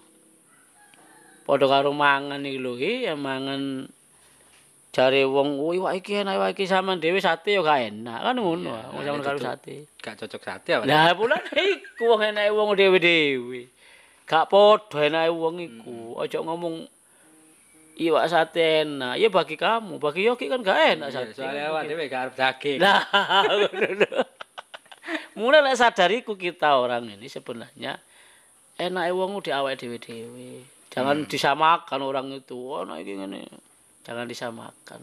Padha 1.49 1.64
karo 1.64 1.97
mangan 1.97 2.45
iki 2.45 2.61
lho 2.61 2.76
ya 2.76 3.16
mangan 3.16 3.89
jare 4.89 5.20
wong 5.28 5.61
kuwi 5.61 5.76
wah 5.78 5.93
iki 5.93 6.24
enak 6.24 6.41
wah 6.41 6.49
iki 6.49 6.64
sampean 6.64 6.99
dhewe 6.99 7.20
sate 7.20 7.55
ya 7.55 7.61
gak 7.61 7.93
enak 7.93 8.18
kan 8.24 8.36
ngono 8.41 8.72
wong 8.97 9.05
sampean 9.05 9.24
karo 9.24 9.39
sate 9.39 9.84
Gak 10.01 10.16
cocok 10.24 10.43
sate 10.43 10.70
apa? 10.74 10.84
lah 10.89 11.12
pula 11.12 11.36
iku 11.53 12.09
wong 12.09 12.20
enake 12.24 12.51
wong 12.51 12.72
dhewe-dhewe 12.72 13.68
gak 14.24 14.49
padha 14.49 15.01
enake 15.07 15.30
wong 15.30 15.55
iku 15.61 16.16
aja 16.24 16.41
ngomong 16.41 16.89
iwak 18.01 18.26
sate 18.32 18.89
enak 18.89 19.20
ya 19.20 19.28
bagi 19.28 19.61
kamu 19.61 20.01
bagi 20.01 20.24
Yogi 20.24 20.49
kan 20.49 20.64
gak 20.64 20.80
enak 20.97 21.09
Iya, 21.12 21.16
sate 21.20 21.30
Soalnya 21.36 21.68
awak 21.68 21.84
dhewe 21.84 22.05
gak 22.09 22.22
arep 22.30 22.34
daging. 22.41 22.78
Nah, 22.80 23.05
mulai 25.39 25.64
lek 25.64 25.78
sadariku 25.78 26.34
kita 26.34 26.80
orang 26.80 27.12
ini 27.12 27.28
sebenarnya 27.28 28.01
enake 28.80 29.12
wong 29.12 29.36
di 29.45 29.53
awake 29.53 29.84
dhewe-dhewe. 29.84 30.64
Jangan 30.89 31.28
disamakan 31.28 32.01
orang 32.01 32.32
itu. 32.32 32.57
Oh, 32.57 32.89
nah 32.89 32.97
iki 32.97 33.20
ngene. 33.20 33.45
Jangan 34.09 34.24
disamakan. 34.24 35.00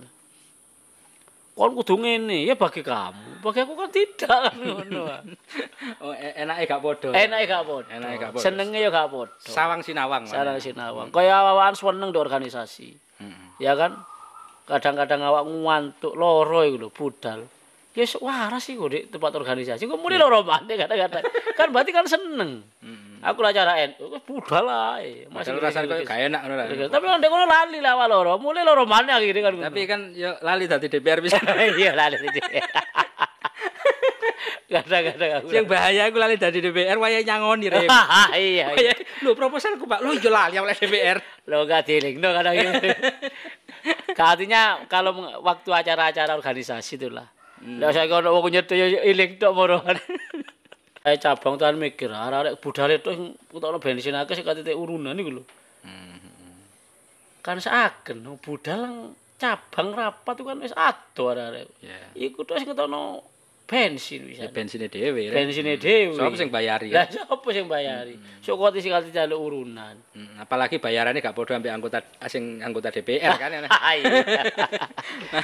Kon 1.56 1.72
kudu 1.72 1.96
ngene, 2.04 2.44
ya 2.44 2.60
bagi 2.60 2.84
kamu. 2.84 3.40
Bagi 3.40 3.64
aku 3.64 3.74
kan 3.80 3.88
tidak 3.94 4.40
kan 4.52 4.56
ngono. 4.60 5.08
Oh, 6.04 6.12
e- 6.12 6.36
enake 6.36 6.68
gak 6.68 6.84
padha. 6.84 7.16
Enake 7.16 7.48
gak 7.48 7.64
padha. 7.64 7.90
Enake 7.96 8.16
gak 8.20 8.32
padha. 8.36 8.44
Senenge 8.44 8.80
ya 8.82 8.92
gak 8.92 9.08
padha. 9.08 9.40
Sawang 9.40 9.80
sinawang. 9.80 10.28
Mas. 10.28 10.36
Sarang 10.36 10.60
sinawang. 10.60 11.08
Kaya 11.16 11.46
awakan 11.46 11.78
seneng 11.78 12.10
di 12.12 12.20
organisasi. 12.20 12.90
Mm-mm. 13.24 13.56
Ya 13.64 13.78
kan? 13.80 13.96
Kadang-kadang 14.68 15.24
awak 15.24 15.48
ngantuk 15.48 16.20
loro 16.20 16.66
iku 16.68 16.78
lho, 16.82 16.90
budal. 16.92 17.48
Ya 17.96 18.04
waras 18.20 18.68
iku 18.68 18.92
di 18.92 19.08
tempat 19.08 19.32
organisasi. 19.40 19.88
Kok 19.88 20.02
muni 20.02 20.20
loro 20.20 20.44
maneh 20.44 20.76
kadang-kadang. 20.76 21.24
kan 21.58 21.72
berarti 21.72 21.96
kan 21.96 22.04
seneng. 22.04 22.68
Mm-mm. 22.84 23.15
Aku 23.26 23.42
lah 23.42 23.50
cara 23.50 23.74
NU, 23.90 24.22
budal 24.22 24.70
ae. 24.70 25.26
Padahal 25.26 25.58
rasane 25.58 25.90
koyo 25.90 26.06
gak 26.06 26.30
enak 26.30 26.46
ngono 26.46 26.56
lah. 26.62 26.66
Tapi 26.70 27.06
kan 27.10 27.18
kono 27.26 27.46
lali 27.50 27.82
lah 27.82 27.98
awak 27.98 28.08
loro, 28.14 28.34
mulai 28.38 28.62
loro 28.62 28.86
maneh 28.86 29.18
akhirnya 29.18 29.50
kan. 29.50 29.54
Tapi 29.66 29.82
kan 29.90 30.02
yo 30.14 30.38
lali 30.46 30.70
dadi 30.70 30.86
DPR 30.86 31.26
bisa. 31.26 31.42
iya 31.82 31.98
lali 31.98 32.22
iki. 32.22 32.42
Kadang-kadang 34.70 35.32
aku. 35.42 35.48
Sing 35.50 35.66
bahaya 35.66 36.06
aku 36.06 36.22
lali 36.22 36.38
dadi 36.38 36.62
DPR 36.62 37.02
waya 37.02 37.26
nyangoni 37.26 37.66
rem. 37.74 37.90
iya. 38.38 38.70
Waya 38.70 38.94
lho 38.94 39.34
proposalku 39.34 39.90
Pak, 39.90 40.06
lho 40.06 40.22
yo 40.22 40.30
lali 40.30 40.62
oleh 40.62 40.78
DPR. 40.78 41.18
Lo 41.50 41.66
gak 41.66 41.90
dilingno 41.90 42.30
kadang 42.30 42.54
gitu. 42.62 42.94
Artinya 44.14 44.86
kalau 44.86 45.18
waktu 45.42 45.70
acara-acara 45.74 46.38
organisasi 46.38 47.02
itulah. 47.02 47.26
Lah 47.82 47.90
saya 47.90 48.06
kalau 48.06 48.38
wong 48.38 48.54
nyedo 48.54 48.78
ya 48.78 49.02
iling 49.02 49.42
tok 49.42 49.50
moro. 49.58 49.82
Saya 51.06 51.22
cabang 51.22 51.54
tuan 51.62 51.78
mikir, 51.78 52.10
arek-arek 52.10 52.58
budal 52.58 52.90
itu 52.90 53.38
utokno 53.54 53.78
bensin 53.78 54.18
akeh 54.18 54.34
sing 54.34 54.42
kate 54.42 54.66
urunan 54.74 55.14
iku 55.14 55.38
lho. 55.38 55.44
Kan 57.46 57.62
saken 57.62 58.26
budal 58.42 59.14
cabang 59.38 59.94
rapat 59.94 60.34
itu 60.34 60.44
kan 60.50 60.58
wis 60.66 60.74
ado 60.74 61.30
arek-arek. 61.30 61.70
Ya. 61.86 62.10
Iku 62.18 62.42
tok 62.42 62.58
sing 62.58 62.74
ketokno 62.74 63.22
bensin 63.70 64.26
Ya 64.34 64.50
bisa. 64.50 64.54
bensine 64.54 64.90
dhewe. 64.90 65.30
Rem. 65.30 65.46
Bensine 65.46 65.78
dhewe. 65.78 66.18
Sapa 66.18 66.34
sing 66.42 66.50
bayari? 66.50 66.90
Lah 66.90 67.06
ya? 67.06 67.22
sapa 67.22 67.50
sing 67.54 67.70
bayari? 67.70 68.18
Sok 68.42 68.58
kok 68.58 68.82
sing 68.82 68.90
kate 68.90 69.14
jaluk 69.14 69.38
urunan. 69.38 69.94
Hmm, 70.18 70.42
apalagi 70.42 70.82
bayarannya 70.82 71.22
gak 71.22 71.38
padha 71.38 71.62
ambek 71.62 71.70
anggota 71.70 72.02
sing 72.26 72.66
anggota 72.66 72.90
DPR 72.90 73.38
kan. 73.38 73.54
ya. 73.54 73.62
Iya. 73.94 74.10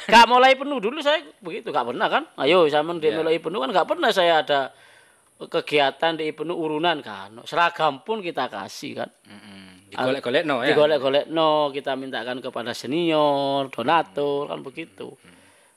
Gak 0.10 0.26
mulai 0.26 0.58
penuh 0.58 0.82
dulu 0.82 0.98
saya 1.06 1.22
begitu, 1.38 1.70
gak 1.70 1.86
pernah 1.86 2.10
kan? 2.10 2.26
Ayo 2.42 2.66
zaman 2.66 2.98
dia 2.98 3.14
mulai 3.14 3.38
penuh 3.38 3.62
kan 3.62 3.70
gak 3.70 3.86
pernah 3.86 4.10
saya 4.10 4.42
ada 4.42 4.74
kegiatan 5.50 6.14
di 6.14 6.30
penuh 6.36 6.54
urunan 6.54 7.02
kan. 7.02 7.42
Seragam 7.48 8.06
pun 8.06 8.22
kita 8.22 8.52
kasih 8.52 9.02
kan. 9.02 9.10
Heeh. 9.26 9.90
Digolek-golekno 9.92 10.64
ya. 10.64 10.72
Digolek-golek 10.72 11.26
no, 11.34 11.68
kita 11.74 11.98
mintakan 12.00 12.40
kepada 12.40 12.72
senior, 12.72 13.68
donatur 13.74 14.48
kan 14.48 14.60
begitu. 14.62 15.12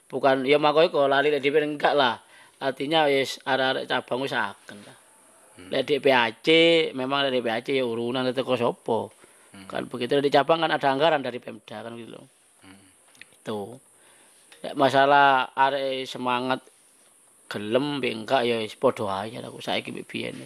Bukan 0.07 0.47
ya 0.47 0.61
makanya 0.61 0.93
kok 0.93 1.09
lali 1.11 1.29
di 1.35 1.51
enggak 1.51 1.95
lah. 1.97 2.21
Artinya 2.62 3.11
wis 3.11 3.43
arek-arek 3.43 3.91
cabang 3.91 4.21
wis 4.23 4.35
aken 4.37 4.79
lah. 4.87 4.97
Lek 5.71 5.83
DPAC 5.87 6.49
memang 6.95 7.27
lek 7.27 7.39
DPAC 7.39 7.75
ya 7.75 7.83
urunan 7.87 8.27
itu 8.27 8.43
kok 8.43 8.59
sapa. 8.59 9.11
Kan 9.71 9.87
begitu 9.87 10.19
di 10.19 10.31
cabang 10.31 10.62
kan 10.62 10.71
ada 10.71 10.87
anggaran 10.91 11.23
dari 11.23 11.39
Pemda 11.43 11.83
kan 11.83 11.95
gitu 11.99 12.15
loh. 12.15 12.27
Itu. 13.43 13.79
Masalah 14.79 15.53
arek 15.53 16.07
semangat 16.07 16.62
gelem 17.55 18.03
mbek 18.03 18.13
enggak 18.19 18.43
ya 18.43 18.59
wis 18.59 18.75
padha 18.75 19.23
aja 19.23 19.39
aku 19.47 19.63
saiki 19.63 19.95
mbek 19.95 20.11
biyen. 20.11 20.43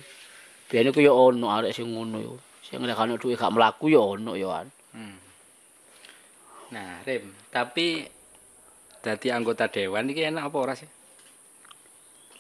Biyen 0.68 0.92
iku 0.92 1.00
ya 1.00 1.16
ono 1.16 1.48
arek 1.48 1.72
sing 1.72 1.88
ngono 1.88 2.20
yo. 2.20 2.34
Sing 2.60 2.84
lek 2.84 3.00
ana 3.00 3.16
duwe 3.16 3.32
gak 3.32 3.48
mlaku 3.56 3.88
ya 3.88 4.04
ono 4.04 4.36
ya. 4.36 4.60
An. 4.60 4.68
Hmm. 4.92 5.16
Nah, 6.68 7.00
Rem, 7.08 7.32
tapi 7.48 8.04
dadi 9.00 9.32
anggota 9.32 9.72
dewan 9.72 10.12
iki 10.12 10.28
enak 10.28 10.52
apa 10.52 10.56
ora 10.60 10.74
sih? 10.76 10.90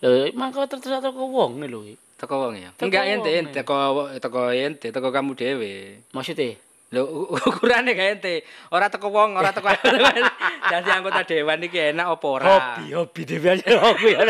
Lho, 0.04 0.28
mangko 0.36 0.68
terus 0.68 0.84
teko 0.84 1.24
wong 1.32 1.64
lho. 1.64 1.80
Teko 2.20 2.34
wong 2.36 2.60
ya. 2.60 2.70
Enggak 2.76 3.08
ente, 3.08 3.32
teko 3.56 4.12
teko 4.20 4.52
ente, 4.52 4.92
teko 4.92 5.08
kamu 5.08 5.32
dhewe. 5.32 6.04
Maksudnya? 6.12 6.67
Lho 6.88 7.04
u- 7.04 7.28
ukurane 7.52 7.92
gak 7.92 8.08
ente. 8.16 8.34
Ora 8.72 8.88
teko 8.88 9.12
wong, 9.12 9.36
ora 9.36 9.52
teko 9.52 9.68
Dadi 9.68 10.88
anggota 10.96 11.20
dewan 11.24 11.60
iki 11.60 11.92
enak 11.92 12.16
apa 12.16 12.26
ora? 12.26 12.48
hobi 12.80 13.22
dhewe 13.28 13.48
aja 13.60 13.76
hobi 13.84 14.16
ya. 14.16 14.24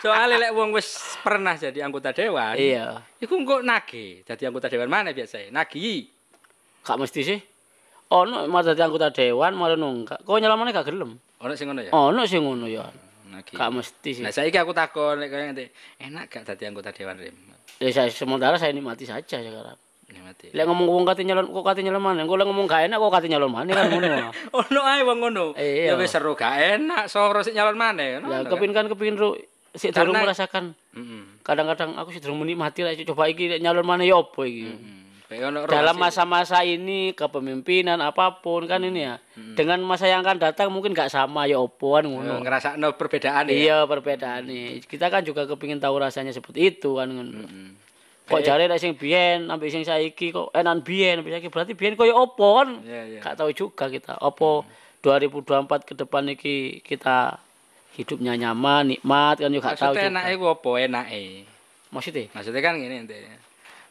Soale 0.00 0.40
lek 0.40 0.56
wong 0.56 0.72
wis 0.72 1.20
pernah 1.20 1.52
jadi 1.52 1.84
anggota 1.84 2.16
dewan, 2.16 2.56
Iya. 2.56 3.00
iku 3.20 3.36
engko 3.36 3.60
nagih. 3.60 4.24
Dadi 4.24 4.48
anggota 4.48 4.72
dewan 4.72 4.88
mana 4.88 5.12
biasanya? 5.12 5.52
Nagih. 5.52 6.08
Gak 6.80 6.96
mesti 6.96 7.20
sih. 7.24 7.40
Ono 8.08 8.48
mau 8.48 8.64
dadi 8.64 8.80
anggota 8.80 9.12
dewan 9.12 9.52
mau 9.52 9.68
nunggak. 9.68 10.24
Kok 10.24 10.38
nyelamane 10.40 10.72
gak 10.72 10.88
gelem. 10.88 11.12
Ono 11.44 11.52
sing 11.52 11.68
ngono 11.68 11.80
ya? 11.84 11.90
Ono 11.92 12.22
sing 12.24 12.40
ngono 12.40 12.64
ya. 12.64 12.88
Nagih. 13.28 13.52
Gak 13.52 13.68
mesti 13.68 14.10
sih. 14.16 14.22
Nah, 14.24 14.32
saiki 14.32 14.56
aku 14.56 14.72
takon 14.72 15.20
lek 15.20 15.28
enak 16.00 16.24
gak 16.32 16.48
dadi 16.48 16.64
anggota 16.64 16.88
dewan 16.88 17.20
Rem? 17.20 17.36
Ya 17.84 17.92
saya 17.92 18.08
sementara 18.08 18.56
saya 18.56 18.72
nikmati 18.72 19.04
saja 19.04 19.44
sekarang. 19.44 19.76
Ya. 20.06 20.22
Lek 20.54 20.64
ngomong 20.70 20.86
wong 20.86 21.02
kate 21.02 21.26
nyalon 21.26 21.50
kok 21.50 21.66
kate 21.66 21.82
nyalon 21.82 21.98
mana? 21.98 22.22
Kok 22.22 22.38
lek 22.38 22.46
ngomong 22.46 22.66
gak 22.70 22.86
enak 22.86 22.98
kok 23.02 23.10
kate 23.10 23.26
nyalon 23.26 23.50
mana 23.50 23.70
kan 23.74 23.90
ngono. 23.90 24.30
Ono 24.62 24.80
ae 24.86 25.02
wong 25.02 25.18
ngono. 25.18 25.44
Ya 25.58 25.90
Iya. 25.90 25.92
wis 25.98 26.14
seru 26.14 26.38
gak 26.38 26.54
enak, 26.78 27.10
soro 27.10 27.42
sik 27.42 27.58
nyalon 27.58 27.74
maneh. 27.74 28.16
Ya 28.16 28.18
kan? 28.22 28.46
kepin 28.46 28.70
kan 28.70 28.86
kepin 28.86 29.18
ru 29.18 29.34
sik 29.74 29.90
durung 29.90 30.14
merasakan. 30.14 30.78
Kadang-kadang 31.42 31.98
aku 31.98 32.14
sih 32.14 32.22
durung 32.22 32.38
menikmati 32.38 32.86
lah 32.86 32.94
coba 33.02 33.26
iki 33.26 33.50
lek 33.50 33.60
nyalon 33.60 33.82
mana 33.82 34.06
ya 34.06 34.14
opo 34.14 34.46
iki. 34.46 34.70
Dalam 35.66 35.98
masa-masa 35.98 36.62
ini 36.62 37.10
kepemimpinan 37.10 37.98
apa 37.98 38.38
pun 38.38 38.62
kan 38.70 38.78
ini 38.86 39.10
ya. 39.10 39.18
Dengan 39.34 39.82
masa 39.82 40.06
yang 40.06 40.22
akan 40.22 40.38
datang 40.38 40.70
mungkin 40.70 40.94
nggak 40.94 41.10
sama 41.10 41.50
ya 41.50 41.58
opo 41.58 41.98
kan 41.98 42.06
ngono. 42.06 42.46
ngerasakno 42.46 42.94
perbedaan 42.94 43.50
ya. 43.50 43.54
Iya 43.58 43.78
perbedaan 43.84 44.46
nih. 44.46 44.86
Kita 44.86 45.10
kan 45.10 45.26
juga 45.26 45.50
kepingin 45.50 45.82
tahu 45.82 45.98
rasanya 45.98 46.30
seperti 46.30 46.78
itu 46.78 46.94
kan 46.94 47.10
ngono. 47.10 47.42
Kok 48.26 48.42
jare 48.42 48.66
nek 48.66 48.82
sing 48.82 48.98
biyen 48.98 49.46
sampai 49.46 49.70
sing 49.70 49.86
saiki 49.86 50.34
kok 50.34 50.50
enan 50.50 50.82
biyen 50.82 51.22
sampai 51.22 51.38
saiki 51.38 51.46
berarti 51.46 51.72
biyen 51.78 51.94
koyo 51.94 52.18
opo 52.18 52.58
kan? 52.58 52.82
Iya, 52.82 53.02
iya. 53.06 53.20
Gak 53.22 53.38
tahu 53.38 53.54
juga 53.54 53.86
kita. 53.86 54.18
Opo 54.18 54.66
2024 55.06 55.86
ke 55.86 55.94
depan 55.94 56.26
iki 56.34 56.82
kita 56.82 57.38
hidupnya 57.94 58.34
nyaman, 58.34 58.90
nikmat 58.90 59.38
kan 59.38 59.54
juga 59.54 59.72
gak 59.72 59.78
tahu 59.78 59.94
Maksudnya 59.94 60.10
enake 60.10 60.32
ku 60.42 60.46
apa 60.50 60.70
enake? 60.82 61.22
Maksudnya? 61.94 62.24
Maksudnya 62.34 62.60
kan 62.66 62.74
ngene 62.82 62.96
ente. 63.06 63.16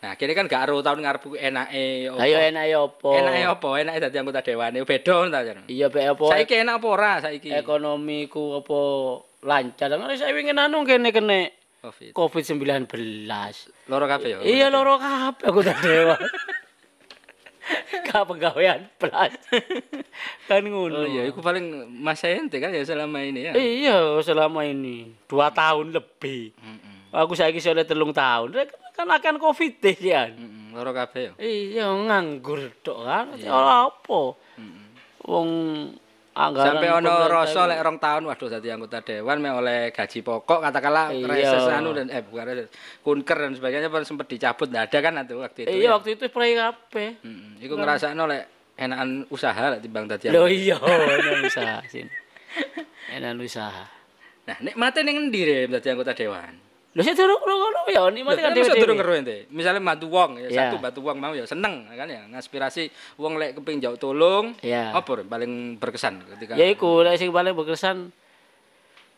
Nah, 0.04 0.14
kene 0.20 0.36
kan 0.36 0.46
gak 0.52 0.68
ero 0.68 0.84
tahun 0.84 1.00
ngarep 1.00 1.22
ku 1.24 1.40
enake 1.40 2.12
apa. 2.12 2.20
Ayo 2.20 2.38
enak 2.38 2.64
ya 2.68 2.78
opo? 2.84 3.16
Enake 3.16 3.42
apa? 3.48 3.70
Enake 3.80 3.98
dadi 4.04 4.18
anggota 4.20 4.44
dewan. 4.44 4.76
Beda 4.84 5.16
ta, 5.32 5.40
Jan? 5.48 5.64
Iya 5.72 5.88
be 5.88 6.04
opo? 6.12 6.28
Saiki 6.28 6.60
enak 6.60 6.84
apa 6.84 6.88
ora 6.92 7.14
saiki? 7.24 7.56
ekonomi 7.56 8.28
ku 8.28 8.60
apa 8.60 8.80
lancar. 9.48 9.88
Kan 9.96 10.12
saya 10.20 10.36
ingin 10.36 10.60
anu 10.60 10.84
kene 10.84 11.16
kene 11.16 11.65
Covid. 11.86 12.12
Covid-19. 12.18 12.90
Loro 13.86 14.06
kabeh 14.10 14.30
ya. 14.34 14.38
Iya 14.42 14.68
loro 14.74 14.98
kabeh 14.98 15.46
aku 15.46 15.62
tak 15.62 15.78
dewa. 15.86 16.18
Gak 18.06 18.24
pegawaian 18.30 18.86
plus. 18.98 19.34
kan 20.50 20.62
ngono. 20.62 21.02
Oh 21.02 21.08
iya, 21.10 21.26
iku 21.26 21.42
paling 21.42 21.90
masa 21.90 22.30
ente 22.30 22.62
kan 22.62 22.70
ya 22.74 22.86
selama 22.86 23.22
ini 23.26 23.50
ya. 23.50 23.54
Iya, 23.58 23.98
selama 24.22 24.66
ini 24.66 25.14
dua 25.26 25.50
tahun 25.50 25.94
lebih. 25.94 26.54
Heeh. 26.54 26.96
Aku 27.26 27.34
saiki 27.34 27.62
sudah 27.62 27.86
telung 27.86 28.14
tahun. 28.14 28.54
Kan 28.94 29.10
akan 29.10 29.42
covid 29.42 29.82
deh 29.82 29.98
ya. 29.98 30.30
Heeh, 30.30 30.74
loro 30.78 30.94
kabeh 30.94 31.22
ya. 31.22 31.34
Iya, 31.42 31.86
nganggur 31.90 32.70
tok 32.86 33.02
kan. 33.06 33.34
Ora 33.46 33.90
apa. 33.90 34.22
Wong 35.26 35.50
anggaran 36.36 36.84
Sampai 36.84 36.92
ono 36.92 37.14
rasa 37.32 37.64
lek 37.64 37.80
rong 37.80 37.98
tahun 38.04 38.24
waduh 38.28 38.48
dadi 38.52 38.68
anggota 38.68 39.00
dewan 39.00 39.40
me 39.40 39.50
oleh 39.56 39.96
gaji 39.96 40.20
pokok 40.20 40.60
katakanlah 40.60 41.16
Iya. 41.16 41.32
reses 41.32 41.64
anu 41.72 41.96
dan 41.96 42.12
eh 42.12 42.20
bukan 42.20 42.44
reses 42.52 42.68
kunker 43.00 43.38
dan 43.40 43.56
sebagainya 43.56 43.88
sempat 44.04 44.28
dicabut 44.28 44.68
nggak 44.68 44.92
ada 44.92 45.00
kan 45.00 45.14
waktu 45.32 45.64
itu. 45.64 45.72
Iya, 45.72 45.88
ya? 45.88 45.90
waktu 45.96 46.20
itu 46.20 46.28
play 46.28 46.60
kabeh. 46.60 47.10
Heeh. 47.24 47.64
Iku 47.64 47.80
ngrasakno 47.80 48.28
lek 48.28 48.44
enakan 48.76 49.24
usaha 49.32 49.64
lek 49.72 49.80
timbang 49.80 50.12
dadi 50.12 50.28
Loh 50.36 50.52
iya, 50.52 50.76
enak 50.76 51.48
usaha 51.48 51.80
sini. 51.88 52.12
Enak 53.16 53.40
usaha. 53.40 53.88
Nah, 54.46 54.58
nikmate 54.60 55.08
ning 55.08 55.32
endi 55.32 55.72
dadi 55.72 55.88
anggota 55.88 56.12
dewan? 56.12 56.65
Lho 56.96 57.04
saya 57.04 57.12
durung 57.14 57.44
ngono 57.44 57.80
ya, 57.86 58.08
nikmati 58.08 58.40
kan 58.40 58.50
Kan 58.50 58.56
bisa 58.56 58.72
durung 58.72 58.96
dhewe. 58.96 59.04
karo 59.04 59.20
ente. 59.20 59.38
Misale 59.52 59.78
bantu 59.78 60.08
wong 60.08 60.40
ya, 60.40 60.48
Iya. 60.48 60.60
satu 60.66 60.80
bantu 60.80 61.00
wong 61.04 61.18
mau 61.20 61.36
ya 61.36 61.44
seneng 61.44 61.92
kan 61.92 62.08
ya, 62.08 62.24
ngaspirasi 62.26 62.88
wong 63.18 63.36
lek 63.36 63.52
kepengin 63.54 63.84
jauh 63.84 64.00
tolong. 64.00 64.56
Iya. 64.62 64.96
Apa 64.96 65.22
paling 65.22 65.76
berkesan 65.76 66.24
ketika 66.34 66.56
Ya 66.56 66.66
iku 66.66 67.04
lek 67.04 67.20
sing 67.20 67.30
paling 67.30 67.52
berkesan 67.52 68.16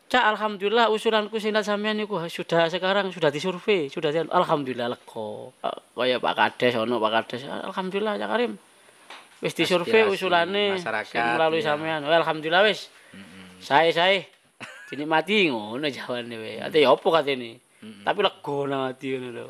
Cak 0.07 0.23
alhamdulillah 0.25 0.87
usulanku 0.87 1.35
sing 1.35 1.51
sampean 1.53 1.99
iku 1.99 2.15
sudah 2.25 2.65
sekarang 2.65 3.11
sudah 3.11 3.27
disurvei, 3.27 3.91
sudah 3.91 4.07
di- 4.07 4.23
alhamdulillah 4.25 4.87
leko. 4.89 5.51
Eh, 5.59 5.77
Kaya 5.93 6.15
Pak 6.17 6.33
Kades 6.33 6.79
ono 6.79 6.95
Pak 6.95 7.11
Kades, 7.13 7.43
alhamdulillah 7.43 8.15
Cak 8.15 8.29
Karim. 8.31 8.55
Wis 9.37 9.53
disurvei 9.53 10.07
usulane 10.07 10.79
sing 10.79 11.21
melalui 11.35 11.59
ya. 11.59 11.75
sampean. 11.75 12.01
Alhamdulillah 12.01 12.63
wis. 12.63 12.87
Saya 13.59 13.91
saya 13.91 14.23
dinikmati 14.87 15.51
ngono 15.51 15.83
jawabannya 15.85 16.37
we. 16.39 16.51
Ate 16.57 16.79
ya 16.79 16.89
apa 16.89 17.03
katene? 17.11 17.59
Tapi 18.03 18.19
lego 18.19 18.57
nang 18.63 18.87
ati 18.87 19.07
ngono 19.13 19.29
lho. 19.29 19.47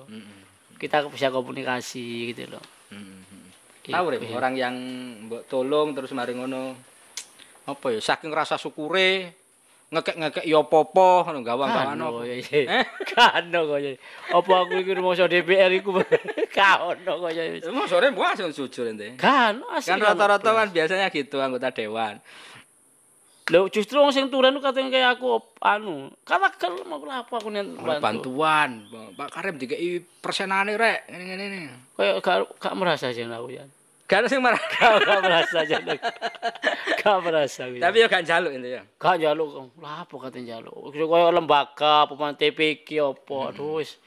Kita 0.76 1.06
bisa 1.08 1.30
komunikasi 1.30 2.06
gitu 2.32 2.54
loh. 2.54 2.64
Tahu 3.82 4.06
Re, 4.12 4.18
Iya. 4.20 4.36
orang 4.36 4.54
yang 4.54 4.76
mbok 5.26 5.48
tolong 5.48 5.96
terus 5.96 6.12
mari 6.12 6.36
ngono. 6.36 6.76
Apa 7.64 7.86
ya 7.90 8.00
saking 8.00 8.32
rasa 8.32 8.56
syukure 8.56 9.32
ngekek-ngekek 9.88 10.44
ya 10.44 10.60
apa-apa 10.60 11.10
ngono 11.26 11.40
gawang-gawang 11.42 11.96
Kano 11.96 12.06
apa. 12.10 12.20
kaya 12.22 12.36
iki. 12.38 12.62
Kano 13.16 13.62
kaya. 13.72 13.96
Apa 14.30 14.52
aku 14.60 14.74
iki 14.78 14.92
rumangsa 14.92 15.26
DPR 15.26 15.72
iku 15.72 15.96
kaono 16.58 17.14
kaya 17.24 17.56
wis. 17.56 17.64
Emang 17.64 17.88
sore 17.88 18.12
mbok 18.12 18.28
langsung 18.28 18.52
jujur 18.52 18.84
ente. 18.86 19.16
Kan. 19.16 19.64
Kan 19.64 19.98
rata-rata 19.98 20.52
kan 20.52 20.68
biasanya 20.68 21.08
gitu 21.08 21.40
anggota 21.40 21.72
dewan. 21.72 22.20
Lho 23.48 23.72
justru 23.72 23.96
wong 24.04 24.12
sing 24.12 24.28
turen 24.28 24.52
ku 24.52 24.60
katanya 24.60 24.92
kayak 24.92 25.10
aku 25.16 25.40
anu. 25.64 26.12
Kata 26.28 26.52
kan 26.60 26.76
mau 26.84 27.00
apa 27.08 27.32
aku 27.32 27.48
nih 27.48 27.64
bantu. 27.80 28.04
bantuan, 28.04 28.84
Pak 29.16 29.32
Karim 29.32 29.56
dikei 29.56 30.04
persenane 30.20 30.76
rek, 30.76 31.08
ngene 31.08 31.24
ngene. 31.24 31.60
Kayak 31.96 32.20
gak 32.20 32.38
gak 32.60 32.76
merasa 32.76 33.08
aja 33.08 33.24
aku 33.24 33.56
ya. 33.56 33.64
Gak 34.08 34.24
ada 34.24 34.28
sing 34.32 34.40
marah. 34.40 34.60
Gak 34.72 35.04
gak 35.04 35.20
merasa 35.20 35.58
aja. 35.68 35.76
Gak 36.96 37.18
merasa. 37.24 37.62
ya. 37.68 37.80
Tapi 37.84 37.96
ya 38.00 38.08
gak 38.08 38.24
njaluk 38.24 38.52
ente 38.56 38.70
ya. 38.80 38.84
gak 38.96 39.16
njaluk. 39.20 39.48
Lah 39.84 40.08
apa 40.08 40.16
katanya 40.28 40.44
njaluk. 40.56 40.96
Kaya 40.96 41.28
lembaga 41.36 42.08
pemain 42.08 42.32
TPK 42.32 43.04
apa. 43.04 43.52
Aduh 43.52 43.84
wis. 43.84 44.00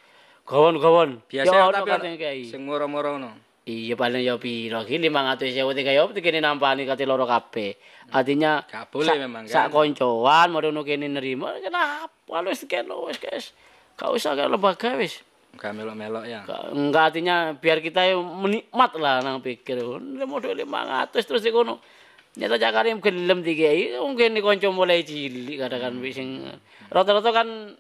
Gawon-gawon. 0.49 1.21
Biasa 1.29 1.53
Ya 1.53 1.69
tapi 1.69 2.17
kayak. 2.17 2.49
sing 2.49 2.65
moro-moro 2.65 3.21
ngono. 3.21 3.50
Iya 3.61 3.93
paling 3.93 4.25
ya 4.25 4.41
piro 4.41 4.83
ki 4.83 4.97
500 4.97 5.53
sewu 5.53 5.77
tiga 5.77 5.93
ya 5.93 6.09
kene 6.09 6.41
nampani 6.41 6.89
kate 6.89 7.05
loro 7.05 7.29
kabeh. 7.29 7.77
Artinya 8.09 8.65
Gak 8.65 8.89
boleh 8.89 9.07
sak- 9.07 9.21
memang, 9.21 9.45
kan? 9.45 9.53
Sak 9.53 9.67
koncoan 9.69 10.49
marono 10.49 10.81
kene 10.81 11.07
nerima 11.07 11.55
kenapa 11.61 12.09
kalau 12.25 12.49
wis 12.49 12.65
kene 12.65 12.89
wis 13.05 13.21
guys. 13.21 13.53
Gak 13.95 14.11
usah 14.11 14.33
kayak 14.33 14.49
lembaga 14.49 14.97
wis. 14.97 15.21
Gak 15.55 15.77
melok-melok 15.77 16.25
ya. 16.25 16.41
Gak- 16.43 16.73
Enggak 16.73 17.05
artinya 17.13 17.53
biar 17.53 17.79
kita 17.79 18.11
menikmat 18.17 18.91
lah 18.97 19.21
nang 19.21 19.39
pikir. 19.39 19.77
Modal 20.25 20.57
500 20.57 21.21
terus 21.21 21.45
di 21.45 21.53
kono. 21.53 21.85
Nyata 22.33 22.57
cakarim 22.57 22.99
gelem 22.99 23.45
dikai 23.45 23.93
mungkin 24.01 24.33
di 24.33 24.41
konco 24.41 24.73
mulai 24.73 25.05
cilik 25.05 25.61
katakan 25.61 26.01
wis 26.01 26.17
sing 26.17 26.49
rata-rata 26.89 27.29
kan 27.29 27.77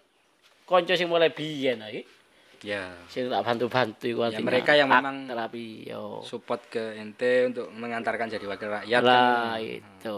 konco 0.68 0.92
sing 0.92 1.08
mulai 1.08 1.32
biyen 1.32 1.80
iki. 1.88 2.04
Ya. 2.60 2.92
Sing 3.08 3.26
tak 3.26 3.40
bantu-bantu 3.40 4.04
iku 4.04 4.20
Ya, 4.28 4.36
mereka 4.38 4.76
yang 4.76 4.92
memang- 4.92 5.24
terapi 5.24 5.88
yo. 5.88 6.20
Support 6.20 6.68
ke 6.68 6.94
ente 6.94 7.48
untuk 7.48 7.72
mengantarkan 7.72 8.28
jadi 8.28 8.44
wakil 8.44 8.68
rakyat. 8.68 9.00
lah 9.00 9.56
kan. 9.56 9.64
itu 9.64 10.16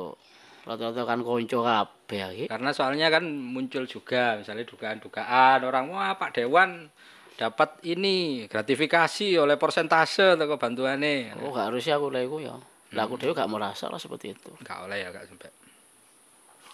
rata-rata 0.63 1.03
kan 1.03 1.19
konco 1.23 1.59
kabeh 1.63 2.47
Karena 2.47 2.71
soalnya 2.71 3.11
kan 3.11 3.27
muncul 3.27 3.83
juga 3.85 4.39
misalnya 4.39 4.63
dugaan-dugaan 4.63 5.59
orang 5.63 5.91
wah 5.91 6.15
Pak 6.15 6.39
Dewan 6.39 6.87
dapat 7.35 7.83
ini 7.83 8.47
gratifikasi 8.47 9.39
oleh 9.39 9.59
persentase 9.59 10.39
atau 10.39 10.55
bantuannya. 10.55 11.35
oh 11.43 11.51
gak 11.51 11.75
harusnya 11.75 11.99
aku 11.99 12.15
lah 12.15 12.23
iku 12.23 12.39
ya 12.39 12.55
lah 12.93 13.03
aku 13.09 13.17
dhewe 13.19 13.33
gak 13.33 13.51
merasa 13.51 13.89
lah 13.89 13.99
seperti 13.99 14.37
itu 14.37 14.51
Enggak 14.63 14.87
oleh 14.87 15.03
ya 15.03 15.09
Kak 15.11 15.25
sampai. 15.27 15.51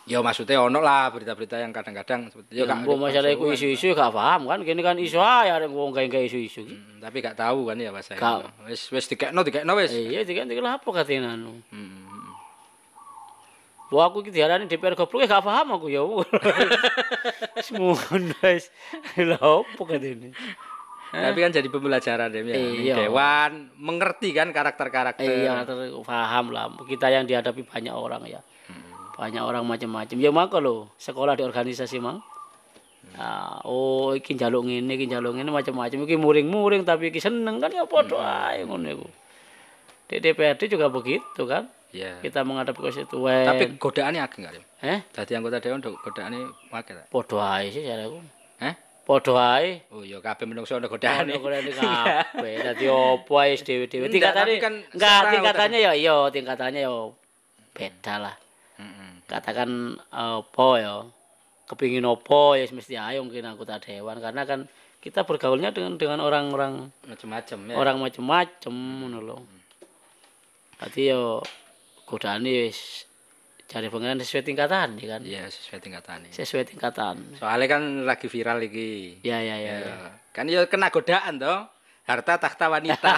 Ya 0.09 0.19
maksudnya 0.19 0.57
ono 0.59 0.81
lah 0.81 1.13
berita-berita 1.13 1.61
yang 1.61 1.69
kadang-kadang 1.69 2.33
seperti 2.33 2.57
ya 2.57 2.65
Kak, 2.65 2.81
mbok 2.81 2.97
masalah 2.99 3.29
iku 3.29 3.53
isu-isu 3.53 3.93
gak 3.93 4.09
paham 4.09 4.49
kan 4.49 4.65
kene 4.65 4.81
kan 4.81 4.97
isu 4.97 5.21
ae 5.21 5.53
arek 5.53 5.69
wong 5.69 5.93
gawe 5.93 6.09
isu-isu 6.25 6.65
iki 6.65 6.73
Hmm, 6.73 6.97
tapi 6.99 7.21
gak 7.21 7.37
tahu 7.37 7.69
kan 7.69 7.77
ya 7.77 7.93
Mas. 7.93 8.09
Wis 8.65 8.89
wis 8.89 9.05
dikekno 9.07 9.45
dikekno 9.45 9.77
wis. 9.77 9.93
iya 9.93 10.25
dikan 10.25 10.49
dikan 10.49 10.65
apa 10.67 10.89
katene 10.89 11.29
anu 11.29 11.61
Hmm. 11.69 12.09
Wah 13.89 14.09
aku 14.09 14.21
iki 14.21 14.33
diarani 14.33 14.65
DPR 14.65 14.93
goblok 14.93 15.25
ya 15.25 15.29
gak 15.29 15.45
paham 15.45 15.77
aku 15.77 15.89
ya. 15.89 16.01
Wis 16.01 17.69
ngono 17.71 18.33
wis. 18.49 18.73
Lha 19.15 19.37
opo 19.41 19.85
katene? 19.85 20.33
Tapi 21.09 21.39
kan 21.41 21.53
jadi 21.53 21.69
pembelajaran 21.69 22.29
ya. 22.29 22.41
Iya. 22.53 22.95
Dewan 23.05 23.73
mengerti 23.77 24.33
kan 24.33 24.53
karakter-karakter. 24.53 25.25
Iya, 25.25 25.65
paham 26.01 26.53
lah. 26.53 26.69
Kita 26.85 27.09
yang 27.09 27.25
dihadapi 27.25 27.65
banyak 27.65 27.93
orang 27.93 28.25
ya. 28.25 28.41
Banyak 29.19 29.43
orang 29.43 29.67
macam-macam. 29.67 30.17
Ya 30.17 30.31
maka 30.31 30.63
lo, 30.63 30.95
sekolah 30.97 31.35
di 31.35 31.43
organisasi 31.43 31.99
mang. 31.99 32.23
Nah, 33.19 33.59
oh 33.67 34.15
iki 34.15 34.39
njaluk 34.39 34.63
ngene, 34.63 34.95
iki 34.95 35.11
njaluk 35.11 35.35
ngene 35.35 35.51
macam-macam. 35.51 36.07
Iki 36.07 36.15
muring-muring 36.15 36.87
tapi 36.87 37.11
iki 37.11 37.19
seneng 37.19 37.59
kan 37.59 37.75
ya 37.75 37.83
padha 37.83 38.55
ae 38.55 38.63
ngono 38.63 38.87
iku. 38.87 39.07
Di 40.07 40.23
DPRD 40.23 40.71
juga 40.71 40.87
begitu 40.87 41.43
kan. 41.45 41.67
Iya. 41.91 42.21
Kita 42.21 42.45
menghadapi 42.45 42.79
konstituen. 42.79 43.43
Tapi 43.43 43.65
godaannya 43.81 44.21
ageng 44.21 44.45
kali. 44.45 44.61
eh 44.85 45.03
Dadi 45.11 45.33
anggota 45.35 45.59
dewan 45.59 45.81
godaannya 45.83 46.71
akeh 46.71 46.95
ta? 46.95 47.03
padha 47.11 47.39
ae 47.59 47.73
sih 47.73 47.83
jaraku. 47.83 48.21
Heh? 48.61 48.75
Padha 49.03 49.35
ae. 49.57 49.83
Oh 49.91 50.05
iya 50.05 50.21
kabeh 50.21 50.45
menungso 50.45 50.77
Ono 50.77 50.87
godaane. 50.87 51.33
golek 51.41 51.65
kabeh. 51.81 52.55
Dadi 52.61 52.87
opo 52.87 53.41
ae 53.41 53.57
dhewe-dhewe. 53.57 54.05
Enggak, 54.07 54.15
Tingkatane 54.15 54.53
kan 54.61 54.75
enggak 54.95 55.17
secara 55.17 55.33
tingkatannya 55.33 55.79
ya 55.81 55.93
iya, 55.97 56.17
tingkatannya 56.29 56.81
ya 56.87 56.93
beda 57.73 58.15
lah. 58.21 58.37
Katakan 59.29 60.01
apa 60.09 60.69
ya 60.81 61.05
kepingin 61.69 62.09
apa 62.09 62.57
ya 62.57 62.65
mesti 62.73 62.97
ayo 62.97 63.21
mungkin 63.21 63.45
anggota 63.45 63.77
dewan 63.77 64.17
karena 64.25 64.49
kan 64.49 64.65
kita 65.05 65.29
bergaulnya 65.29 65.71
dengan 65.71 66.01
dengan 66.01 66.25
orang-orang 66.25 66.89
Macam-macam 67.07 67.59
ya. 67.71 67.75
orang 67.77 67.97
macam-macam 68.01 68.75
ngono 68.75 69.19
lho. 69.21 69.37
Berarti 70.81 71.13
yo 71.13 71.45
godaan 72.09 72.49
wis 72.49 73.05
cari 73.69 73.93
pengenan 73.93 74.25
sesuai 74.25 74.49
tingkatan 74.49 74.97
ya 74.97 75.07
kan. 75.13 75.21
Iya 75.23 75.45
sesuai 75.53 75.81
tingkatane. 75.85 76.29
Sesuai 76.33 76.65
tingkatan. 76.65 77.37
Soalnya 77.37 77.69
kan 77.69 77.83
lagi 78.09 78.27
viral 78.33 78.65
iki. 78.65 79.21
Ya 79.21 79.45
ya 79.45 79.61
ya. 79.61 79.77
ya. 79.77 79.79
Ya. 79.85 79.97
Kan 80.33 80.49
ya 80.49 80.65
kena 80.65 80.89
godaan 80.89 81.37
toh. 81.37 81.69
harta 82.09 82.41
tahta 82.41 82.73
wanita. 82.73 83.05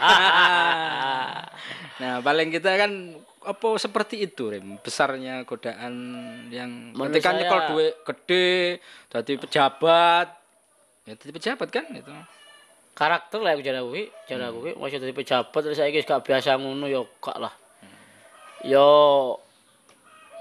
nah, 2.02 2.18
paling 2.26 2.50
kita 2.50 2.74
kan 2.74 2.90
apa 3.40 3.68
seperti 3.76 4.20
itu 4.20 4.52
Rim? 4.52 4.76
Besarnya 4.78 5.44
godaan 5.44 5.94
yang 6.48 6.92
Menurut 6.92 7.14
ketika 7.14 7.32
saya- 7.32 7.38
nyekel 7.40 7.60
duit 7.72 7.94
gede 8.04 8.48
jadi 9.08 9.32
pejabat. 9.40 10.26
Ya 11.08 11.14
jadi 11.16 11.32
pejabat 11.32 11.68
kan 11.72 11.88
itu 11.90 12.12
karakter 12.92 13.40
lah 13.40 13.56
cara 13.56 13.80
kuwi, 13.80 14.12
cara 14.28 14.52
kuwi. 14.52 14.76
Masih 14.76 15.00
dadi 15.00 15.16
pejabat 15.16 15.60
terus 15.64 15.80
saiki 15.80 16.04
gak 16.04 16.20
biasa 16.20 16.60
ngono 16.60 16.84
ya 16.84 17.00
gak 17.18 17.38
lah. 17.40 17.54
Yo 18.60 18.88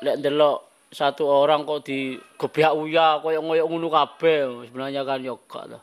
lek 0.03 0.19
ndelok 0.19 0.67
satu 0.91 1.23
orang 1.23 1.63
kok 1.63 1.85
di 1.85 2.19
gebiak 2.35 2.73
uya 2.75 3.23
koyo 3.23 3.39
ngoyo 3.39 3.63
ngono 3.63 3.87
kabeh 3.87 4.67
sebenarnya 4.67 5.07
kan 5.07 5.23
yo 5.23 5.39
gak 5.47 5.71
lah. 5.71 5.81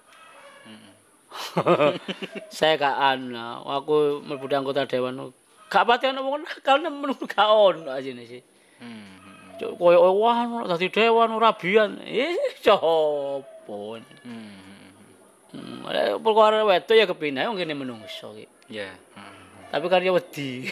Saya 2.56 2.76
gak 2.76 2.96
ana, 2.96 3.60
aku 3.60 4.20
mlebu 4.20 4.48
anggota 4.50 4.84
dewan. 4.84 5.32
Gak 5.66 5.84
pati 5.86 6.06
ana 6.06 6.22
wong 6.22 6.46
nakal 6.46 6.78
nemen 6.78 7.10
gak 7.26 7.50
ono 7.50 7.90
asine 7.90 8.22
sih. 8.26 8.42
hmm. 8.78 9.58
Cuk, 9.58 9.72
Koyo 9.80 10.12
wah 10.20 10.68
dadi 10.68 10.92
dewan 10.92 11.32
ora 11.32 11.56
bian. 11.56 11.98
Eh 12.04 12.60
copo. 12.60 13.98
Hmm. 14.22 14.66
Hmm, 15.56 15.88
lek 15.88 16.20
perkara 16.20 16.60
wedok 16.68 16.94
ya 16.94 17.08
kepindah 17.08 17.48
wong 17.48 17.56
kene 17.56 17.72
menungso 17.72 18.36
iki. 18.36 18.46
ya 18.68 18.92
hmm. 18.92 19.72
Tapi 19.72 19.86
kan 19.88 20.04
ya 20.04 20.12
wedi. 20.12 20.68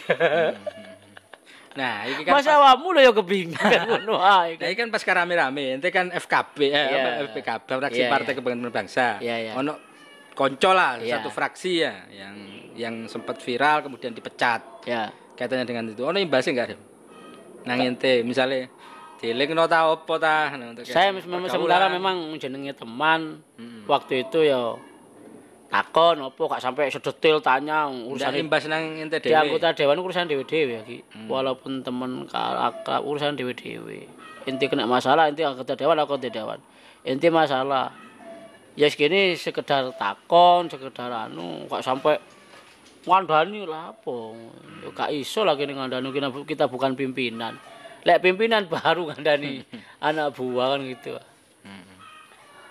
nah 1.79 2.07
ini 2.07 2.23
kan 2.23 2.39
Mas 2.39 2.47
awakmu 2.47 2.95
lho 2.95 3.01
ya 3.03 3.11
ngono 3.89 4.15
ae. 4.21 4.55
Nah, 4.55 4.67
ini 4.71 4.75
kan 4.79 4.87
pas 4.87 5.03
rame-rame, 5.03 5.75
ente 5.75 5.91
kan 5.91 6.07
FKB, 6.07 6.71
eh, 6.71 7.27
FPKB, 7.27 7.67
Fraksi 7.67 7.99
Iya, 7.99 8.07
Partai 8.07 8.31
iya. 8.31 8.39
Kebangkitan 8.39 8.71
Bangsa. 8.71 9.07
Iya, 9.19 9.35
iya. 9.43 9.51
Ono 9.59 9.94
konco 10.35 10.75
lah, 10.75 10.99
Iya. 10.99 11.19
satu 11.23 11.31
fraksi 11.31 11.71
ya, 11.81 12.05
yang 12.11 12.35
yang 12.75 12.95
sempat 13.07 13.39
viral 13.39 13.87
kemudian 13.87 14.11
dipecat. 14.11 14.83
Ya. 14.83 15.09
Kaitannya 15.33 15.63
dengan 15.63 15.87
itu. 15.89 16.03
Ono 16.03 16.19
imbasnya 16.19 16.51
enggak, 16.51 16.67
Dem? 16.75 16.81
Nang 17.65 17.79
ente, 17.81 18.21
misalnya, 18.21 18.67
dilingno 19.17 19.65
ta 19.65 19.89
opo 19.89 20.19
ta? 20.19 20.51
Nah, 20.53 20.75
Saya 20.83 21.09
memang 21.15 21.47
sementara 21.49 21.87
memang 21.89 22.35
jenenge 22.37 22.75
teman. 22.75 23.41
Mm-mm. 23.57 23.87
Waktu 23.87 24.27
itu 24.27 24.45
ya 24.45 24.75
takon 25.65 26.21
opo 26.21 26.45
gak 26.47 26.61
sampai 26.61 26.87
sedetil 26.93 27.41
tanya 27.41 27.89
urusan 27.89 28.31
imbas 28.37 28.69
nang 28.69 28.95
ente 29.01 29.17
di 29.19 29.33
dhewe. 29.33 29.49
anggota 29.49 29.73
dewan 29.75 29.97
urusan 29.99 30.29
dewe-dewe 30.29 30.71
ya 30.77 30.81
Ki. 30.85 31.01
Walaupun 31.25 31.81
teman 31.81 32.29
akrab 32.31 33.01
urusan 33.03 33.35
dewe-dewe. 33.35 34.07
Inti 34.45 34.65
kena 34.69 34.85
masalah 34.85 35.25
inti 35.25 35.41
anggota 35.41 35.73
dewan 35.73 35.97
anggota 35.97 36.29
dewan. 36.29 36.61
Inti 37.01 37.27
masalah 37.33 37.91
ya 38.75 38.87
segini 38.91 39.39
sekedar 39.39 39.91
takon, 39.95 40.67
sekedar 40.67 41.11
anu 41.11 41.63
gak 41.71 41.83
sampai 41.83 42.19
ngandani 43.07 43.63
lah 43.63 43.95
apa. 43.95 44.17
Ya 44.83 44.89
gak 44.91 45.09
iso 45.15 45.47
lah 45.47 45.55
kene 45.55 45.75
ngandani 45.75 46.11
kita, 46.11 46.27
kita 46.43 46.65
bukan 46.67 46.93
pimpinan. 46.99 47.55
Lek 48.05 48.21
pimpinan 48.21 48.67
baru 48.71 49.09
ngandani 49.09 49.63
anak 50.07 50.35
buah 50.35 50.75
kan 50.75 50.83
gitu. 50.83 51.15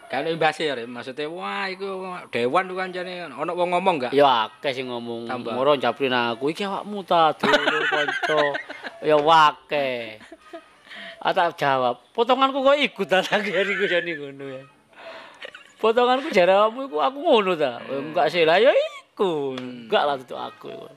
Kalau 0.04 0.30
imbasnya 0.30 0.78
ya, 0.78 0.86
maksudnya 0.86 1.26
wah 1.26 1.66
iku 1.66 2.06
dewan 2.30 2.70
tuh 2.70 2.76
kan 2.78 2.92
jane 2.94 3.24
ono 3.24 3.50
wong 3.56 3.74
ngomong 3.74 3.94
enggak? 3.98 4.12
Ya 4.14 4.46
akeh 4.46 4.70
sing 4.70 4.86
ngomong 4.86 5.26
moro 5.42 5.74
japrin 5.74 6.14
aku 6.14 6.54
iki 6.54 6.62
awakmu 6.62 7.02
ta 7.02 7.34
dulur 7.34 7.82
kanca. 7.88 8.54
Ya 9.02 9.18
wake. 9.18 10.20
Ata 11.18 11.50
jawab, 11.56 12.04
potonganku 12.14 12.62
kok 12.62 12.78
ikut 12.78 13.06
ta 13.10 13.24
tak 13.24 13.48
jane 13.48 13.74
ku 13.74 13.90
jane 13.90 14.12
ngono 14.14 14.44
ya. 14.54 14.62
Potonganku 15.84 16.32
jare 16.32 16.56
awakmu 16.56 16.88
iku 16.88 16.96
aku 16.96 17.18
ngono 17.20 17.52
ta. 17.60 17.76
Ya 17.84 18.00
enggak 18.00 18.32
sih 18.32 18.48
lah 18.48 18.56
ya 18.56 18.72
iku. 18.72 19.52
Enggak 19.52 20.08
lah 20.08 20.16
itu 20.16 20.32
aku 20.32 20.72
iku. 20.72 20.88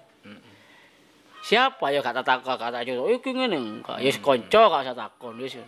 Siapa 1.43 1.91
ya 1.91 1.99
kata 1.99 2.23
takon 2.23 2.55
kata 2.55 2.87
yo 2.87 3.03
iki 3.11 3.35
ngene 3.35 3.83
enggak. 3.83 3.99
Ya 3.99 4.15
kanca 4.15 4.71
gak 4.71 4.81
usah 4.87 4.95
takon 4.95 5.35
wis. 5.43 5.59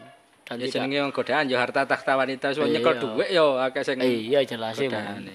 Dan 0.47 0.63
Ya 0.63 0.71
jenenge 0.71 1.03
wong 1.03 1.11
godaan 1.11 1.51
ya 1.51 1.59
harta 1.59 1.83
tahta 1.83 2.15
wanita, 2.15 2.55
Iya. 2.55 2.79
nyekel 2.79 2.95
dhuwit 2.95 3.27
ya 3.27 3.43
akeh 3.67 3.83
sing 3.83 3.99
Iya 3.99 4.39
jelas. 4.47 4.79
Mas. 4.79 4.87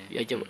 Ya 0.09 0.21
coba. 0.33 0.49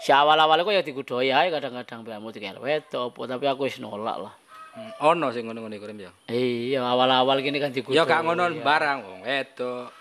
Si 0.00 0.10
awal-awal 0.10 0.64
kok 0.64 0.72
ya 0.72 0.80
digudoi 0.80 1.28
ae 1.28 1.52
kadang-kadang 1.52 2.00
piamu 2.00 2.32
dikel 2.32 2.56
wedok 2.56 3.12
apa 3.12 3.20
tapi 3.36 3.44
aku 3.44 3.68
wis 3.68 3.76
nolak 3.76 4.24
lah. 4.24 4.34
Hmm, 4.72 4.92
ono 5.04 5.28
sing 5.36 5.44
ngono-ngono 5.44 5.76
iku 5.76 5.84
ya. 6.00 6.10
Iya 6.32 6.80
awal-awal 6.80 7.44
gini 7.44 7.60
kan 7.60 7.76
digudoi. 7.76 7.92
Ya 7.92 8.08
gak 8.08 8.24
ngono 8.24 8.48
barang 8.56 8.98
wong 9.04 9.20
wedok. 9.28 9.97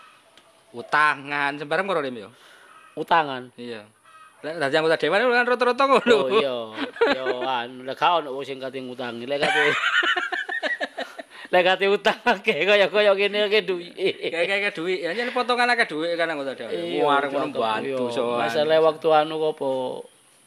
Utangan 0.77 1.51
sembarang 1.57 1.89
Rem 1.89 2.15
ya. 2.21 2.29
Utangan. 2.93 3.49
Iya. 3.57 3.81
Lek 4.45 4.61
dadi 4.61 4.75
anggota 4.77 5.01
dewan 5.01 5.25
kan 5.33 5.49
rata-rata 5.49 5.83
ngono. 5.89 6.17
Oh 6.17 6.29
iya. 6.37 6.55
Yo 7.17 7.41
an 7.41 7.89
lek 7.89 7.97
gak 7.97 8.21
ono 8.21 8.37
wong 8.37 8.45
sing 8.45 8.61
kate 8.61 8.77
ngutangi 8.77 9.25
lek 9.25 9.41
kate 9.41 9.61
Lek 11.53 11.63
kate 11.63 11.85
utang 11.89 12.21
akeh 12.21 12.67
kaya-kaya 12.67 13.17
kene 13.17 13.49
akeh 13.49 13.65
duit. 13.65 13.95
Kayak 13.97 14.45
kayak 14.45 14.73
duit, 14.77 14.99
ya 15.01 15.15
nyel 15.17 15.33
potongan 15.33 15.73
akeh 15.73 15.89
duit 15.89 16.13
kan 16.13 16.29
anggota 16.29 16.53
dewan. 16.53 16.75
Iya, 16.75 17.01
Warung 17.01 17.31
ngono 17.33 17.55
bantu 17.57 18.05
iya. 18.05 18.13
soal. 18.13 18.37
Masalah 18.45 18.77
waktu 18.83 19.07
anu 19.09 19.35
apa? 19.41 19.71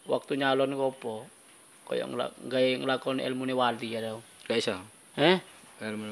Waktu 0.07 0.33
nyalon 0.39 0.76
apa? 0.76 1.14
Kaya 1.91 2.07
nglakoni 2.78 3.26
ilmune 3.26 3.59
wali 3.59 3.99
ya. 3.99 4.14
Gak 4.47 4.59
iso. 4.61 4.78
Eh? 5.18 5.43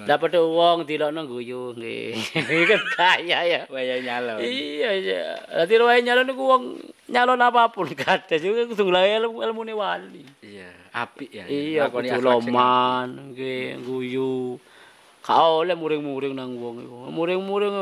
Dapat 0.09 0.41
wong 0.41 0.89
dilokno 0.89 1.29
guyu 1.29 1.77
nggih. 1.77 2.17
kan 2.73 2.83
kaya 2.97 3.39
ya. 3.45 3.61
Waya 3.69 4.01
nyalon. 4.01 4.41
Iya 4.41 4.91
iya. 4.97 5.25
Dadi 5.45 5.77
wae 5.85 6.01
nyalon 6.01 6.25
niku 6.25 6.41
wong 6.41 6.65
nyalon 7.13 7.37
apa 7.45 7.69
pun 7.69 7.85
kadhe 8.01 8.41
juga 8.41 8.65
kudu 8.65 8.89
nglae 8.89 9.21
ilmu 9.21 9.45
ilmune 9.45 9.77
wali. 9.77 10.25
Iya, 10.41 10.73
apik 10.97 11.29
ya. 11.29 11.45
Iya, 11.45 11.93
Lakoni 11.93 12.09
kudu 12.09 12.25
loman 12.25 13.37
nggih 13.37 13.85
guyu. 13.85 14.57
Ka 15.21 15.37
oleh 15.61 15.77
muring-muring 15.77 16.33
nang 16.33 16.57
wong 16.57 16.89
iku. 16.89 17.13
Muring-muring 17.13 17.77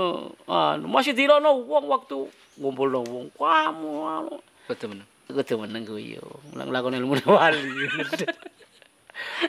anu 0.50 0.86
masih 0.90 1.14
dilokno 1.14 1.54
wong 1.70 1.86
waktu 1.86 2.26
ngumpulno 2.58 3.06
wong. 3.06 3.30
Kamu 3.38 3.90
anu 4.10 4.34
kudu 5.30 5.54
meneng 5.62 5.86
guyu. 5.86 6.26
Nglakoni 6.50 6.98
ilmune 6.98 7.22
wali. 7.30 7.62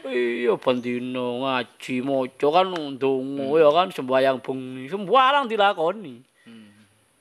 Iya 0.07 0.55
pendino 0.59 1.43
ngaji 1.43 1.95
maca 2.03 2.47
kan 2.51 2.67
ndonga 2.71 3.45
ya 3.59 3.69
kan 3.71 3.87
sembayang 3.91 4.37
bengi 4.39 4.87
sembarang 4.87 5.47
dilakoni. 5.47 6.15
Hmm. 6.47 6.71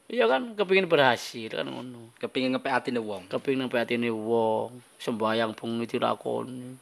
Iya 0.07 0.31
kan 0.31 0.55
kepingin 0.55 0.87
berhasil 0.87 1.51
kan 1.51 1.67
ngono. 1.67 2.15
Kepingin 2.23 2.55
ngepek 2.55 2.73
atine 2.73 3.03
wong. 3.03 3.27
Kepingin 3.27 3.67
nang 3.67 3.75
atine 3.75 4.11
wong 4.11 4.79
sembayang 5.03 5.55
bengi 5.59 5.85
dilakoni. 5.91 6.79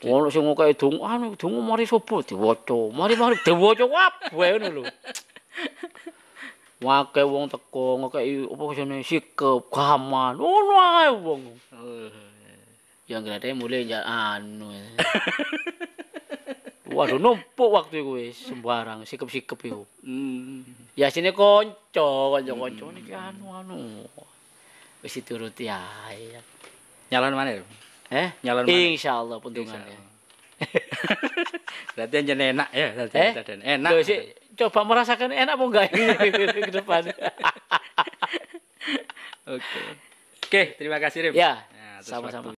Ono 0.00 0.32
sing 0.32 0.48
ngokeki 0.48 0.80
dong 0.80 0.96
anu 1.04 1.36
donga 1.36 1.60
mari 1.60 1.84
sapa 1.84 2.24
diwaca. 2.24 2.88
Mari-mari 2.88 3.36
diwaca 3.44 3.84
kabeh 3.84 4.48
ngono 4.56 4.68
lho. 4.72 4.82
Wake 6.80 7.20
wong 7.20 7.52
teko 7.52 8.00
ngokeki 8.00 8.48
apa 8.48 8.62
jenenge 8.72 9.04
sikep 9.04 9.68
gaman. 9.68 10.40
Ngono 10.40 10.74
ae 10.80 11.12
wong. 11.12 11.42
Yang 13.10 13.26
grade 13.26 13.50
mulai 13.52 13.82
ya 13.82 14.00
anu 14.06 14.70
waduh 16.90 17.18
numpuk 17.18 17.70
waktu 17.70 18.02
itu 18.02 18.10
wis 18.12 18.36
sembarang 18.40 19.02
sikep-sikep 19.02 19.58
itu 19.64 19.82
Hmm. 20.02 20.62
ya 20.94 21.06
sini 21.06 21.30
konco 21.30 22.06
konco 22.32 22.52
konco 22.56 22.84
ini 22.90 23.10
anu 23.10 23.46
anu 23.52 23.76
wis 25.00 25.12
dituruti 25.12 25.66
ae 25.66 26.38
Nyalon 27.10 27.34
mana? 27.34 27.58
Eh 28.08 28.30
Nyalon 28.40 28.64
mana? 28.64 28.78
insyaallah 28.90 29.38
puntungannya 29.38 29.98
Berarti 31.96 32.14
anjen 32.16 32.36
enak 32.38 32.68
ya, 32.70 32.92
berarti 32.92 33.16
Eh? 33.16 33.32
enak. 33.74 33.90
Loh, 33.90 34.04
sih, 34.04 34.20
coba 34.54 34.84
merasakan 34.84 35.32
enak 35.32 35.56
apa 35.56 35.64
enggak 35.64 35.88
ini 35.90 36.28
ke 36.68 36.70
depan 36.70 37.02
Oke. 39.48 39.80
Oke, 40.44 40.62
terima 40.76 40.98
kasih 40.98 41.30
Rim. 41.30 41.32
ya 41.32 41.64
Nah, 41.72 41.98
sama-sama 42.04 42.52